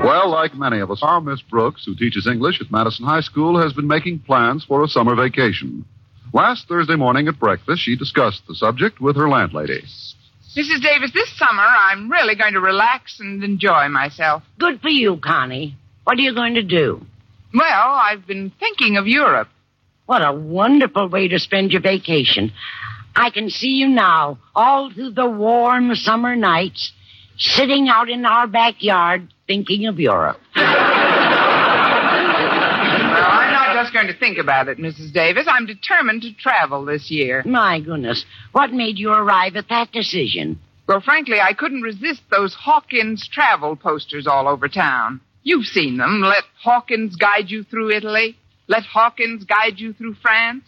Well, 0.04 0.28
like 0.28 0.54
many 0.54 0.80
of 0.80 0.90
us, 0.90 1.00
our 1.02 1.18
Miss 1.18 1.40
Brooks, 1.40 1.86
who 1.86 1.94
teaches 1.94 2.26
English 2.26 2.60
at 2.60 2.70
Madison 2.70 3.06
High 3.06 3.22
School, 3.22 3.58
has 3.58 3.72
been 3.72 3.86
making 3.86 4.18
plans 4.18 4.62
for 4.62 4.84
a 4.84 4.86
summer 4.86 5.14
vacation. 5.14 5.86
Last 6.34 6.68
Thursday 6.68 6.94
morning 6.94 7.26
at 7.26 7.40
breakfast, 7.40 7.80
she 7.80 7.96
discussed 7.96 8.42
the 8.46 8.54
subject 8.54 9.00
with 9.00 9.16
her 9.16 9.30
landlady. 9.30 9.82
Mrs. 10.54 10.82
Davis, 10.82 11.10
this 11.14 11.34
summer 11.38 11.62
I'm 11.62 12.10
really 12.10 12.34
going 12.34 12.52
to 12.52 12.60
relax 12.60 13.18
and 13.18 13.42
enjoy 13.42 13.88
myself. 13.88 14.42
Good 14.58 14.82
for 14.82 14.90
you, 14.90 15.16
Connie. 15.16 15.74
What 16.04 16.18
are 16.18 16.22
you 16.22 16.34
going 16.34 16.54
to 16.54 16.62
do? 16.62 17.00
Well, 17.54 17.64
I've 17.64 18.26
been 18.26 18.52
thinking 18.60 18.98
of 18.98 19.06
Europe. 19.06 19.48
What 20.04 20.22
a 20.22 20.32
wonderful 20.32 21.08
way 21.08 21.28
to 21.28 21.38
spend 21.38 21.72
your 21.72 21.80
vacation. 21.80 22.52
I 23.16 23.30
can 23.30 23.48
see 23.48 23.68
you 23.68 23.88
now, 23.88 24.38
all 24.54 24.92
through 24.92 25.12
the 25.12 25.30
warm 25.30 25.94
summer 25.94 26.36
nights, 26.36 26.92
sitting 27.38 27.88
out 27.88 28.10
in 28.10 28.26
our 28.26 28.46
backyard 28.46 29.30
thinking 29.46 29.86
of 29.86 29.98
Europe. 29.98 30.40
Well, 33.14 33.26
I'm 33.30 33.52
not 33.52 33.74
just 33.74 33.92
going 33.92 34.08
to 34.08 34.18
think 34.18 34.38
about 34.38 34.66
it, 34.68 34.78
Mrs. 34.78 35.12
Davis. 35.12 35.46
I'm 35.48 35.66
determined 35.66 36.22
to 36.22 36.32
travel 36.34 36.84
this 36.84 37.10
year. 37.10 37.42
My 37.46 37.78
goodness. 37.80 38.24
What 38.52 38.72
made 38.72 38.98
you 38.98 39.10
arrive 39.10 39.54
at 39.54 39.68
that 39.68 39.92
decision? 39.92 40.58
Well, 40.88 41.00
frankly, 41.00 41.38
I 41.40 41.52
couldn't 41.52 41.82
resist 41.82 42.22
those 42.30 42.54
Hawkins 42.54 43.28
travel 43.28 43.76
posters 43.76 44.26
all 44.26 44.48
over 44.48 44.68
town. 44.68 45.20
You've 45.44 45.66
seen 45.66 45.96
them. 45.96 46.20
Let 46.22 46.44
Hawkins 46.62 47.16
guide 47.16 47.50
you 47.50 47.62
through 47.62 47.90
Italy. 47.92 48.36
Let 48.66 48.82
Hawkins 48.82 49.44
guide 49.44 49.78
you 49.78 49.92
through 49.92 50.14
France. 50.14 50.64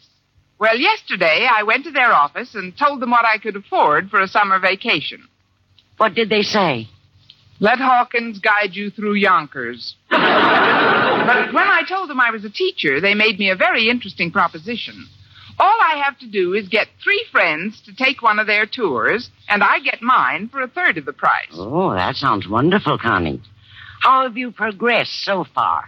Well, 0.58 0.78
yesterday 0.78 1.48
I 1.50 1.64
went 1.64 1.84
to 1.84 1.90
their 1.90 2.12
office 2.12 2.54
and 2.54 2.76
told 2.78 3.00
them 3.00 3.10
what 3.10 3.24
I 3.24 3.38
could 3.38 3.56
afford 3.56 4.08
for 4.10 4.20
a 4.20 4.28
summer 4.28 4.58
vacation. 4.58 5.26
What 5.96 6.14
did 6.14 6.30
they 6.30 6.42
say? 6.42 6.88
Let 7.58 7.78
Hawkins 7.78 8.38
guide 8.38 8.74
you 8.74 8.90
through 8.90 9.14
Yonkers. 9.14 9.94
but 10.10 10.18
when 10.20 11.66
I 11.68 11.82
told 11.88 12.10
them 12.10 12.20
I 12.20 12.30
was 12.30 12.44
a 12.44 12.50
teacher, 12.50 13.00
they 13.00 13.14
made 13.14 13.38
me 13.38 13.50
a 13.50 13.56
very 13.56 13.88
interesting 13.88 14.30
proposition. 14.30 15.06
All 15.58 15.78
I 15.80 16.02
have 16.04 16.18
to 16.18 16.26
do 16.30 16.52
is 16.52 16.68
get 16.68 16.88
three 17.02 17.24
friends 17.32 17.80
to 17.86 17.96
take 17.96 18.20
one 18.20 18.38
of 18.38 18.46
their 18.46 18.66
tours, 18.66 19.30
and 19.48 19.62
I 19.62 19.78
get 19.80 20.02
mine 20.02 20.48
for 20.48 20.60
a 20.60 20.68
third 20.68 20.98
of 20.98 21.06
the 21.06 21.14
price. 21.14 21.48
Oh, 21.54 21.94
that 21.94 22.16
sounds 22.16 22.46
wonderful, 22.46 22.98
Connie. 22.98 23.40
How 24.02 24.24
have 24.24 24.36
you 24.36 24.50
progressed 24.52 25.24
so 25.24 25.44
far? 25.54 25.86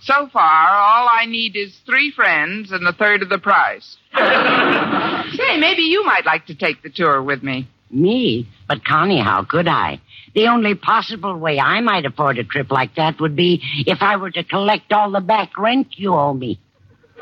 So 0.00 0.28
far, 0.32 0.42
all 0.42 1.08
I 1.12 1.26
need 1.26 1.56
is 1.56 1.76
three 1.86 2.10
friends 2.10 2.72
and 2.72 2.86
a 2.88 2.92
third 2.92 3.22
of 3.22 3.28
the 3.28 3.38
price. 3.38 3.98
Say, 4.14 5.58
maybe 5.58 5.82
you 5.82 6.04
might 6.04 6.24
like 6.24 6.46
to 6.46 6.54
take 6.54 6.82
the 6.82 6.90
tour 6.90 7.22
with 7.22 7.42
me. 7.42 7.68
Me? 7.90 8.48
But, 8.66 8.84
Connie, 8.84 9.20
how 9.22 9.44
could 9.44 9.68
I? 9.68 10.00
The 10.34 10.48
only 10.48 10.74
possible 10.74 11.36
way 11.36 11.58
I 11.58 11.80
might 11.80 12.06
afford 12.06 12.38
a 12.38 12.44
trip 12.44 12.70
like 12.70 12.94
that 12.94 13.20
would 13.20 13.36
be 13.36 13.60
if 13.86 14.00
I 14.00 14.16
were 14.16 14.30
to 14.30 14.42
collect 14.44 14.92
all 14.92 15.10
the 15.10 15.20
back 15.20 15.58
rent 15.58 15.88
you 15.98 16.14
owe 16.14 16.32
me. 16.34 16.58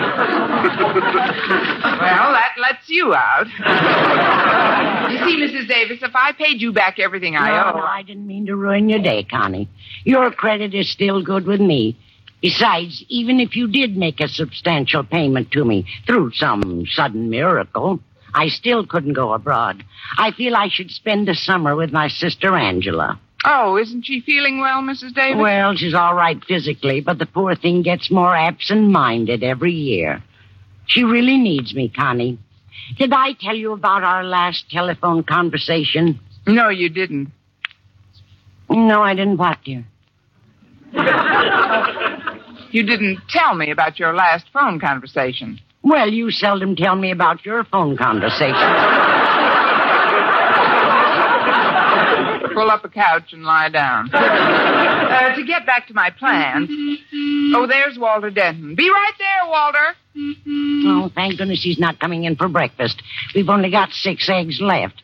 Well, 1.97 2.31
that 2.31 2.53
lets 2.59 2.87
you 2.89 3.13
out. 3.13 3.47
you 5.11 5.17
see, 5.25 5.37
Mrs. 5.41 5.67
Davis, 5.67 5.99
if 6.01 6.15
I 6.15 6.31
paid 6.33 6.61
you 6.61 6.71
back 6.71 6.99
everything 6.99 7.35
I 7.35 7.49
no, 7.49 7.71
owe. 7.73 7.77
no, 7.79 7.85
I 7.85 8.03
didn't 8.03 8.27
mean 8.27 8.45
to 8.47 8.55
ruin 8.55 8.89
your 8.89 8.99
day, 8.99 9.23
Connie. 9.23 9.67
Your 10.03 10.31
credit 10.31 10.73
is 10.75 10.91
still 10.91 11.23
good 11.23 11.45
with 11.45 11.59
me. 11.61 11.97
Besides, 12.41 13.03
even 13.09 13.39
if 13.39 13.55
you 13.55 13.67
did 13.67 13.97
make 13.97 14.19
a 14.19 14.27
substantial 14.27 15.03
payment 15.03 15.51
to 15.51 15.65
me 15.65 15.85
through 16.05 16.31
some 16.33 16.85
sudden 16.87 17.29
miracle, 17.29 17.99
I 18.37 18.49
still 18.49 18.85
couldn't 18.85 19.13
go 19.13 19.33
abroad. 19.33 19.83
I 20.17 20.31
feel 20.31 20.55
I 20.55 20.69
should 20.69 20.91
spend 20.91 21.27
the 21.27 21.33
summer 21.33 21.75
with 21.75 21.91
my 21.91 22.07
sister 22.07 22.55
Angela. 22.55 23.19
Oh, 23.43 23.77
isn't 23.77 24.05
she 24.05 24.21
feeling 24.21 24.59
well, 24.59 24.81
Mrs. 24.83 25.15
Davis? 25.15 25.41
Well, 25.41 25.75
she's 25.75 25.95
all 25.95 26.13
right 26.13 26.37
physically, 26.45 27.01
but 27.01 27.17
the 27.17 27.25
poor 27.25 27.55
thing 27.55 27.81
gets 27.81 28.11
more 28.11 28.35
absent 28.35 28.89
minded 28.89 29.43
every 29.43 29.71
year. 29.73 30.21
She 30.85 31.03
really 31.03 31.37
needs 31.37 31.73
me, 31.73 31.89
Connie. 31.89 32.37
Did 32.97 33.11
I 33.11 33.33
tell 33.33 33.55
you 33.55 33.73
about 33.73 34.03
our 34.03 34.23
last 34.23 34.69
telephone 34.69 35.23
conversation? 35.23 36.19
No, 36.45 36.69
you 36.69 36.89
didn't. 36.89 37.31
No, 38.69 39.01
I 39.01 39.15
didn't 39.15 39.37
what, 39.37 39.57
dear? 39.65 39.83
You 42.69 42.83
didn't 42.83 43.19
tell 43.29 43.55
me 43.55 43.71
about 43.71 43.97
your 43.97 44.13
last 44.13 44.45
phone 44.51 44.79
conversation. 44.79 45.59
Well, 45.87 46.09
you 46.11 46.31
seldom 46.31 46.75
tell 46.75 46.95
me 46.95 47.11
about 47.11 47.45
your 47.45 47.63
phone 47.63 47.95
conversations. 47.95 48.57
Pull 52.53 52.69
up 52.71 52.83
a 52.83 52.89
couch 52.89 53.31
and 53.31 53.43
lie 53.43 53.69
down. 53.69 54.09
Uh, 55.07 55.35
to 55.35 55.43
get 55.45 55.65
back 55.65 55.87
to 55.87 55.93
my 55.93 56.09
plans. 56.09 56.69
Oh, 57.55 57.65
there's 57.65 57.97
Walter 57.97 58.29
Denton. 58.29 58.75
Be 58.75 58.89
right 58.89 59.13
there, 59.17 59.49
Walter. 59.49 59.95
Oh, 60.85 61.09
thank 61.15 61.37
goodness 61.37 61.63
he's 61.63 61.79
not 61.79 61.99
coming 61.99 62.25
in 62.25 62.35
for 62.35 62.49
breakfast. 62.49 63.01
We've 63.33 63.47
only 63.47 63.71
got 63.71 63.91
six 63.91 64.29
eggs 64.29 64.59
left. 64.59 65.01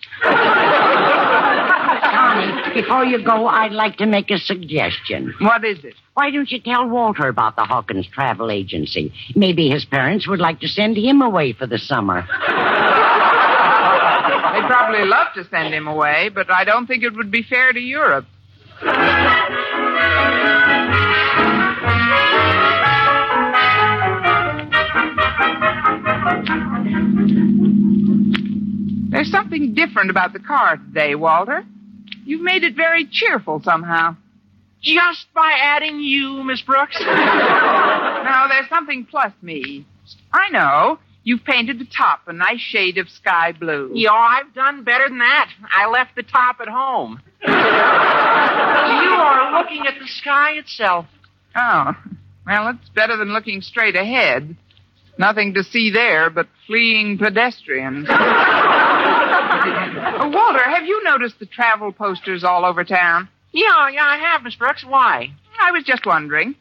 Before 2.73 3.05
you 3.05 3.23
go, 3.23 3.47
I'd 3.47 3.71
like 3.71 3.97
to 3.97 4.05
make 4.05 4.31
a 4.31 4.37
suggestion. 4.37 5.33
What 5.39 5.63
is 5.63 5.83
it? 5.83 5.93
Why 6.15 6.31
don't 6.31 6.51
you 6.51 6.59
tell 6.59 6.87
Walter 6.87 7.27
about 7.27 7.55
the 7.55 7.63
Hawkins 7.63 8.07
Travel 8.07 8.49
Agency? 8.51 9.13
Maybe 9.35 9.69
his 9.69 9.85
parents 9.85 10.27
would 10.27 10.39
like 10.39 10.59
to 10.61 10.67
send 10.67 10.97
him 10.97 11.21
away 11.21 11.53
for 11.53 11.67
the 11.67 11.77
summer. 11.77 12.21
They'd 14.53 14.67
probably 14.67 15.05
love 15.05 15.27
to 15.35 15.43
send 15.49 15.73
him 15.73 15.87
away, 15.87 16.29
but 16.33 16.51
I 16.51 16.63
don't 16.63 16.87
think 16.87 17.03
it 17.03 17.15
would 17.15 17.31
be 17.31 17.43
fair 17.43 17.71
to 17.73 17.79
Europe. 17.79 18.25
There's 29.11 29.29
something 29.31 29.73
different 29.75 30.09
about 30.09 30.33
the 30.33 30.39
car 30.39 30.77
today, 30.77 31.15
Walter. 31.15 31.63
You've 32.25 32.41
made 32.41 32.63
it 32.63 32.75
very 32.75 33.07
cheerful 33.09 33.61
somehow. 33.63 34.15
Just 34.81 35.27
by 35.33 35.57
adding 35.61 35.99
you, 35.99 36.43
Miss 36.43 36.61
Brooks? 36.61 36.97
no, 36.99 38.45
there's 38.49 38.69
something 38.69 39.05
plus 39.09 39.31
me. 39.41 39.85
I 40.31 40.49
know. 40.49 40.99
You've 41.25 41.45
painted 41.45 41.79
the 41.79 41.85
top 41.85 42.27
a 42.27 42.33
nice 42.33 42.59
shade 42.59 42.97
of 42.97 43.07
sky 43.09 43.53
blue. 43.53 43.91
Yo, 43.93 44.11
I've 44.11 44.53
done 44.53 44.83
better 44.83 45.07
than 45.07 45.19
that. 45.19 45.49
I 45.73 45.89
left 45.89 46.15
the 46.17 46.23
top 46.23 46.57
at 46.59 46.67
home. 46.67 47.21
you 47.47 47.53
are 47.53 49.57
looking 49.57 49.85
at 49.87 49.97
the 50.01 50.07
sky 50.07 50.51
itself. 50.57 51.05
Oh, 51.55 51.93
well, 52.45 52.67
it's 52.69 52.89
better 52.89 53.15
than 53.15 53.31
looking 53.31 53.61
straight 53.61 53.95
ahead. 53.95 54.57
Nothing 55.17 55.53
to 55.53 55.63
see 55.63 55.91
there 55.91 56.29
but 56.29 56.47
fleeing 56.67 57.17
pedestrians. 57.17 58.07
Uh, 60.03 60.29
Walter, 60.33 60.63
have 60.63 60.85
you 60.85 61.01
noticed 61.03 61.39
the 61.39 61.45
travel 61.45 61.91
posters 61.93 62.43
all 62.43 62.65
over 62.65 62.83
town? 62.83 63.29
Yeah, 63.53 63.87
yeah, 63.89 64.03
I 64.05 64.17
have, 64.17 64.43
Miss 64.43 64.55
Brooks. 64.55 64.83
Why? 64.85 65.29
I 65.61 65.71
was 65.71 65.83
just 65.85 66.05
wondering. 66.05 66.55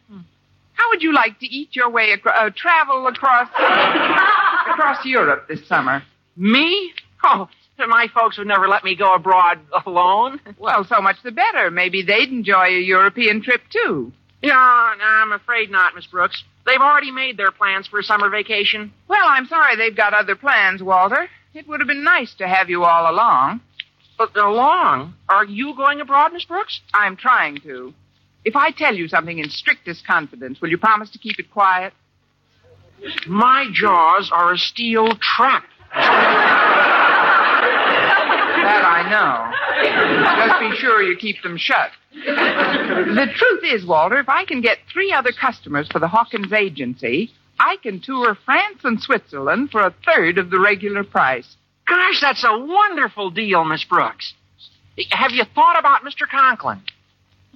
How 0.75 0.89
would 0.91 1.03
you 1.03 1.13
like 1.13 1.39
to 1.41 1.47
eat 1.47 1.75
your 1.75 1.91
way 1.91 2.13
across, 2.13 2.37
uh, 2.39 2.51
travel 2.55 3.07
across, 3.09 3.49
across 4.71 5.05
Europe 5.05 5.49
this 5.49 5.67
summer? 5.67 6.03
Me? 6.37 6.93
Oh, 7.25 7.49
my 7.79 8.07
folks 8.15 8.39
would 8.39 8.47
never 8.47 8.69
let 8.69 8.85
me 8.85 8.95
go 8.95 9.15
abroad 9.15 9.59
alone. 9.87 10.41
Well, 10.59 10.85
so 10.85 11.01
much 11.01 11.17
the 11.25 11.33
better. 11.33 11.71
Maybe 11.71 12.03
they'd 12.03 12.29
enjoy 12.29 12.67
a 12.67 12.81
European 12.81 13.43
trip, 13.43 13.63
too. 13.71 14.13
Yeah, 14.41 14.95
no, 14.99 15.05
I'm 15.05 15.33
afraid 15.33 15.71
not, 15.71 15.95
Miss 15.95 16.07
Brooks. 16.07 16.43
They've 16.67 16.81
already 16.81 17.11
made 17.11 17.37
their 17.37 17.51
plans 17.51 17.89
for 17.89 17.99
a 17.99 18.05
summer 18.05 18.29
vacation. 18.29 18.93
Well, 19.09 19.25
I'm 19.25 19.47
sorry 19.47 19.77
they've 19.77 19.97
got 19.97 20.15
other 20.15 20.37
plans, 20.37 20.83
Walter. 20.83 21.29
It 21.55 21.69
would 21.69 21.81
have 21.81 21.89
been 21.89 22.05
nice 22.05 22.35
to 22.37 22.49
have 22.49 22.71
you 22.71 22.85
all 22.85 23.13
along. 23.13 23.61
But 24.17 24.35
along? 24.37 25.15
Are 25.29 25.45
you 25.45 25.75
going 25.77 26.01
abroad, 26.01 26.33
Miss 26.33 26.45
Brooks? 26.45 26.81
I'm 26.95 27.17
trying 27.17 27.59
to. 27.61 27.93
If 28.45 28.57
I 28.57 28.71
tell 28.71 28.95
you 28.95 29.07
something 29.09 29.39
in 29.39 29.51
strictest 29.51 30.07
confidence, 30.07 30.61
will 30.61 30.71
you 30.71 30.79
promise 30.79 31.11
to 31.11 31.19
keep 31.19 31.39
it 31.39 31.51
quiet? 31.51 31.93
My 33.27 33.67
jaws 33.73 34.31
are 34.33 34.53
a 34.53 34.59
steel 34.59 35.09
trap. 35.21 35.65
That 38.63 38.85
I 38.85 39.03
know. 39.11 39.51
Just 40.47 40.61
be 40.61 40.77
sure 40.81 41.03
you 41.03 41.17
keep 41.17 41.43
them 41.43 41.57
shut. 41.59 41.91
The 42.15 43.27
truth 43.35 43.65
is, 43.65 43.85
Walter, 43.85 44.19
if 44.19 44.29
I 44.29 44.45
can 44.45 44.61
get 44.61 44.79
three 44.93 45.13
other 45.13 45.33
customers 45.33 45.89
for 45.91 45.99
the 45.99 46.09
Hawkins 46.09 46.53
agency, 46.53 47.33
I 47.65 47.77
can 47.77 48.01
tour 48.01 48.37
France 48.45 48.81
and 48.83 49.01
Switzerland 49.01 49.71
for 49.71 49.83
a 49.83 49.95
third 50.05 50.39
of 50.39 50.51
the 50.51 50.59
regular 50.59 51.05
price. 51.05 51.57
Gosh, 51.87 52.21
that's 52.21 52.45
a 52.45 52.59
wonderful 52.59 53.31
deal, 53.31 53.65
Miss 53.65 53.85
Brooks. 53.85 54.35
Have 55.11 55.31
you 55.31 55.45
thought 55.55 55.79
about 55.79 56.03
Mr. 56.03 56.29
Conklin? 56.29 56.83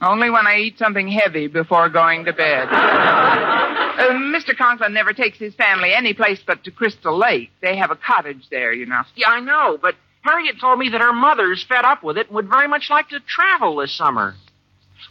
Only 0.01 0.31
when 0.31 0.47
I 0.47 0.59
eat 0.59 0.79
something 0.79 1.09
heavy 1.09 1.49
before 1.49 1.89
going 1.89 2.25
to 2.27 2.33
bed. 2.33 2.69
Uh, 3.97 4.11
Mr. 4.11 4.55
Conklin 4.55 4.93
never 4.93 5.15
takes 5.15 5.39
his 5.39 5.55
family 5.55 5.95
any 5.95 6.13
place 6.13 6.39
but 6.47 6.63
to 6.65 6.71
Crystal 6.71 7.17
Lake. 7.17 7.51
They 7.63 7.79
have 7.79 7.91
a 7.91 7.97
cottage 7.97 8.47
there, 8.51 8.71
you 8.71 8.85
know. 8.85 9.01
Yeah, 9.15 9.31
I 9.31 9.41
know, 9.41 9.79
but 9.81 9.95
Harriet 10.21 10.61
told 10.61 10.79
me 10.79 10.91
that 10.91 11.01
her 11.01 11.15
mother's 11.15 11.65
fed 11.67 11.87
up 11.87 12.03
with 12.03 12.19
it 12.19 12.27
and 12.27 12.35
would 12.35 12.51
very 12.51 12.69
much 12.69 12.91
like 12.91 13.09
to 13.09 13.21
travel 13.21 13.77
this 13.77 13.97
summer. 13.97 14.35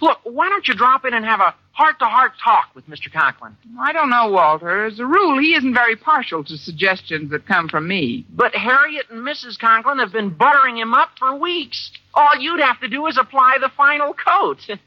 Look, 0.01 0.19
why 0.23 0.49
don't 0.49 0.67
you 0.67 0.73
drop 0.73 1.05
in 1.05 1.13
and 1.13 1.25
have 1.25 1.39
a 1.39 1.55
heart-to-heart 1.71 2.33
talk 2.43 2.69
with 2.73 2.87
Mr. 2.87 3.11
Conklin? 3.11 3.55
I 3.79 3.93
don't 3.93 4.09
know, 4.09 4.29
Walter. 4.29 4.85
As 4.85 4.99
a 4.99 5.05
rule, 5.05 5.39
he 5.39 5.55
isn't 5.55 5.73
very 5.73 5.95
partial 5.95 6.43
to 6.43 6.57
suggestions 6.57 7.31
that 7.31 7.45
come 7.45 7.67
from 7.67 7.87
me. 7.87 8.25
But 8.29 8.55
Harriet 8.55 9.07
and 9.09 9.21
Mrs. 9.21 9.59
Conklin 9.59 9.99
have 9.99 10.11
been 10.11 10.29
buttering 10.29 10.77
him 10.77 10.93
up 10.93 11.09
for 11.19 11.35
weeks. 11.35 11.91
All 12.13 12.37
you'd 12.39 12.61
have 12.61 12.79
to 12.81 12.87
do 12.87 13.05
is 13.07 13.17
apply 13.17 13.57
the 13.59 13.69
final 13.75 14.13
coat. 14.13 14.59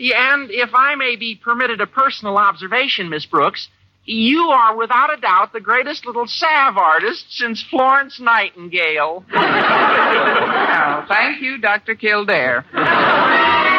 And 0.00 0.50
if 0.50 0.70
I 0.74 0.96
may 0.96 1.16
be 1.16 1.36
permitted 1.36 1.80
a 1.80 1.86
personal 1.86 2.36
observation, 2.36 3.08
Miss 3.08 3.24
Brooks, 3.24 3.68
you 4.04 4.48
are 4.48 4.76
without 4.76 5.16
a 5.16 5.20
doubt 5.20 5.52
the 5.52 5.60
greatest 5.60 6.06
little 6.06 6.26
salve 6.26 6.76
artist 6.76 7.26
since 7.30 7.62
Florence 7.62 8.18
Nightingale. 8.18 9.24
well, 9.32 11.06
thank 11.06 11.40
you, 11.40 11.58
Dr. 11.58 11.94
Kildare. 11.94 12.64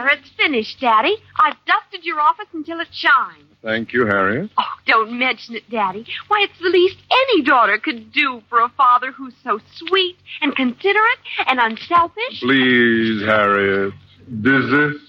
There, 0.00 0.08
it's 0.18 0.30
finished, 0.30 0.80
Daddy. 0.80 1.14
I've 1.38 1.56
dusted 1.66 2.06
your 2.06 2.20
office 2.20 2.46
until 2.54 2.80
it 2.80 2.88
shines. 2.90 3.44
Thank 3.62 3.92
you, 3.92 4.06
Harriet. 4.06 4.50
Oh, 4.56 4.62
don't 4.86 5.18
mention 5.18 5.56
it, 5.56 5.68
Daddy. 5.70 6.06
Why, 6.28 6.46
it's 6.48 6.58
the 6.58 6.70
least 6.70 6.96
any 7.10 7.42
daughter 7.42 7.76
could 7.76 8.10
do 8.10 8.40
for 8.48 8.60
a 8.60 8.70
father 8.70 9.12
who's 9.12 9.34
so 9.44 9.60
sweet 9.74 10.16
and 10.40 10.56
considerate 10.56 11.18
and 11.46 11.60
unselfish. 11.60 12.40
Please, 12.40 13.22
Harriet. 13.26 13.92
Desist. 14.40 15.04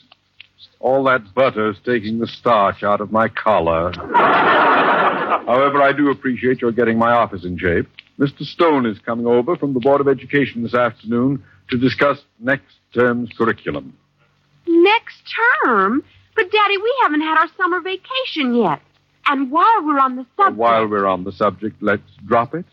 All 0.81 1.05
that 1.05 1.33
butter's 1.33 1.77
taking 1.85 2.19
the 2.19 2.27
starch 2.27 2.83
out 2.83 2.99
of 2.99 3.13
my 3.13 3.29
collar. 3.29 3.93
However, 3.93 5.81
I 5.81 5.93
do 5.95 6.09
appreciate 6.09 6.59
your 6.61 6.73
getting 6.73 6.97
my 6.97 7.11
office 7.11 7.45
in 7.45 7.57
shape. 7.57 7.87
Mr. 8.19 8.41
Stone 8.41 8.85
is 8.87 8.99
coming 8.99 9.25
over 9.25 9.55
from 9.55 9.73
the 9.73 9.79
Board 9.79 10.01
of 10.01 10.09
Education 10.09 10.63
this 10.63 10.73
afternoon 10.73 11.41
to 11.69 11.77
discuss 11.77 12.21
next 12.41 12.75
term's 12.93 13.29
curriculum. 13.37 13.93
Next 14.83 15.17
term? 15.63 16.03
But, 16.35 16.51
Daddy, 16.51 16.77
we 16.77 16.93
haven't 17.03 17.21
had 17.21 17.37
our 17.37 17.47
summer 17.57 17.81
vacation 17.81 18.55
yet. 18.55 18.81
And 19.25 19.51
while 19.51 19.85
we're 19.85 19.99
on 19.99 20.15
the 20.15 20.25
subject. 20.35 20.57
While 20.57 20.87
we're 20.87 21.05
on 21.05 21.23
the 21.23 21.31
subject, 21.31 21.81
let's 21.81 22.01
drop 22.25 22.55
it. 22.55 22.65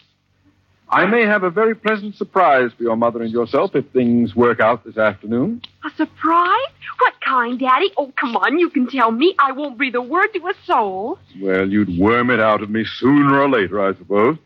I 0.91 1.05
may 1.05 1.27
have 1.27 1.43
a 1.43 1.51
very 1.51 1.75
pleasant 1.75 2.15
surprise 2.15 2.71
for 2.75 2.83
your 2.83 2.97
mother 2.97 3.23
and 3.23 3.31
yourself 3.31 3.75
if 3.75 3.85
things 3.91 4.35
work 4.35 4.59
out 4.59 4.85
this 4.85 4.97
afternoon. 4.97 5.61
A 5.85 5.91
surprise? 5.97 6.73
What 6.99 7.13
kind, 7.21 7.59
Daddy? 7.59 7.91
Oh, 7.99 8.11
come 8.19 8.37
on, 8.37 8.59
you 8.59 8.71
can 8.71 8.89
tell 8.89 9.11
me. 9.11 9.35
I 9.39 9.53
won't 9.53 9.77
breathe 9.77 9.95
a 9.95 10.01
word 10.01 10.29
to 10.33 10.47
a 10.47 10.55
soul. 10.65 11.19
Well, 11.43 11.69
you'd 11.69 11.99
worm 11.99 12.31
it 12.31 12.41
out 12.41 12.63
of 12.63 12.71
me 12.71 12.87
sooner 12.87 13.39
or 13.39 13.51
later, 13.51 13.87
I 13.87 13.93
suppose. 13.99 14.39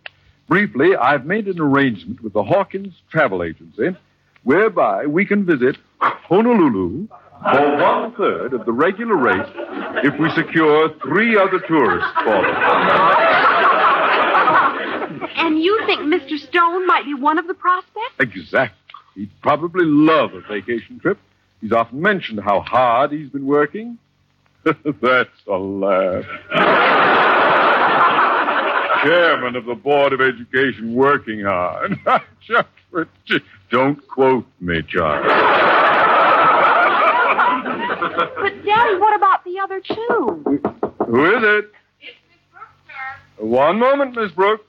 Briefly, 0.48 0.96
I've 0.96 1.26
made 1.26 1.46
an 1.46 1.60
arrangement 1.60 2.22
with 2.22 2.32
the 2.32 2.42
Hawkins 2.42 2.94
Travel 3.10 3.44
Agency 3.44 3.96
whereby 4.42 5.06
we 5.06 5.24
can 5.24 5.46
visit 5.46 5.76
Honolulu 6.00 7.06
for 7.42 7.76
one 7.76 8.14
third 8.14 8.54
of 8.54 8.64
the 8.66 8.72
regular 8.72 9.16
rate 9.16 9.46
if 10.04 10.18
we 10.18 10.30
secure 10.30 10.90
three 11.02 11.36
other 11.36 11.58
tourists 11.66 12.10
for 12.24 12.42
them. 12.42 12.56
And 15.36 15.62
you 15.62 15.82
think 15.86 16.00
Mr. 16.02 16.38
Stone 16.38 16.86
might 16.86 17.04
be 17.04 17.14
one 17.14 17.38
of 17.38 17.46
the 17.46 17.54
prospects? 17.54 18.14
Exactly. 18.20 18.78
He'd 19.14 19.30
probably 19.42 19.84
love 19.84 20.32
a 20.34 20.40
vacation 20.40 20.98
trip. 21.00 21.18
He's 21.60 21.72
often 21.72 22.00
mentioned 22.00 22.40
how 22.40 22.60
hard 22.60 23.12
he's 23.12 23.28
been 23.28 23.46
working. 23.46 23.98
That's 24.64 25.28
a 25.46 25.56
laugh. 25.56 26.24
Chairman 29.02 29.56
of 29.56 29.64
the 29.64 29.74
Board 29.74 30.12
of 30.12 30.20
Education 30.20 30.94
working 30.94 31.42
hard. 31.42 31.98
Just 33.26 33.44
Don't 33.70 34.06
quote 34.06 34.46
me, 34.60 34.82
Charlie. 34.88 35.71
But, 38.64 38.68
Daddy, 38.68 38.96
what 38.98 39.16
about 39.16 39.44
the 39.44 39.58
other 39.60 39.80
two? 39.80 40.42
Who 41.06 41.24
is 41.36 41.42
it? 41.42 41.70
It's 42.00 42.16
Miss 42.28 42.38
Brooks, 42.52 42.78
sir. 42.86 43.44
One 43.44 43.78
moment, 43.78 44.16
Miss 44.16 44.32
Brooks. 44.32 44.64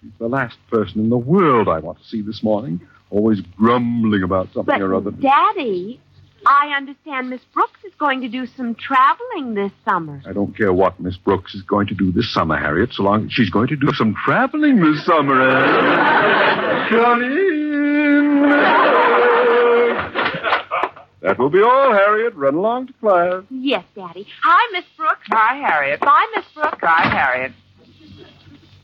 She's 0.00 0.10
the 0.18 0.28
last 0.28 0.56
person 0.70 1.00
in 1.00 1.08
the 1.10 1.16
world 1.18 1.68
I 1.68 1.78
want 1.78 1.98
to 1.98 2.04
see 2.04 2.22
this 2.22 2.42
morning. 2.42 2.80
Always 3.10 3.40
grumbling 3.56 4.22
about 4.22 4.48
something 4.52 4.80
or 4.80 4.94
other. 4.94 5.10
But, 5.12 5.20
Daddy, 5.20 6.00
I 6.46 6.72
understand 6.76 7.30
Miss 7.30 7.42
Brooks 7.54 7.78
is 7.84 7.92
going 7.98 8.20
to 8.22 8.28
do 8.28 8.46
some 8.56 8.74
traveling 8.74 9.54
this 9.54 9.70
summer. 9.84 10.20
I 10.26 10.32
don't 10.32 10.56
care 10.56 10.72
what 10.72 10.98
Miss 10.98 11.16
Brooks 11.16 11.54
is 11.54 11.62
going 11.62 11.86
to 11.88 11.94
do 11.94 12.10
this 12.10 12.32
summer, 12.34 12.56
Harriet, 12.56 12.92
so 12.94 13.04
long 13.04 13.26
as 13.26 13.32
she's 13.32 13.50
going 13.50 13.68
to 13.68 13.76
do 13.76 13.92
some 13.92 14.14
traveling 14.24 14.80
this 14.80 15.04
summer. 15.06 15.40
eh? 15.40 16.88
Come 16.90 17.22
in. 17.22 19.01
That 21.22 21.38
will 21.38 21.50
be 21.50 21.62
all, 21.62 21.92
Harriet. 21.92 22.34
Run 22.34 22.56
along 22.56 22.88
to 22.88 22.92
class. 22.94 23.44
Yes, 23.48 23.84
Daddy. 23.94 24.26
Hi, 24.42 24.72
Miss 24.72 24.84
Brooks. 24.96 25.26
Hi, 25.30 25.56
Harriet. 25.56 26.00
Bye, 26.00 26.26
Miss 26.34 26.44
Brooks. 26.52 26.78
Hi, 26.82 27.08
Harriet. 27.08 27.52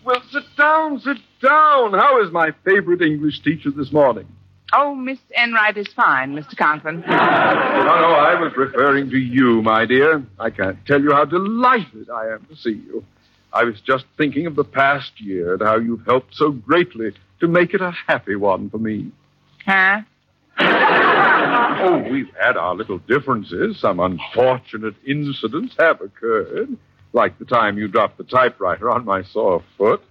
Well, 0.05 0.23
sit 0.31 0.45
down, 0.57 1.01
sit 1.01 1.19
down. 1.43 1.93
How 1.95 2.23
is 2.25 2.31
my 2.33 2.53
favorite 2.65 3.03
English 3.03 3.43
teacher 3.43 3.71
this 3.71 3.93
morning? 3.93 4.27
Oh, 4.73 4.95
Miss 4.95 5.19
Enright 5.37 5.77
is 5.77 5.89
fine, 5.95 6.35
Mr. 6.35 6.57
Conklin. 6.57 7.03
No, 7.09 7.95
no, 8.01 8.11
I 8.15 8.39
was 8.39 8.53
referring 8.57 9.09
to 9.11 9.17
you, 9.17 9.63
my 9.63 9.87
dear. 9.87 10.23
I 10.39 10.51
can't 10.51 10.85
tell 10.87 11.01
you 11.01 11.13
how 11.13 11.25
delighted 11.25 12.11
I 12.11 12.29
am 12.29 12.45
to 12.51 12.57
see 12.57 12.83
you. 12.87 13.03
I 13.53 13.65
was 13.65 13.81
just 13.81 14.05
thinking 14.19 14.47
of 14.47 14.57
the 14.57 14.65
past 14.65 15.13
year 15.21 15.55
and 15.55 15.63
how 15.63 15.79
you've 15.79 16.05
helped 16.05 16.35
so 16.35 16.51
greatly 16.51 17.13
to 17.41 17.49
make 17.49 17.73
it 17.73 17.81
a 17.81 17.93
happy 18.07 18.37
one 18.37 18.69
for 18.69 18.79
me. 18.79 19.11
Huh? 19.65 20.03
Oh, 21.81 22.05
we've 22.11 22.31
had 22.41 22.57
our 22.57 22.75
little 22.75 22.99
differences. 22.99 23.79
Some 23.81 24.01
unfortunate 24.01 24.95
incidents 25.07 25.75
have 25.79 26.01
occurred, 26.01 26.77
like 27.13 27.39
the 27.39 27.45
time 27.45 27.79
you 27.79 27.89
dropped 27.89 28.19
the 28.19 28.25
typewriter 28.25 28.91
on 28.91 29.05
my 29.05 29.23
sore 29.23 29.63
foot. 29.77 30.03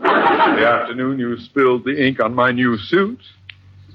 the 0.00 0.06
afternoon 0.06 1.18
you 1.18 1.38
spilled 1.40 1.84
the 1.84 2.06
ink 2.06 2.20
on 2.20 2.34
my 2.34 2.52
new 2.52 2.76
suit. 2.76 3.20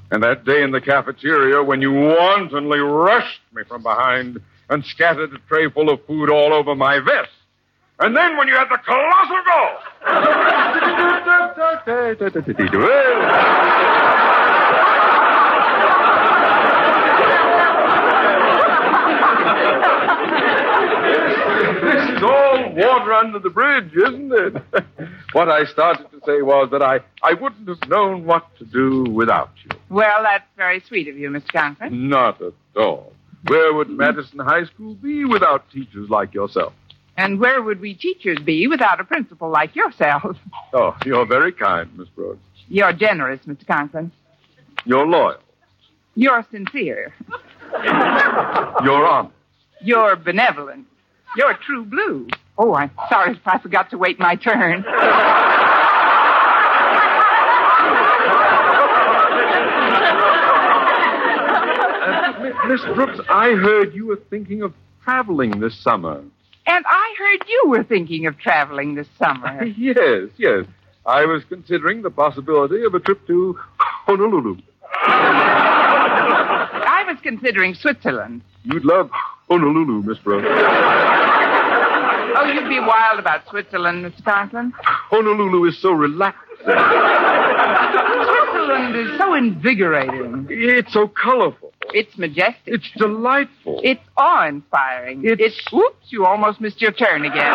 And 0.09 0.23
that 0.23 0.43
day 0.43 0.61
in 0.63 0.71
the 0.71 0.81
cafeteria 0.81 1.63
when 1.63 1.81
you 1.81 1.93
wantonly 1.93 2.79
rushed 2.79 3.39
me 3.53 3.63
from 3.67 3.83
behind 3.83 4.41
and 4.69 4.83
scattered 4.85 5.33
a 5.33 5.37
tray 5.47 5.69
full 5.69 5.89
of 5.89 6.05
food 6.05 6.29
all 6.29 6.53
over 6.53 6.75
my 6.75 6.99
vest. 6.99 7.31
And 7.99 8.15
then 8.15 8.35
when 8.35 8.47
you 8.47 8.55
had 8.55 8.67
the 8.67 8.79
colossal 8.83 9.37
This 21.61 22.17
is 22.17 22.23
all 22.23 22.73
water 22.75 23.13
under 23.13 23.39
the 23.39 23.49
bridge, 23.49 23.91
isn't 23.95 24.31
it? 24.33 24.63
what 25.33 25.49
I 25.49 25.65
started 25.65 26.09
to 26.11 26.19
say 26.25 26.41
was 26.41 26.69
that 26.71 26.81
I, 26.81 26.99
I 27.23 27.33
wouldn't 27.33 27.67
have 27.67 27.87
known 27.89 28.25
what 28.25 28.55
to 28.57 28.65
do 28.65 29.03
without 29.11 29.51
you. 29.63 29.71
Well, 29.89 30.23
that's 30.23 30.45
very 30.57 30.79
sweet 30.81 31.07
of 31.07 31.17
you, 31.17 31.29
Mr. 31.29 31.51
Conklin. 31.51 32.09
Not 32.09 32.41
at 32.41 32.53
all. 32.75 33.13
Where 33.47 33.73
would 33.73 33.89
Madison 33.89 34.39
High 34.39 34.65
School 34.65 34.95
be 34.95 35.25
without 35.25 35.69
teachers 35.71 36.09
like 36.09 36.33
yourself? 36.33 36.73
And 37.17 37.39
where 37.39 37.61
would 37.61 37.81
we 37.81 37.93
teachers 37.93 38.39
be 38.39 38.67
without 38.67 38.99
a 38.99 39.03
principal 39.03 39.49
like 39.49 39.75
yourself? 39.75 40.37
Oh, 40.73 40.95
you're 41.05 41.25
very 41.25 41.51
kind, 41.51 41.89
Miss 41.97 42.07
Brooks. 42.07 42.39
You're 42.69 42.93
generous, 42.93 43.41
Mr. 43.45 43.67
Conklin. 43.67 44.09
You're 44.85 45.05
loyal. 45.05 45.35
You're 46.15 46.45
sincere. 46.49 47.13
You're 47.83 49.05
honest. 49.05 49.35
You're 49.81 50.15
benevolent. 50.15 50.87
You're 51.37 51.53
true 51.65 51.85
blue. 51.85 52.27
Oh, 52.57 52.73
I'm 52.73 52.91
sorry 53.09 53.33
if 53.33 53.39
I 53.45 53.57
forgot 53.59 53.89
to 53.91 53.97
wait 53.97 54.19
my 54.19 54.35
turn. 54.35 54.83
Uh, 62.01 62.67
Miss 62.67 62.81
Brooks, 62.95 63.19
I 63.29 63.51
heard 63.51 63.93
you 63.93 64.07
were 64.07 64.19
thinking 64.29 64.63
of 64.63 64.73
traveling 65.03 65.59
this 65.59 65.75
summer. 65.77 66.23
And 66.65 66.85
I 66.87 67.15
heard 67.17 67.43
you 67.47 67.63
were 67.67 67.83
thinking 67.83 68.25
of 68.25 68.37
traveling 68.37 68.95
this 68.95 69.07
summer. 69.19 69.63
yes, 69.77 70.29
yes. 70.37 70.65
I 71.05 71.25
was 71.25 71.43
considering 71.45 72.01
the 72.01 72.09
possibility 72.11 72.83
of 72.83 72.93
a 72.93 72.99
trip 72.99 73.25
to 73.27 73.57
Honolulu. 73.77 74.57
I 74.93 77.03
was 77.07 77.17
considering 77.21 77.75
Switzerland. 77.75 78.41
You'd 78.63 78.85
love 78.85 79.09
Honolulu, 79.49 80.03
Miss 80.03 80.17
Brooks. 80.19 80.47
Oh, 82.35 82.45
you'd 82.45 82.69
be 82.69 82.79
wild 82.79 83.19
about 83.19 83.47
Switzerland, 83.49 84.05
Mr. 84.05 84.23
Conklin. 84.23 84.73
Honolulu 84.75 85.65
is 85.65 85.77
so 85.81 85.91
relaxing. 85.91 86.57
Switzerland 88.51 88.95
is 88.95 89.17
so 89.17 89.33
invigorating. 89.33 90.47
It's 90.49 90.93
so 90.93 91.07
colorful. 91.07 91.73
It's 91.93 92.17
majestic. 92.17 92.73
It's 92.73 92.89
delightful. 92.97 93.81
It's 93.83 94.01
awe-inspiring. 94.15 95.23
It's... 95.25 95.59
Whoops, 95.71 96.11
you 96.11 96.25
almost 96.25 96.61
missed 96.61 96.81
your 96.81 96.91
turn 96.91 97.25
again. 97.25 97.53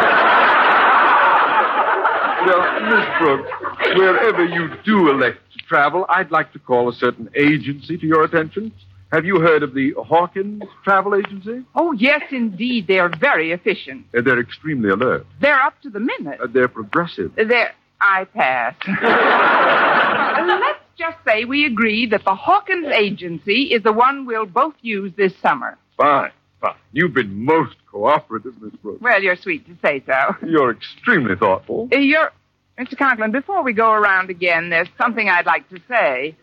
Well, 2.47 2.62
Miss 2.83 3.07
Brooks, 3.18 3.51
wherever 3.97 4.45
you 4.45 4.68
do 4.85 5.11
elect 5.11 5.39
to 5.53 5.64
travel, 5.66 6.07
I'd 6.09 6.31
like 6.31 6.53
to 6.53 6.59
call 6.59 6.89
a 6.89 6.93
certain 6.93 7.29
agency 7.35 7.97
to 7.99 8.07
your 8.07 8.24
attention. 8.24 8.72
Have 9.12 9.24
you 9.24 9.40
heard 9.40 9.62
of 9.62 9.72
the 9.72 9.92
Hawkins 9.96 10.62
Travel 10.82 11.14
Agency? 11.14 11.64
Oh, 11.74 11.92
yes, 11.92 12.22
indeed. 12.30 12.86
They're 12.88 13.09
very 13.09 13.52
efficient. 13.52 14.07
Uh, 14.16 14.22
they're 14.22 14.40
extremely 14.40 14.90
alert. 14.90 15.26
They're 15.40 15.61
up 15.61 15.80
to 15.82 15.90
the 15.90 16.00
minute. 16.00 16.40
Uh, 16.40 16.48
they're 16.52 16.68
progressive. 16.68 17.32
They're... 17.36 17.72
I 17.98 18.24
pass. 18.24 18.74
Let's 20.46 20.78
just 20.98 21.16
say 21.26 21.46
we 21.46 21.64
agree 21.64 22.07
that 22.07 22.24
the 22.24 22.34
Hawkins 22.34 22.88
Agency 22.88 23.72
is 23.72 23.82
the 23.82 23.92
one 23.92 24.26
we'll 24.26 24.44
both 24.44 24.74
use 24.82 25.12
this 25.16 25.32
summer. 25.40 25.78
Fine, 25.96 26.30
fine. 26.61 26.74
You've 26.92 27.14
been 27.14 27.42
most 27.44 27.76
cooperative, 27.90 28.61
Miss 28.61 28.74
Brooks. 28.82 29.00
Well, 29.00 29.22
you're 29.22 29.36
sweet 29.36 29.66
to 29.66 29.76
say 29.80 30.02
so. 30.04 30.36
You're 30.46 30.72
extremely 30.72 31.36
thoughtful. 31.36 31.88
Uh, 31.90 31.96
You're... 31.96 32.32
Mr. 32.78 32.98
Conklin, 32.98 33.30
before 33.32 33.62
we 33.62 33.72
go 33.72 33.90
around 33.92 34.28
again, 34.28 34.68
there's 34.68 34.88
something 34.98 35.30
I'd 35.30 35.46
like 35.46 35.66
to 35.70 35.80
say. 35.88 36.36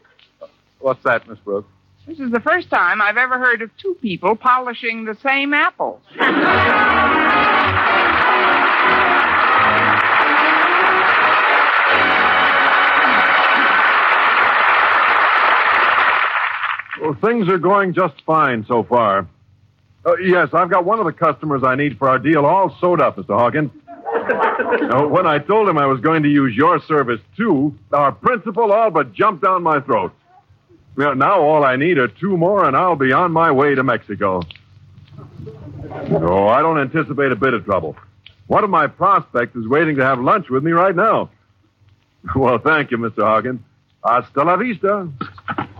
What's 0.80 1.03
that, 1.03 1.30
Miss 1.30 1.38
Brooks? 1.38 1.70
This 2.06 2.20
is 2.20 2.32
the 2.32 2.41
first 2.41 2.70
time 2.70 3.01
I've 3.01 3.16
ever 3.16 3.39
heard 3.39 3.62
of 3.62 3.70
two 3.78 3.95
people 4.01 4.36
polishing 4.36 5.06
the 5.06 5.16
same 5.24 5.54
apple. 5.54 6.01
Well, 17.01 17.18
things 17.22 17.47
are 17.49 17.58
going 17.58 17.93
just 17.93 18.22
fine 18.26 18.66
so 18.68 18.84
far. 18.84 19.28
Uh, 20.06 20.18
yes, 20.18 20.49
I've 20.54 20.70
got 20.70 20.86
one 20.86 20.99
of 20.99 21.06
the 21.06 21.14
customers 21.14 21.62
I 21.66 21.76
need 21.76 21.97
for 21.97 22.10
our 22.10 22.20
deal 22.20 22.45
all 22.45 22.76
sewed 22.82 23.01
up, 23.01 23.18
Mr. 23.18 23.38
Hawkins. 23.38 23.72
When 25.10 25.26
I 25.26 25.39
told 25.39 25.68
him 25.68 25.78
I 25.78 25.86
was 25.86 25.99
going 26.01 26.24
to 26.24 26.30
use 26.30 26.56
your 26.56 26.80
service 26.82 27.20
too, 27.36 27.78
our 27.91 28.12
principal 28.12 28.72
all 28.72 28.91
but 28.91 29.14
jumped 29.14 29.43
down 29.43 29.64
my 29.64 29.80
throat. 29.82 30.14
Well, 30.96 31.16
now 31.16 31.41
all 31.41 31.64
I 31.64 31.76
need 31.76 31.98
are 31.98 32.08
two 32.08 32.38
more, 32.38 32.66
and 32.66 32.76
I'll 32.78 32.96
be 32.96 33.12
on 33.12 33.32
my 33.32 33.52
way 33.52 33.74
to 33.76 33.84
Mexico. 33.84 34.41
No, 36.10 36.48
I 36.48 36.62
don't 36.62 36.80
anticipate 36.80 37.32
a 37.32 37.36
bit 37.36 37.54
of 37.54 37.66
trouble. 37.66 37.96
One 38.48 38.64
of 38.64 38.70
my 38.70 38.88
prospects 38.88 39.56
is 39.56 39.68
waiting 39.68 39.96
to 39.98 40.04
have 40.06 40.20
lunch 40.20 40.50
with 40.50 40.64
me 40.64 40.72
right 40.72 40.96
now. 40.96 41.30
Well, 42.38 42.58
thank 42.58 42.89
you, 42.89 42.98
Mr. 42.98 43.22
Hawkins. 43.22 43.60
Hasta 44.02 44.44
la 44.44 44.56
vista. 44.56 45.10
Oh, 45.58 45.74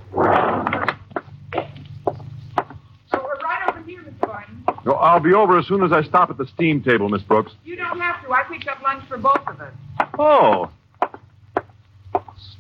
we're 3.14 3.40
right 3.40 3.70
over 3.70 3.82
here, 3.86 4.02
Mr. 4.02 4.28
Boynton. 4.28 4.66
No, 4.86 4.92
I'll 4.96 5.22
be 5.22 5.34
over 5.34 5.58
as 5.58 5.66
soon 5.68 5.84
as 5.84 5.94
I 5.94 6.04
stop 6.04 6.30
at 6.30 6.38
the 6.38 6.46
steam 6.48 6.84
table, 6.84 7.08
Miss 7.08 7.22
Brooks. 7.22 7.54
You 7.64 7.78
don't 7.78 7.98
have 8.02 8.22
to. 8.26 8.32
I 8.34 8.44
picked 8.44 8.68
up 8.68 8.82
lunch 8.82 9.06
for 9.08 9.18
both 9.18 9.40
of 9.48 9.62
us. 9.62 9.74
Oh. 10.20 10.70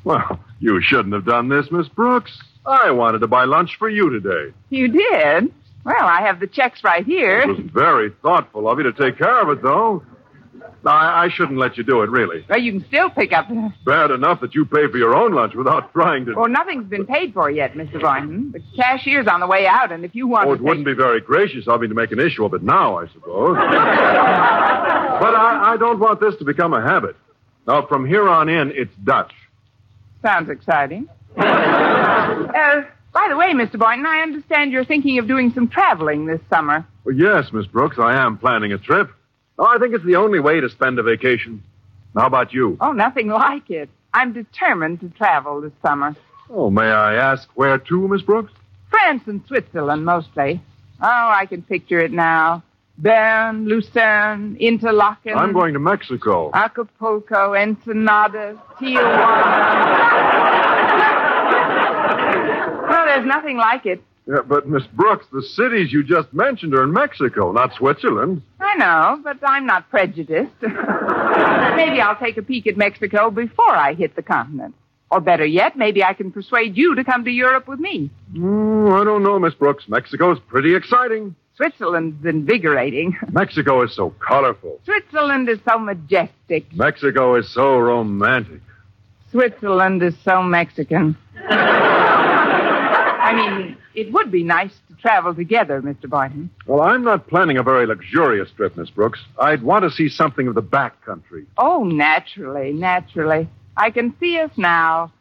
Well, 0.06 0.39
you 0.64 0.82
shouldn't 0.82 1.14
have 1.14 1.26
done 1.26 1.49
this, 1.49 1.70
Miss 1.72 1.89
Brooks. 1.89 2.32
I 2.66 2.91
wanted 2.91 3.20
to 3.20 3.28
buy 3.28 3.43
lunch 3.43 3.76
for 3.78 3.89
you 3.89 4.09
today. 4.09 4.53
You 4.70 4.88
did? 4.88 5.53
Well, 5.84 5.95
I 5.99 6.22
have 6.22 6.39
the 6.39 6.47
checks 6.47 6.82
right 6.86 7.05
here. 7.05 7.41
It 7.41 7.47
was 7.49 7.59
very 7.59 8.11
thoughtful 8.22 8.70
of 8.70 8.78
you 8.78 8.84
to 8.89 8.93
take 8.93 9.18
care 9.18 9.41
of 9.41 9.49
it, 9.49 9.61
though. 9.61 10.03
I, 10.86 11.26
I 11.26 11.30
shouldn't 11.30 11.57
let 11.59 11.78
you 11.78 11.84
do 11.84 12.01
it, 12.03 12.09
really. 12.09 12.45
Well, 12.47 12.59
you 12.59 12.72
can 12.72 12.86
still 12.88 13.09
pick 13.09 13.34
up. 13.34 13.49
Bad 13.86 14.11
enough 14.11 14.39
that 14.39 14.55
you 14.55 14.64
pay 14.64 14.88
for 14.88 14.97
your 14.97 15.14
own 15.14 15.34
lunch 15.34 15.53
without 15.53 15.91
trying 15.91 16.26
to. 16.28 16.34
Well, 16.36 16.47
nothing's 16.47 16.88
been 16.88 17.05
paid 17.05 17.34
for 17.34 17.51
yet, 17.51 17.74
Mr. 17.74 17.99
Boynton. 18.01 18.53
The 18.53 18.61
cashier's 18.78 19.28
on 19.28 19.41
the 19.41 19.47
way 19.47 19.68
out, 19.68 19.91
and 19.91 20.05
if 20.05 20.16
you 20.16 20.28
want 20.28 20.47
Oh, 20.47 20.53
it 20.53 20.61
wouldn't 20.61 20.86
be 20.86 20.93
very 20.93 21.20
gracious 21.20 21.68
of 21.68 21.82
me 21.82 21.89
to 21.89 21.93
make 21.93 22.14
an 22.14 22.20
issue 22.22 22.45
of 22.45 22.53
it 22.53 22.64
now, 22.64 22.99
I 22.99 23.07
suppose. 23.07 23.57
but 23.57 25.36
I, 25.36 25.74
I 25.74 25.78
don't 25.78 25.99
want 25.99 26.22
this 26.22 26.38
to 26.38 26.45
become 26.45 26.74
a 26.74 26.82
habit. 26.82 27.18
Now, 27.68 27.86
from 27.86 28.05
here 28.05 28.30
on 28.30 28.47
in, 28.47 28.72
it's 28.74 28.95
Dutch. 29.03 29.34
Sounds 30.24 30.49
exciting. 30.49 31.07
uh, 31.38 32.84
by 33.13 33.28
the 33.30 33.38
way, 33.38 33.53
Mr. 33.53 33.78
Boynton, 33.78 34.07
I 34.07 34.21
understand 34.21 34.71
you're 34.71 34.86
thinking 34.86 35.19
of 35.19 35.28
doing 35.28 35.51
some 35.53 35.67
traveling 35.67 36.26
this 36.26 36.41
summer. 36.49 36.88
Well, 37.03 37.15
yes, 37.15 37.51
Miss 37.53 37.67
Brooks, 37.67 37.97
I 37.99 38.15
am 38.15 38.39
planning 38.39 38.71
a 38.74 38.80
trip. 38.80 39.11
Oh, 39.59 39.65
I 39.65 39.78
think 39.78 39.93
it's 39.93 40.05
the 40.05 40.15
only 40.15 40.39
way 40.39 40.59
to 40.61 40.69
spend 40.69 40.97
a 40.97 41.03
vacation. 41.03 41.61
How 42.15 42.26
about 42.26 42.53
you? 42.53 42.78
Oh, 42.82 42.91
nothing 42.93 43.28
like 43.28 43.69
it. 43.69 43.89
I'm 44.13 44.34
determined 44.34 45.01
to 45.01 45.09
travel 45.09 45.61
this 45.61 45.74
summer. 45.82 46.15
Oh, 46.49 46.69
may 46.69 46.84
I 46.84 47.15
ask 47.15 47.47
where 47.55 47.78
to, 47.78 48.07
Miss 48.07 48.21
Brooks? 48.21 48.53
France 48.89 49.24
and 49.28 49.41
Switzerland, 49.47 50.05
mostly. 50.05 50.61
Oh, 51.01 51.32
I 51.36 51.45
can 51.47 51.61
picture 51.63 51.99
it 51.99 52.11
now. 52.11 52.63
Bern, 52.98 53.66
Lucerne, 53.66 54.56
Interlaken. 54.60 55.34
I'm 55.36 55.54
going 55.54 55.74
to 55.74 55.80
Mexico. 55.80 56.52
Acapulco, 56.54 57.54
Ensenada, 57.54 58.62
Tijuana. 58.80 59.00
well, 62.89 63.06
there's 63.06 63.26
nothing 63.26 63.58
like 63.58 63.86
it. 63.86 64.04
Yeah, 64.28 64.41
but 64.48 64.68
Miss 64.70 64.84
Brooks, 64.94 65.26
the 65.34 65.41
cities 65.41 65.91
you 65.91 66.04
just 66.04 66.34
mentioned 66.34 66.74
are 66.76 66.84
in 66.84 66.94
Mexico, 66.94 67.52
not 67.52 67.74
Switzerland. 67.74 68.41
I 68.60 68.76
know, 68.76 69.20
but 69.22 69.38
I'm 69.44 69.66
not 69.66 69.89
prejudiced. 69.89 70.54
maybe 70.62 72.00
I'll 72.00 72.16
take 72.16 72.38
a 72.38 72.41
peek 72.41 72.66
at 72.68 72.78
Mexico 72.78 73.32
before 73.32 73.76
I 73.76 73.96
hit 73.96 74.16
the 74.16 74.22
continent. 74.22 74.76
Or 75.12 75.20
better 75.20 75.46
yet, 75.46 75.76
maybe 75.76 76.04
I 76.04 76.14
can 76.14 76.32
persuade 76.32 76.78
you 76.78 76.96
to 76.96 77.04
come 77.04 77.26
to 77.26 77.32
Europe 77.32 77.68
with 77.68 77.80
me. 77.80 78.10
Mm, 78.34 79.00
I 79.00 79.04
don't 79.04 79.24
know, 79.24 79.38
Miss 79.39 79.54
Brooks. 79.54 79.84
Mexico's 79.89 80.39
pretty 80.48 80.74
exciting. 80.74 81.36
Switzerland's 81.56 82.26
invigorating. 82.26 83.18
Mexico 83.32 83.84
is 83.84 83.95
so 83.95 84.14
colorful. 84.26 84.80
Switzerland 84.86 85.49
is 85.49 85.60
so 85.68 85.78
majestic. 85.78 86.66
Mexico 86.74 87.36
is 87.36 87.54
so 87.54 87.78
romantic. 87.78 88.62
Switzerland 89.32 90.01
is 90.04 90.16
so 90.24 90.41
Mexican. 90.43 91.18
I 93.24 93.34
mean, 93.36 93.78
it 93.95 94.12
would 94.12 94.32
be 94.32 94.43
nice 94.43 94.74
to 94.89 94.95
travel 94.95 95.34
together, 95.34 95.82
Mr. 95.82 96.10
Boynton. 96.10 96.49
Well, 96.66 96.82
I'm 96.82 97.04
not 97.04 97.28
planning 97.28 97.58
a 97.58 97.64
very 97.64 97.86
luxurious 97.86 98.49
trip, 98.51 98.76
Miss 98.78 98.89
Brooks. 98.89 99.20
I'd 99.39 99.64
want 99.64 99.84
to 99.84 99.91
see 99.91 100.10
something 100.10 100.47
of 100.47 100.56
the 100.56 100.62
back 100.62 101.04
country. 101.06 101.45
Oh, 101.58 101.84
naturally, 101.84 102.74
naturally. 102.74 103.47
I 103.78 103.91
can 103.91 104.16
see 104.20 104.39
us 104.39 104.51
now, 104.58 105.12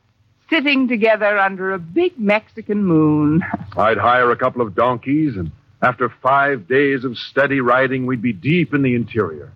sitting 0.50 0.88
together 0.88 1.38
under 1.38 1.72
a 1.72 1.78
big 1.78 2.18
Mexican 2.18 2.84
moon. 2.84 3.42
I'd 3.76 3.98
hire 3.98 4.30
a 4.30 4.36
couple 4.36 4.62
of 4.62 4.74
donkeys, 4.74 5.36
and 5.36 5.52
after 5.82 6.08
five 6.22 6.68
days 6.68 7.04
of 7.04 7.18
steady 7.18 7.60
riding, 7.60 8.06
we'd 8.06 8.22
be 8.22 8.32
deep 8.32 8.72
in 8.72 8.82
the 8.82 8.94
interior. 8.94 9.52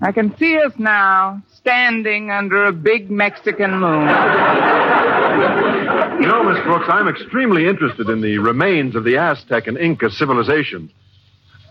I 0.00 0.12
can 0.12 0.36
see 0.36 0.58
us 0.58 0.72
now, 0.78 1.42
standing 1.54 2.30
under 2.30 2.66
a 2.66 2.72
big 2.72 3.10
Mexican 3.10 3.70
moon. 3.80 4.06
You 6.20 6.26
know, 6.28 6.42
Miss 6.44 6.62
Brooks, 6.64 6.86
I'm 6.88 7.08
extremely 7.08 7.66
interested 7.66 8.08
in 8.10 8.20
the 8.20 8.38
remains 8.38 8.94
of 8.94 9.04
the 9.04 9.16
Aztec 9.16 9.66
and 9.66 9.78
Inca 9.78 10.10
civilizations. 10.10 10.90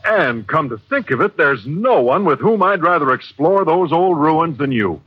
And 0.03 0.47
come 0.47 0.69
to 0.69 0.77
think 0.89 1.11
of 1.11 1.21
it, 1.21 1.37
there's 1.37 1.65
no 1.65 2.01
one 2.01 2.25
with 2.25 2.39
whom 2.39 2.63
I'd 2.63 2.83
rather 2.83 3.11
explore 3.11 3.63
those 3.65 3.91
old 3.91 4.19
ruins 4.19 4.57
than 4.57 4.71
you. 4.71 5.01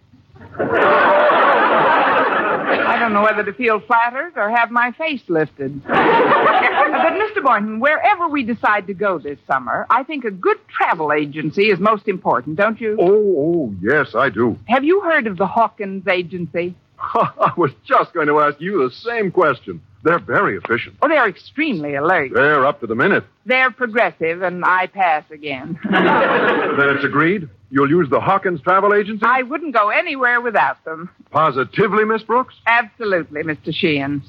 I 3.09 3.11
don't 3.11 3.23
know 3.23 3.27
whether 3.35 3.51
to 3.51 3.57
feel 3.57 3.81
flattered 3.81 4.35
or 4.37 4.51
have 4.51 4.71
my 4.71 4.93
face 4.93 5.23
lifted. 5.29 5.83
but, 5.87 5.95
Mr. 5.95 7.43
Boynton, 7.43 7.81
wherever 7.81 8.29
we 8.29 8.43
decide 8.43 8.87
to 8.89 8.93
go 8.93 9.19
this 9.19 9.39
summer, 9.47 9.87
I 9.89 10.03
think 10.03 10.27
a 10.27 10.31
good 10.31 10.59
travel 10.69 11.11
agency 11.15 11.71
is 11.71 11.79
most 11.81 12.07
important, 12.07 12.57
don't 12.57 12.79
you? 12.79 12.99
Oh, 13.01 13.35
oh, 13.39 13.75
yes, 13.81 14.15
I 14.15 14.29
do. 14.29 14.59
Have 14.67 14.85
you 14.85 15.01
heard 15.01 15.27
of 15.27 15.39
the 15.39 15.47
Hawkins 15.47 16.07
Agency? 16.07 16.75
I 16.99 17.55
was 17.57 17.71
just 17.87 18.13
going 18.13 18.27
to 18.27 18.41
ask 18.41 18.61
you 18.61 18.87
the 18.87 18.95
same 18.95 19.31
question. 19.31 19.81
They're 20.05 20.19
very 20.19 20.59
efficient. 20.59 20.97
Oh, 21.01 21.09
they're 21.09 21.31
extremely 21.31 21.95
alert. 21.95 22.33
They're 22.35 22.67
up 22.67 22.81
to 22.81 22.87
the 22.87 22.95
minute. 22.95 23.25
They're 23.47 23.71
progressive, 23.71 24.43
and 24.43 24.67
I 24.67 24.87
pass 24.87 25.25
again. 25.31 25.81
then 25.91 26.91
it's 26.91 27.05
agreed? 27.07 27.49
You'll 27.71 27.91
use 27.91 28.09
the 28.11 28.21
Hawkins 28.21 28.61
Travel 28.63 28.95
Agency? 28.95 29.25
I 29.27 29.43
wouldn't 29.43 29.75
go 29.75 29.91
anywhere 29.91 30.41
without 30.41 30.83
them. 30.85 31.11
Positively, 31.31 32.05
Miss 32.05 32.23
Brooks? 32.23 32.55
Absolutely, 32.67 33.43
Mr. 33.43 33.75
Sheehan. 33.75 34.23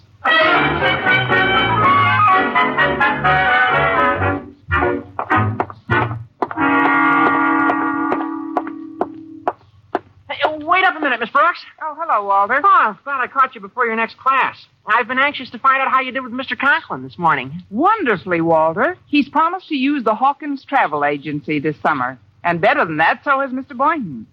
Oh, 10.46 10.66
wait 10.66 10.84
up 10.84 10.96
a 10.96 11.00
minute, 11.00 11.20
Miss 11.20 11.30
Brooks. 11.30 11.60
Oh, 11.82 11.96
hello, 12.00 12.26
Walter. 12.28 12.62
Oh, 12.64 12.68
I'm 12.90 12.98
glad 13.04 13.20
I 13.22 13.28
caught 13.28 13.56
you 13.56 13.62
before 13.62 13.86
your 13.86 13.96
next 13.96 14.18
class. 14.18 14.56
I've 14.86 15.08
been 15.08 15.20
anxious 15.20 15.50
to 15.52 15.60
find 15.60 15.82
out 15.82 15.90
how 15.90 16.02
you 16.02 16.12
did 16.12 16.22
with 16.24 16.32
Mr. 16.32 16.58
Conklin 16.58 17.04
this 17.04 17.18
morning. 17.18 17.64
Wonderfully, 17.70 18.42
Walter. 18.42 18.98
He's 19.08 19.28
promised 19.30 19.68
to 19.70 19.76
use 19.76 20.04
the 20.04 20.16
Hawkins 20.16 20.64
Travel 20.66 21.04
Agency 21.04 21.60
this 21.60 21.76
summer. 21.82 22.18
And 22.44 22.62
better 22.62 22.86
than 22.86 22.98
that, 22.98 23.22
so 23.24 23.40
has 23.42 23.52
Mr. 23.52 23.76
Boynton. 23.76 24.28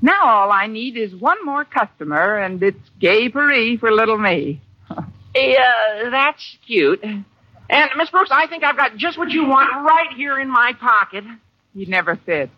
Now 0.00 0.24
all 0.24 0.52
I 0.52 0.66
need 0.66 0.96
is 0.96 1.14
one 1.14 1.44
more 1.44 1.64
customer, 1.64 2.38
and 2.38 2.62
it's 2.62 2.90
gay 3.00 3.28
Paris 3.28 3.78
for 3.80 3.90
little 3.90 4.18
me. 4.18 4.60
Yeah, 5.34 6.10
that's 6.10 6.58
cute. 6.66 7.02
And, 7.02 7.24
Miss 7.96 8.10
Brooks, 8.10 8.28
I 8.30 8.46
think 8.48 8.64
I've 8.64 8.76
got 8.76 8.98
just 8.98 9.16
what 9.16 9.30
you 9.30 9.46
want 9.46 9.70
right 9.72 10.14
here 10.14 10.38
in 10.38 10.50
my 10.50 10.74
pocket. 10.78 11.24
He'd 11.74 11.88
never 11.88 12.16
fit. 12.16 12.50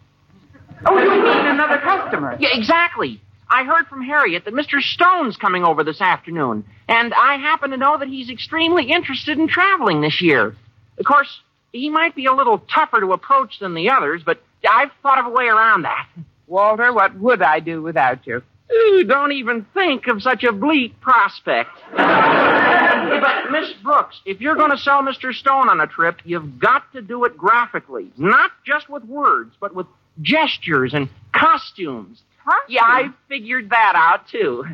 Oh, 0.85 0.99
you 0.99 1.09
mean 1.09 1.47
another 1.47 1.79
customer? 1.79 2.37
Yeah, 2.41 2.49
exactly. 2.53 3.21
I 3.49 3.63
heard 3.63 3.87
from 3.87 4.03
Harriet 4.03 4.45
that 4.47 4.55
Mr. 4.55 4.81
Stone's 4.81 5.37
coming 5.37 5.63
over 5.63 5.85
this 5.85 6.01
afternoon, 6.01 6.65
and 6.89 7.15
I 7.15 7.37
happen 7.37 7.71
to 7.71 7.77
know 7.77 7.97
that 7.97 8.09
he's 8.09 8.29
extremely 8.29 8.91
interested 8.91 9.39
in 9.39 9.47
traveling 9.47 10.01
this 10.01 10.21
year. 10.21 10.57
Of 10.99 11.05
course, 11.05 11.41
he 11.73 11.91
might 11.91 12.17
be 12.17 12.27
a 12.27 12.33
little 12.33 12.59
tougher 12.59 13.01
to 13.01 13.13
approach 13.13 13.61
than 13.61 13.75
the 13.75 13.91
others, 13.91 14.23
but 14.27 14.43
I've 14.69 14.91
thought 15.03 15.19
of 15.19 15.27
a 15.27 15.31
way 15.31 15.47
around 15.47 15.83
that. 15.83 16.09
Walter, 16.47 16.93
what 16.93 17.19
would 17.19 17.43
I 17.43 17.61
do 17.61 17.83
without 17.83 18.27
you? 18.27 18.43
Ooh, 18.73 19.05
don't 19.05 19.33
even 19.33 19.67
think 19.75 20.07
of 20.09 20.23
such 20.23 20.43
a 20.45 20.53
bleak 20.53 21.01
prospect. 21.01 21.71
but, 21.97 23.51
Miss 23.51 23.73
Brooks, 23.83 24.21
if 24.25 24.41
you're 24.41 24.57
going 24.57 24.71
to 24.71 24.79
sell 24.79 25.03
Mr. 25.03 25.33
Stone 25.33 25.69
on 25.69 25.81
a 25.81 25.87
trip, 25.87 26.21
you've 26.25 26.59
got 26.59 26.91
to 26.93 27.03
do 27.03 27.25
it 27.25 27.37
graphically. 27.37 28.11
Not 28.17 28.51
just 28.67 28.89
with 28.89 29.05
words, 29.05 29.55
but 29.61 29.75
with 29.75 29.87
gestures 30.21 30.95
and 30.95 31.09
costumes. 31.33 32.23
Huh? 32.45 32.61
Yeah, 32.69 32.83
I 32.85 33.09
figured 33.29 33.71
that 33.71 33.93
out, 33.97 34.29
too. 34.29 34.65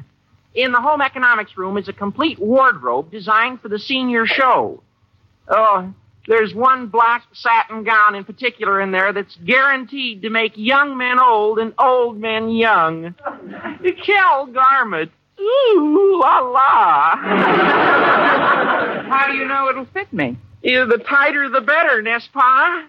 In 0.55 0.73
the 0.73 0.81
home 0.81 1.01
economics 1.01 1.57
room 1.57 1.77
is 1.77 1.89
a 1.89 1.93
complete 1.93 2.39
wardrobe 2.39 3.11
designed 3.11 3.61
for 3.61 3.69
the 3.69 3.79
senior 3.79 4.27
show. 4.27 4.83
Oh, 5.49 5.93
there's 6.27 6.55
one 6.55 6.89
black 6.89 7.25
satin 7.33 7.83
gown 7.85 8.15
in 8.15 8.25
particular 8.25 8.81
in 8.81 8.93
there 8.93 9.13
that's 9.13 9.37
guaranteed 9.37 10.23
to 10.23 10.31
make 10.31 10.53
young 10.57 10.97
men 10.97 11.19
old 11.19 11.59
and 11.59 11.75
old 11.79 12.19
men 12.19 12.51
young. 12.51 13.15
The 13.83 13.93
Kel 13.93 14.47
Garment. 14.47 15.11
Ooh, 15.41 16.19
la 16.21 16.39
la. 16.41 17.17
How 19.09 19.27
do 19.31 19.37
you 19.37 19.47
know 19.47 19.69
it'll 19.71 19.87
fit 19.87 20.13
me? 20.13 20.37
Yeah, 20.63 20.85
the 20.85 20.99
tighter 20.99 21.49
the 21.49 21.63
better, 21.63 22.03
n'est-ce 22.03 22.29
pas? 22.29 22.85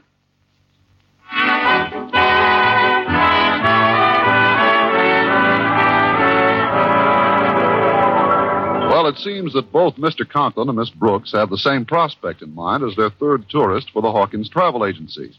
Well, 8.91 9.07
it 9.07 9.19
seems 9.19 9.53
that 9.53 9.71
both 9.71 9.95
Mr. 9.95 10.27
Conklin 10.29 10.67
and 10.67 10.77
Miss 10.77 10.89
Brooks 10.89 11.31
have 11.31 11.49
the 11.49 11.57
same 11.57 11.85
prospect 11.85 12.41
in 12.41 12.53
mind 12.53 12.83
as 12.83 12.93
their 12.97 13.09
third 13.09 13.47
tourist 13.49 13.89
for 13.93 14.01
the 14.01 14.11
Hawkins 14.11 14.49
Travel 14.49 14.85
Agency. 14.85 15.33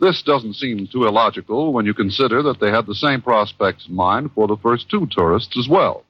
This 0.00 0.22
doesn't 0.22 0.54
seem 0.54 0.86
too 0.86 1.04
illogical 1.04 1.74
when 1.74 1.84
you 1.84 1.92
consider 1.92 2.42
that 2.44 2.60
they 2.60 2.70
had 2.70 2.86
the 2.86 2.94
same 2.94 3.20
prospects 3.20 3.86
in 3.86 3.94
mind 3.94 4.30
for 4.34 4.46
the 4.46 4.56
first 4.56 4.88
two 4.88 5.06
tourists 5.10 5.54
as 5.58 5.68
well. 5.68 6.02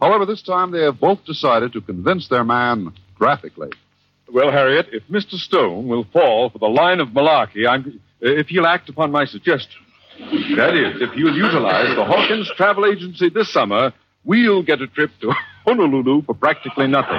However, 0.00 0.26
this 0.26 0.42
time 0.42 0.72
they 0.72 0.82
have 0.82 0.98
both 0.98 1.24
decided 1.24 1.72
to 1.74 1.80
convince 1.80 2.26
their 2.26 2.42
man 2.42 2.92
graphically. 3.14 3.70
Well, 4.28 4.50
Harriet, 4.50 4.88
if 4.90 5.04
Mr. 5.04 5.34
Stone 5.34 5.86
will 5.86 6.08
fall 6.12 6.50
for 6.50 6.58
the 6.58 6.66
line 6.66 6.98
of 6.98 7.10
malarkey, 7.10 7.68
I'm. 7.68 8.00
If 8.20 8.48
he'll 8.48 8.66
act 8.66 8.88
upon 8.88 9.12
my 9.12 9.26
suggestion. 9.26 9.80
That 10.56 10.74
is, 10.74 11.00
if 11.00 11.12
he'll 11.12 11.36
utilize 11.36 11.94
the 11.94 12.04
Hawkins 12.04 12.50
Travel 12.56 12.86
Agency 12.86 13.28
this 13.28 13.52
summer, 13.52 13.92
we'll 14.24 14.64
get 14.64 14.82
a 14.82 14.88
trip 14.88 15.12
to 15.20 15.32
Honolulu 15.66 16.22
for 16.22 16.34
practically 16.34 16.86
nothing. 16.86 17.18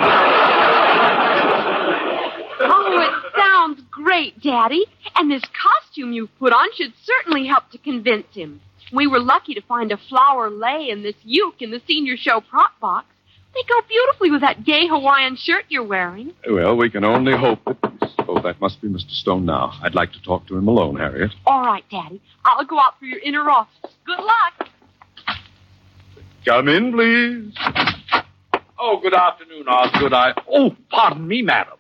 Oh, 2.60 3.00
it 3.02 3.12
sounds 3.38 3.82
great, 3.92 4.42
Daddy. 4.42 4.86
And 5.16 5.30
this 5.30 5.44
costume 5.62 6.14
you've 6.14 6.36
put 6.40 6.54
on 6.54 6.68
should 6.76 6.94
certainly 7.04 7.46
help 7.48 7.70
to 7.72 7.78
convince 7.78 8.34
him. 8.34 8.62
We 8.94 9.06
were 9.08 9.20
lucky 9.20 9.54
to 9.56 9.62
find 9.62 9.92
a 9.92 9.98
flower 9.98 10.50
lei 10.50 10.90
and 10.92 11.04
this 11.04 11.16
uke 11.24 11.62
in 11.62 11.72
the 11.72 11.82
senior 11.88 12.16
show 12.16 12.40
prop 12.40 12.80
box. 12.80 13.08
They 13.54 13.64
go 13.68 13.82
beautifully 13.88 14.32
with 14.32 14.42
that 14.42 14.64
gay 14.64 14.88
Hawaiian 14.88 15.36
shirt 15.36 15.66
you're 15.70 15.84
wearing. 15.84 16.34
Well, 16.50 16.78
we 16.78 16.90
can 16.90 17.04
only 17.04 17.36
hope 17.36 17.60
that. 17.66 17.78
Oh, 18.30 18.40
that 18.42 18.62
must 18.62 18.82
be 18.82 18.88
Mr. 18.88 19.10
Stone 19.10 19.46
now. 19.46 19.74
I'd 19.82 19.96
like 19.96 20.12
to 20.12 20.22
talk 20.22 20.48
to 20.48 20.58
him 20.58 20.68
alone, 20.68 20.98
Harriet. 20.98 21.32
All 21.46 21.62
right, 21.62 21.84
Daddy. 21.90 22.22
I'll 22.46 22.66
go 22.66 22.78
out 22.80 23.00
for 23.00 23.06
your 23.06 23.20
inner 23.20 23.50
office. 23.50 23.92
Good 24.06 24.20
luck. 24.20 24.70
Come 26.46 26.68
in, 26.68 26.92
please. 26.92 27.97
Oh, 28.80 29.00
good 29.02 29.14
afternoon, 29.16 29.68
Osgood. 29.68 30.14
I. 30.14 30.34
Oh, 30.52 30.76
pardon 30.92 31.28
me, 31.28 31.42
madam. 31.42 31.74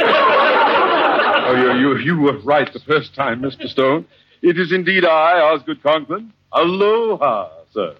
Oh, 0.00 1.54
you, 1.56 1.80
you, 1.80 1.98
you 1.98 2.20
were 2.20 2.38
right 2.40 2.72
the 2.72 2.78
first 2.80 3.14
time, 3.14 3.42
Mr. 3.42 3.66
Stone. 3.66 4.06
It 4.40 4.58
is 4.58 4.72
indeed 4.72 5.04
I, 5.04 5.40
Osgood 5.40 5.82
Conklin. 5.82 6.32
Aloha, 6.52 7.50
sir. 7.72 7.96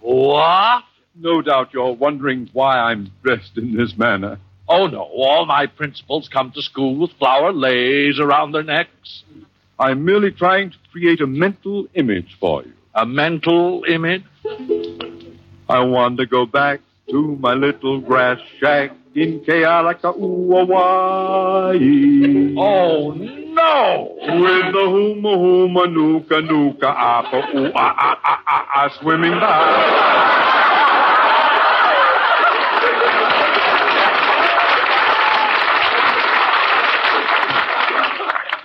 What? 0.00 0.82
No 1.14 1.40
doubt 1.40 1.72
you're 1.72 1.92
wondering 1.92 2.50
why 2.52 2.78
I'm 2.78 3.12
dressed 3.22 3.56
in 3.56 3.76
this 3.76 3.96
manner. 3.96 4.38
Oh, 4.68 4.86
no. 4.86 5.02
All 5.02 5.46
my 5.46 5.66
principals 5.66 6.28
come 6.32 6.50
to 6.52 6.62
school 6.62 6.96
with 6.96 7.12
flower 7.12 7.52
leis 7.52 8.18
around 8.18 8.52
their 8.52 8.62
necks. 8.64 9.22
I'm 9.78 10.04
merely 10.04 10.32
trying 10.32 10.70
to 10.70 10.76
create 10.90 11.20
a 11.20 11.26
mental 11.26 11.86
image 11.94 12.36
for 12.40 12.64
you. 12.64 12.72
A 12.94 13.06
mental 13.06 13.84
image? 13.84 14.24
I 15.68 15.80
want 15.80 16.18
to 16.18 16.26
go 16.26 16.44
back 16.44 16.80
to 17.10 17.36
my 17.40 17.54
little 17.54 18.00
grass 18.00 18.38
shack 18.60 18.92
in 19.14 19.40
Kealakekua, 19.40 20.66
Oh, 22.56 23.12
no! 23.12 24.16
With 24.20 24.72
the 24.72 24.84
huma 24.86 25.34
huma 25.36 25.86
nuka 25.90 26.40
nuka 26.40 26.86
apa 26.88 27.38
ooh 27.56 27.72
ah 27.74 27.94
ah 27.98 28.16
ah 28.24 28.40
ah 28.46 28.64
ah 28.74 28.88
swimming 29.00 29.34
by. 29.40 30.70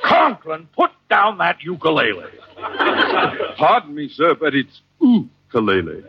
Conklin, 0.04 0.68
put 0.76 0.92
down 1.10 1.38
that 1.40 1.58
ukulele. 1.64 2.24
Pardon 3.58 3.96
me, 3.96 4.10
sir, 4.10 4.36
but 4.36 4.54
it's 4.56 4.82
ukulele. 5.02 6.04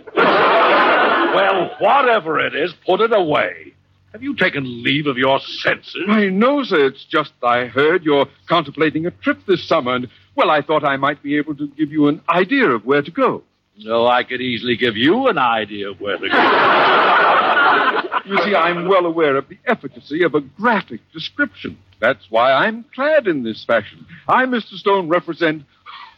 Well, 1.35 1.71
whatever 1.79 2.41
it 2.41 2.55
is, 2.55 2.73
put 2.87 3.01
it 3.01 3.13
away. 3.15 3.73
Have 4.13 4.23
you 4.23 4.35
taken 4.35 4.83
leave 4.83 5.07
of 5.07 5.19
your 5.19 5.39
senses? 5.41 6.05
I 6.09 6.29
know, 6.29 6.63
sir. 6.65 6.87
It's 6.87 7.05
just 7.05 7.33
I 7.43 7.67
heard 7.67 8.05
you're 8.05 8.27
contemplating 8.49 9.05
a 9.07 9.11
trip 9.11 9.39
this 9.47 9.67
summer, 9.69 9.95
and, 9.95 10.09
well, 10.35 10.51
I 10.51 10.63
thought 10.63 10.85
I 10.85 10.97
might 10.97 11.23
be 11.23 11.37
able 11.37 11.55
to 11.57 11.69
give 11.69 11.93
you 11.93 12.09
an 12.09 12.23
idea 12.29 12.71
of 12.71 12.87
where 12.87 13.03
to 13.03 13.11
go. 13.11 13.43
No, 13.79 14.07
I 14.07 14.25
could 14.25 14.41
easily 14.41 14.77
give 14.77 14.97
you 14.97 15.27
an 15.29 15.37
idea 15.37 15.91
of 15.91 16.01
where 16.01 16.17
to 16.17 16.29
go. 16.29 16.33
You 18.27 18.39
see, 18.39 18.57
I'm 18.57 18.89
well 18.89 19.07
aware 19.07 19.37
of 19.37 19.49
the 19.49 19.57
efficacy 19.67 20.25
of 20.25 20.35
a 20.35 20.41
graphic 20.41 21.01
description. 21.13 21.79
That's 22.01 22.29
why 22.29 22.51
I'm 22.53 22.85
clad 22.93 23.29
in 23.29 23.45
this 23.45 23.65
fashion. 23.65 24.05
I, 24.27 24.47
Mr. 24.47 24.73
Stone, 24.75 25.09
represent 25.09 25.63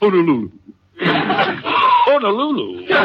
Honolulu. 0.00 0.50
Honolulu? 1.00 2.86
What 2.88 2.98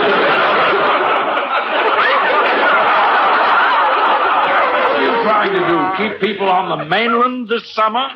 are 4.98 5.04
you 5.04 5.13
trying 5.24 5.54
to 5.54 5.60
do? 5.60 5.78
Keep 5.98 6.22
people 6.22 6.48
on 6.50 6.78
the 6.78 6.86
mainland 6.86 7.48
this 7.48 7.74
summer? 7.74 8.08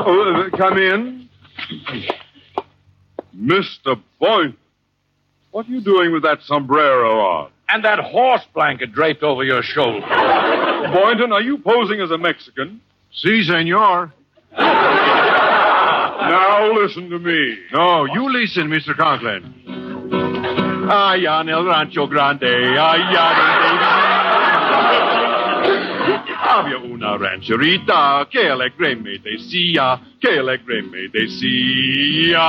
Oh, 0.00 0.50
uh, 0.52 0.56
come 0.56 0.78
in. 0.78 1.28
Mr. 3.36 4.00
Boynton, 4.18 4.56
what 5.50 5.66
are 5.66 5.70
you 5.70 5.80
doing 5.80 6.12
with 6.12 6.22
that 6.24 6.42
sombrero 6.42 7.20
on? 7.20 7.50
And 7.68 7.84
that 7.84 8.00
horse 8.00 8.42
blanket 8.54 8.92
draped 8.92 9.22
over 9.22 9.44
your 9.44 9.62
shoulder. 9.62 10.00
Boynton, 10.00 11.32
are 11.32 11.42
you 11.42 11.58
posing 11.58 12.00
as 12.00 12.10
a 12.10 12.18
Mexican? 12.18 12.80
Si, 13.12 13.44
senor. 13.44 14.12
Now 16.28 16.72
listen 16.72 17.10
to 17.10 17.18
me. 17.18 17.58
No, 17.72 18.06
you 18.06 18.32
listen, 18.32 18.68
Mr. 18.68 18.96
Conklin. 18.96 19.54
Allá 20.90 21.40
en 21.40 21.48
el 21.50 21.64
rancho 21.66 22.06
grande, 22.06 22.78
allá 22.78 23.34
donde 23.36 23.67
Había 26.58 26.78
una 26.78 27.16
rancherita 27.16 28.26
que 28.28 28.50
alegre 28.50 28.96
me 28.96 29.18
decía, 29.18 30.00
que 30.20 30.40
alegre 30.40 30.82
me 30.82 31.06
decía. 31.06 32.42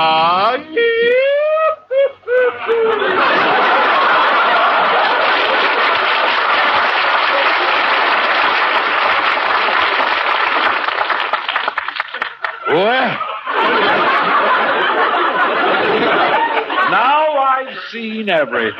Well, 12.67 13.17
now 16.89 17.37
I've 17.37 17.78
seen 17.91 18.29
everything. 18.29 18.73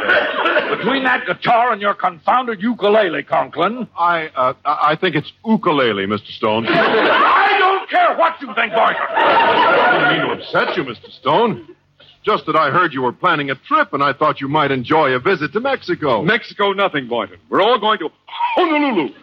Between 0.78 1.04
that 1.04 1.26
guitar 1.26 1.72
and 1.72 1.82
your 1.82 1.94
confounded 1.94 2.62
ukulele, 2.62 3.24
Conklin. 3.24 3.88
I, 3.98 4.28
uh, 4.36 4.54
I 4.66 4.96
think 5.00 5.16
it's 5.16 5.32
ukulele, 5.46 6.06
Mr. 6.06 6.28
Stone. 6.28 6.68
I 6.68 7.58
don't 7.58 7.90
care 7.90 8.16
what 8.18 8.40
you 8.42 8.48
think, 8.54 8.74
Boynton. 8.74 9.02
I 9.10 10.10
didn't 10.10 10.30
mean 10.30 10.38
to 10.38 10.44
upset 10.44 10.78
you, 10.78 10.84
Mr. 10.84 11.12
Stone. 11.20 11.76
Just 12.24 12.46
that 12.48 12.56
I 12.56 12.70
heard 12.70 12.94
you 12.94 13.02
were 13.02 13.14
planning 13.14 13.50
a 13.50 13.56
trip, 13.56 13.94
and 13.94 14.04
I 14.04 14.14
thought 14.14 14.42
you 14.42 14.50
might 14.50 14.72
enjoy 14.72 15.12
a 15.12 15.20
visit 15.20 15.54
to 15.54 15.60
Mexico. 15.60 16.22
Mexico, 16.22 16.74
nothing, 16.74 17.08
Boynton. 17.08 17.40
We're 17.50 17.62
all 17.62 17.80
going 17.80 18.00
to 18.00 18.10
Honolulu. 18.56 19.14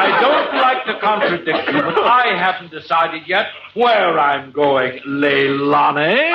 I 0.00 0.97
don't 1.08 1.20
like 1.20 1.44
to 1.44 1.52
contradict 1.52 1.68
you, 1.72 1.82
but 1.82 1.98
I 1.98 2.36
haven't 2.36 2.70
decided 2.70 3.22
yet 3.26 3.46
where 3.74 4.18
I'm 4.18 4.52
going, 4.52 5.00
Leilani. 5.06 6.32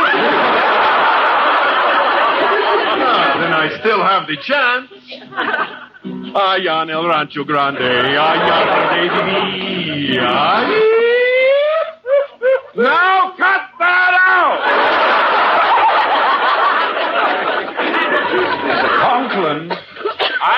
Ah, 3.06 3.38
then 3.40 3.54
I 3.54 3.80
still 3.80 4.04
have 4.04 4.28
the 4.28 4.38
chance. 4.38 4.90
Ah, 6.36 6.54
allá 6.54 6.82
en 6.84 6.90
el 6.90 7.06
rancho 7.06 7.46
grande, 7.46 7.82
allá 8.18 8.66
donde 8.66 9.10
vivía. 9.26 10.68
Now 12.76 13.34
cut 13.38 13.62
that 13.80 14.14
out! 14.28 14.60
Conklin, 19.04 19.72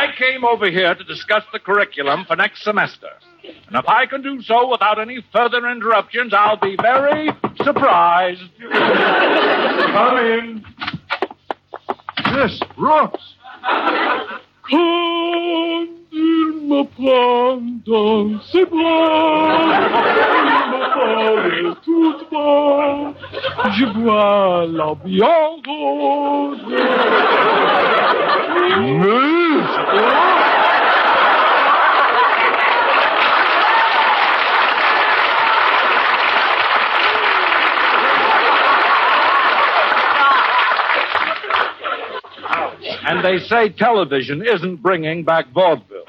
I 0.06 0.16
came 0.16 0.46
over 0.46 0.70
here 0.70 0.94
to 0.94 1.04
discuss 1.04 1.44
the 1.52 1.58
curriculum 1.58 2.26
for 2.28 2.36
next 2.36 2.64
semester. 2.64 3.10
And 3.44 3.76
if 3.76 3.88
I 3.88 4.06
can 4.06 4.22
do 4.22 4.40
so 4.44 4.70
without 4.70 5.00
any 5.00 5.26
further 5.34 5.68
interruptions, 5.68 6.32
I'll 6.32 6.58
be 6.58 6.76
very 6.80 7.32
surprised. 7.64 8.42
Come 8.72 10.18
in. 10.20 10.64
Miss 12.36 12.60
Brooks. 12.78 13.34
Con 14.70 15.88
il 16.12 16.88
planton 16.96 18.40
se 18.52 18.64
blanc, 18.66 19.90
tout 21.84 22.28
bas, 22.32 23.14
je 23.72 23.86
bois 23.86 24.66
la. 24.68 24.96
And 43.08 43.24
they 43.24 43.38
say 43.46 43.70
television 43.70 44.46
isn't 44.46 44.78
bringing 44.78 45.24
back 45.24 45.48
vaudeville. 45.54 46.06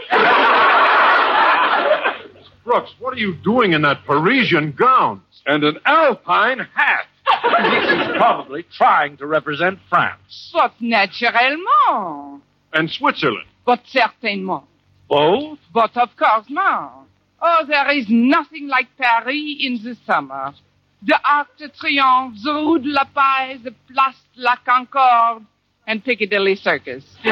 Brooks, 2.65 2.93
what 2.99 3.15
are 3.15 3.19
you 3.19 3.35
doing 3.45 3.75
in 3.75 3.83
that 3.83 4.05
Parisian 4.07 4.73
gown? 4.73 5.23
And 5.47 5.63
an 5.63 5.79
alpine 5.85 6.67
hat. 6.75 7.07
He's 7.27 8.17
probably 8.17 8.65
trying 8.77 9.19
to 9.19 9.27
represent 9.27 9.79
France. 9.89 10.51
But 10.53 10.73
naturellement. 10.81 12.43
And 12.73 12.91
Switzerland. 12.91 13.47
But 13.67 13.81
certainement. 13.87 14.65
Both? 15.09 15.59
But 15.75 15.97
of 15.97 16.17
course 16.17 16.47
not. 16.49 17.07
Oh, 17.43 17.65
there 17.69 17.91
is 17.91 18.07
nothing 18.09 18.69
like 18.69 18.87
Paris 18.97 19.57
in 19.61 19.81
the 19.85 19.97
summer. 20.07 20.55
The 21.03 21.19
Arc 21.23 21.49
de 21.59 21.69
Triomphe, 21.69 22.43
the 22.43 22.53
Rue 22.53 22.79
de 22.79 22.89
la 22.89 23.05
Paix, 23.05 23.63
the 23.63 23.73
Place 23.93 24.17
de 24.35 24.43
la 24.43 24.57
Concorde, 24.65 25.45
and 25.87 26.03
Piccadilly 26.03 26.57
Circus. 26.57 27.05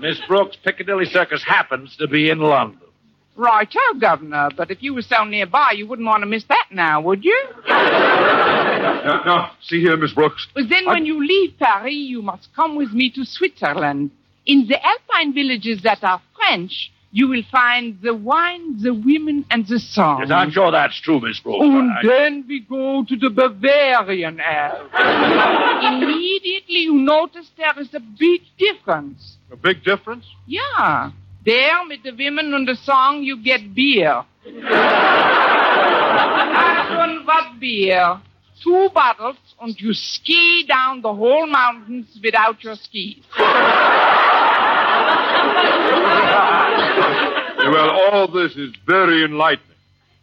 Miss 0.00 0.20
Brooks, 0.28 0.56
Piccadilly 0.64 1.06
Circus 1.06 1.42
happens 1.44 1.96
to 1.96 2.06
be 2.06 2.30
in 2.30 2.38
London. 2.38 2.80
Right, 3.36 3.68
oh, 3.76 3.96
Governor. 4.00 4.50
But 4.56 4.70
if 4.70 4.82
you 4.82 4.94
were 4.94 5.02
so 5.02 5.24
nearby, 5.24 5.72
you 5.76 5.86
wouldn't 5.86 6.06
want 6.06 6.22
to 6.22 6.26
miss 6.26 6.44
that 6.48 6.66
now, 6.70 7.00
would 7.00 7.24
you? 7.24 7.48
Now, 7.68 9.22
now, 9.24 9.50
see 9.62 9.80
here, 9.80 9.96
Miss 9.96 10.12
Brooks. 10.12 10.46
Well, 10.56 10.66
then, 10.68 10.86
when 10.86 11.06
you 11.06 11.24
leave 11.24 11.54
Paris, 11.58 11.94
you 11.94 12.20
must 12.20 12.48
come 12.54 12.76
with 12.76 12.92
me 12.92 13.10
to 13.10 13.24
Switzerland. 13.24 14.10
In 14.48 14.66
the 14.66 14.78
alpine 14.84 15.32
villages 15.34 15.82
that 15.82 16.02
are 16.02 16.20
French, 16.34 16.90
you 17.10 17.28
will 17.28 17.42
find 17.52 17.98
the 18.02 18.14
wine, 18.14 18.82
the 18.82 18.92
women, 18.94 19.44
and 19.50 19.66
the 19.66 19.78
song. 19.78 20.20
Yes, 20.20 20.30
I'm 20.30 20.50
sure 20.50 20.70
that's 20.70 20.98
true, 21.00 21.20
Miss 21.20 21.38
Brooks. 21.40 21.58
Oh, 21.62 21.78
and 21.78 21.90
I- 21.92 22.02
then 22.02 22.44
we 22.48 22.60
go 22.60 23.04
to 23.06 23.16
the 23.16 23.28
Bavarian 23.30 24.40
Alps. 24.40 24.90
Immediately 26.02 26.80
you 26.88 26.94
notice 26.94 27.50
there 27.56 27.78
is 27.78 27.92
a 27.94 28.00
big 28.00 28.40
difference. 28.58 29.36
A 29.52 29.56
big 29.56 29.84
difference? 29.84 30.24
Yeah. 30.46 31.10
There, 31.44 31.78
with 31.88 32.02
the 32.02 32.12
women 32.12 32.52
and 32.54 32.66
the 32.66 32.74
song, 32.76 33.22
you 33.22 33.42
get 33.42 33.74
beer. 33.74 34.24
Achtung, 36.54 37.24
what 37.26 37.58
beer? 37.60 38.20
Two 38.62 38.88
bottles, 38.92 39.36
and 39.60 39.80
you 39.80 39.94
ski 39.94 40.64
down 40.66 41.00
the 41.00 41.14
whole 41.14 41.46
mountains 41.46 42.18
without 42.22 42.62
your 42.64 42.74
skis. 42.74 43.22
well, 47.72 47.90
all 47.90 48.28
this 48.28 48.52
is 48.56 48.74
very 48.86 49.24
enlightening. 49.24 49.64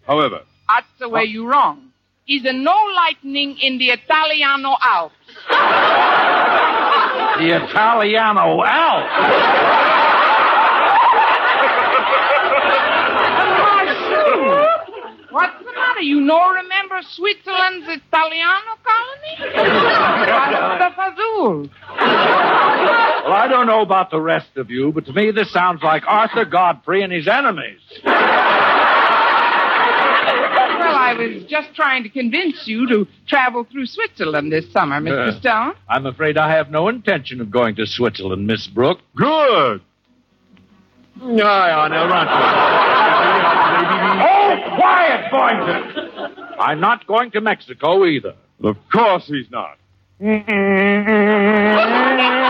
However, 0.07 0.41
That's 0.67 0.87
the 0.99 1.09
way 1.09 1.23
you 1.23 1.47
wrong. 1.47 1.91
Is 2.27 2.43
there 2.43 2.53
no 2.53 2.75
lightning 2.95 3.57
in 3.61 3.77
the 3.77 3.89
Italiano 3.89 4.75
Alps? 4.83 5.13
The 7.37 7.63
Italiano 7.63 8.63
Alps. 8.63 9.94
Matter? 15.95 16.05
You 16.05 16.21
no 16.21 16.49
remember 16.49 17.01
Switzerland's 17.01 17.87
Italiano 17.87 18.77
colony? 18.83 19.37
The 20.79 20.91
fazul? 20.95 21.69
Well, 23.25 23.33
I 23.33 23.47
don't 23.49 23.67
know 23.67 23.81
about 23.81 24.11
the 24.11 24.19
rest 24.21 24.55
of 24.57 24.69
you, 24.69 24.91
but 24.91 25.05
to 25.05 25.13
me 25.13 25.31
this 25.31 25.51
sounds 25.51 25.81
like 25.83 26.03
Arthur 26.07 26.45
Godfrey 26.45 27.01
and 27.03 27.11
his 27.11 27.27
enemies. 27.27 27.79
Well, 28.03 28.13
I 30.95 31.13
was 31.17 31.43
just 31.49 31.73
trying 31.75 32.03
to 32.03 32.09
convince 32.09 32.67
you 32.67 32.87
to 32.87 33.07
travel 33.27 33.63
through 33.71 33.85
Switzerland 33.87 34.51
this 34.51 34.71
summer, 34.71 34.99
Mr. 34.99 35.09
Yeah. 35.09 35.31
Uh, 35.31 35.39
Stone. 35.39 35.73
I'm 35.89 36.05
afraid 36.05 36.37
I 36.37 36.51
have 36.55 36.69
no 36.69 36.87
intention 36.89 37.41
of 37.41 37.49
going 37.49 37.75
to 37.75 37.87
Switzerland, 37.87 38.45
Miss 38.45 38.67
Brooke. 38.67 38.99
Good. 39.15 39.81
Aye, 41.21 41.87
now 41.89 42.07
run. 42.09 42.84
Boynton! 45.31 46.35
I'm 46.59 46.79
not 46.79 47.05
going 47.07 47.31
to 47.31 47.41
Mexico 47.41 48.05
either. 48.05 48.35
Of 48.63 48.77
course 48.91 49.27
he's 49.27 49.49
not. 49.51 49.77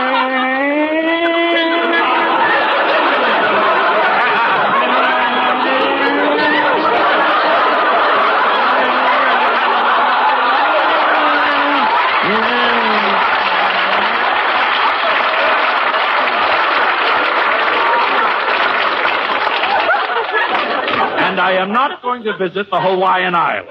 am 21.66 21.72
not 21.72 22.02
going 22.02 22.22
to 22.24 22.36
visit 22.36 22.70
the 22.70 22.80
Hawaiian 22.80 23.34
Islands. 23.34 23.70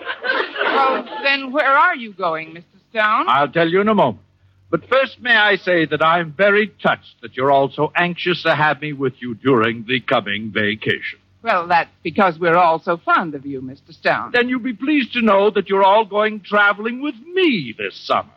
Well, 0.63 1.05
then 1.23 1.51
where 1.51 1.71
are 1.71 1.95
you 1.95 2.13
going, 2.13 2.49
Mr. 2.53 2.63
Stone? 2.91 3.25
I'll 3.27 3.51
tell 3.51 3.67
you 3.67 3.81
in 3.81 3.87
a 3.87 3.95
moment. 3.95 4.21
But 4.69 4.89
first, 4.89 5.21
may 5.21 5.35
I 5.35 5.55
say 5.55 5.85
that 5.85 6.03
I'm 6.03 6.33
very 6.33 6.67
touched 6.81 7.21
that 7.21 7.37
you're 7.37 7.51
all 7.51 7.71
so 7.71 7.91
anxious 7.95 8.43
to 8.43 8.55
have 8.55 8.81
me 8.81 8.93
with 8.93 9.13
you 9.19 9.35
during 9.35 9.85
the 9.87 10.01
coming 10.01 10.51
vacation. 10.51 11.19
Well, 11.43 11.67
that's 11.67 11.91
because 12.03 12.39
we're 12.39 12.57
all 12.57 12.79
so 12.79 12.97
fond 12.97 13.35
of 13.35 13.45
you, 13.45 13.61
Mr. 13.61 13.93
Stone. 13.93 14.31
Then 14.33 14.49
you'll 14.49 14.59
be 14.59 14.73
pleased 14.73 15.13
to 15.13 15.21
know 15.21 15.51
that 15.51 15.69
you're 15.69 15.83
all 15.83 16.03
going 16.03 16.41
traveling 16.41 17.01
with 17.01 17.15
me 17.33 17.73
this 17.77 17.95
summer. 17.95 18.31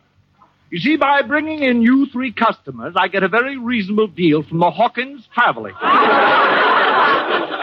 You 0.71 0.79
see, 0.79 0.97
by 0.97 1.23
bringing 1.23 1.63
in 1.63 1.81
you 1.81 2.07
three 2.13 2.33
customers, 2.33 2.95
I 2.97 3.09
get 3.09 3.23
a 3.23 3.29
very 3.29 3.57
reasonable 3.57 4.09
deal 4.09 4.43
from 4.43 4.59
the 4.59 4.71
Hawkins 4.71 5.27
Traveling. 5.33 5.75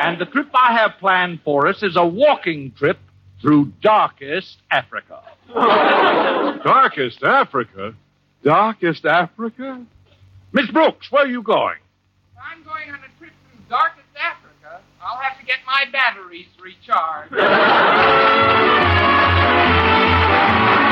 and 0.05 0.21
the 0.21 0.25
trip 0.25 0.47
I 0.53 0.73
have 0.73 0.99
planned 0.99 1.39
for 1.43 1.67
us 1.67 1.81
is 1.81 1.95
a 1.95 2.05
walking 2.05 2.71
trip 2.77 2.99
through 3.41 3.73
darkest 3.81 4.57
Africa. 4.69 5.23
Darkest 6.63 7.23
Africa? 7.23 7.95
Darkest 8.43 9.05
Africa? 9.05 9.83
Miss 10.51 10.69
Brooks, 10.69 11.11
where 11.11 11.23
are 11.25 11.27
you 11.27 11.41
going? 11.41 11.77
If 12.33 12.39
I'm 12.39 12.63
going 12.63 12.91
on 12.91 12.99
a 12.99 13.09
trip 13.17 13.33
through 13.49 13.61
darkest 13.67 14.05
Africa, 14.15 14.81
I'll 15.01 15.17
have 15.17 15.39
to 15.39 15.45
get 15.45 15.57
my 15.65 15.85
batteries 15.91 16.47
recharged. 16.61 17.33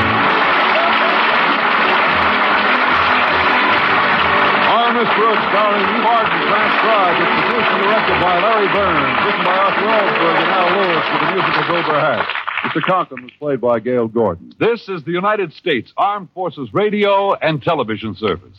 Our 4.74 4.90
Miss 4.90 5.06
Brooks, 5.14 5.44
starring 5.54 5.86
Eve 5.86 6.02
Arden, 6.02 6.34
transcribed. 6.50 7.18
It's 7.22 7.30
produced 7.46 7.70
and 7.78 7.82
directed 7.86 8.18
by 8.18 8.34
Larry 8.42 8.66
Berns, 8.74 9.18
written 9.22 9.44
by 9.46 9.54
Arthur 9.54 9.86
Alsberg 9.86 10.34
and 10.34 10.50
Al 10.50 10.68
Lewis, 10.74 11.06
with 11.14 11.20
the 11.22 11.30
music 11.30 11.54
of 11.62 11.64
Wilbur 11.70 12.00
Hatch. 12.02 12.26
Mr. 12.66 12.82
Conklin 12.82 13.22
was 13.22 13.32
played 13.38 13.60
by 13.60 13.78
Gale 13.78 14.08
Gordon. 14.08 14.52
This 14.58 14.88
is 14.88 15.04
the 15.04 15.12
United 15.12 15.52
States 15.52 15.92
Armed 15.96 16.28
Forces 16.34 16.70
Radio 16.74 17.34
and 17.34 17.62
Television 17.62 18.16
Service. 18.16 18.56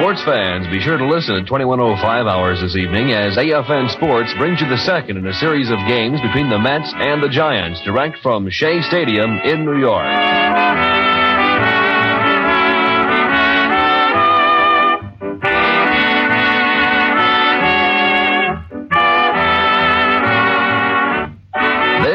Sports 0.00 0.24
fans, 0.24 0.66
be 0.68 0.80
sure 0.80 0.96
to 0.96 1.04
listen 1.04 1.34
at 1.34 1.44
2105 1.44 2.26
hours 2.26 2.62
this 2.62 2.74
evening 2.74 3.12
as 3.12 3.36
AFN 3.36 3.90
Sports 3.90 4.32
brings 4.38 4.62
you 4.62 4.68
the 4.68 4.78
second 4.78 5.18
in 5.18 5.26
a 5.26 5.34
series 5.34 5.68
of 5.70 5.76
games 5.86 6.22
between 6.22 6.48
the 6.48 6.58
Mets 6.58 6.90
and 6.96 7.22
the 7.22 7.28
Giants, 7.28 7.82
direct 7.84 8.16
from 8.22 8.48
Shea 8.48 8.80
Stadium 8.80 9.38
in 9.44 9.66
New 9.66 9.78
York. 9.78 10.99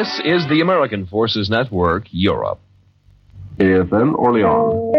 This 0.05 0.21
is 0.23 0.47
the 0.49 0.61
American 0.61 1.07
Forces 1.07 1.49
Network, 1.49 2.05
Europe. 2.11 2.59
AFN 3.57 4.13
Orleans. 4.13 4.93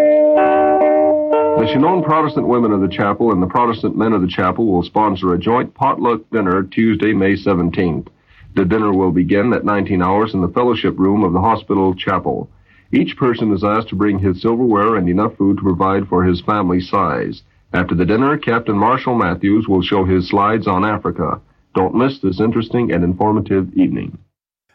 The 1.61 1.71
Chinon 1.73 2.03
Protestant 2.03 2.49
women 2.49 2.73
of 2.73 2.81
the 2.81 2.89
chapel 2.89 3.31
and 3.31 3.41
the 3.41 3.47
Protestant 3.47 3.97
men 3.97 4.13
of 4.13 4.21
the 4.21 4.27
chapel 4.27 4.67
will 4.67 4.83
sponsor 4.83 5.33
a 5.33 5.39
joint 5.39 5.73
potluck 5.75 6.29
dinner 6.33 6.65
Tuesday, 6.65 7.13
May 7.13 7.35
17th. 7.35 8.09
The 8.57 8.65
dinner 8.65 8.93
will 8.93 9.13
begin 9.13 9.53
at 9.53 9.65
19 9.65 10.03
hours 10.03 10.35
in 10.35 10.41
the 10.41 10.49
fellowship 10.49 10.99
room 10.99 11.23
of 11.23 11.33
the 11.33 11.41
hospital 11.41 11.95
chapel. 11.95 12.51
Each 12.93 13.17
person 13.17 13.53
is 13.53 13.63
asked 13.63 13.91
to 13.91 13.97
bring 13.97 14.19
his 14.19 14.43
silverware 14.43 14.97
and 14.97 15.09
enough 15.09 15.37
food 15.37 15.59
to 15.59 15.63
provide 15.63 16.09
for 16.09 16.25
his 16.25 16.41
family 16.41 16.81
size. 16.81 17.43
After 17.73 17.95
the 17.95 18.07
dinner, 18.07 18.37
Captain 18.39 18.77
Marshall 18.77 19.15
Matthews 19.15 19.69
will 19.69 19.83
show 19.83 20.05
his 20.05 20.29
slides 20.29 20.67
on 20.67 20.85
Africa. 20.85 21.41
Don't 21.77 21.95
miss 21.95 22.19
this 22.19 22.41
interesting 22.41 22.91
and 22.91 23.05
informative 23.05 23.73
evening. 23.75 24.19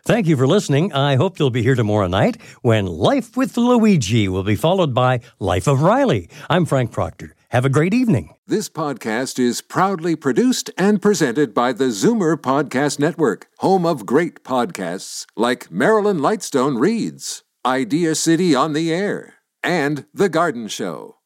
Thank 0.03 0.25
you 0.25 0.35
for 0.35 0.47
listening. 0.47 0.91
I 0.93 1.15
hope 1.15 1.37
you'll 1.37 1.51
be 1.51 1.61
here 1.61 1.75
tomorrow 1.75 2.07
night 2.07 2.41
when 2.63 2.87
Life 2.87 3.37
with 3.37 3.55
Luigi 3.55 4.27
will 4.27 4.43
be 4.43 4.55
followed 4.55 4.95
by 4.95 5.19
Life 5.39 5.67
of 5.67 5.81
Riley. 5.83 6.27
I'm 6.49 6.65
Frank 6.65 6.91
Proctor. 6.91 7.35
Have 7.49 7.65
a 7.65 7.69
great 7.69 7.93
evening. 7.93 8.33
This 8.47 8.67
podcast 8.67 9.37
is 9.37 9.61
proudly 9.61 10.15
produced 10.15 10.71
and 10.75 11.01
presented 11.01 11.53
by 11.53 11.73
the 11.73 11.85
Zoomer 11.85 12.35
Podcast 12.35 12.97
Network, 12.97 13.47
home 13.59 13.85
of 13.85 14.05
great 14.07 14.43
podcasts 14.43 15.25
like 15.35 15.69
Marilyn 15.69 16.17
Lightstone 16.17 16.79
Reads, 16.79 17.43
Idea 17.63 18.15
City 18.15 18.55
on 18.55 18.73
the 18.73 18.91
Air, 18.91 19.35
and 19.63 20.05
The 20.13 20.29
Garden 20.29 20.67
Show. 20.67 21.17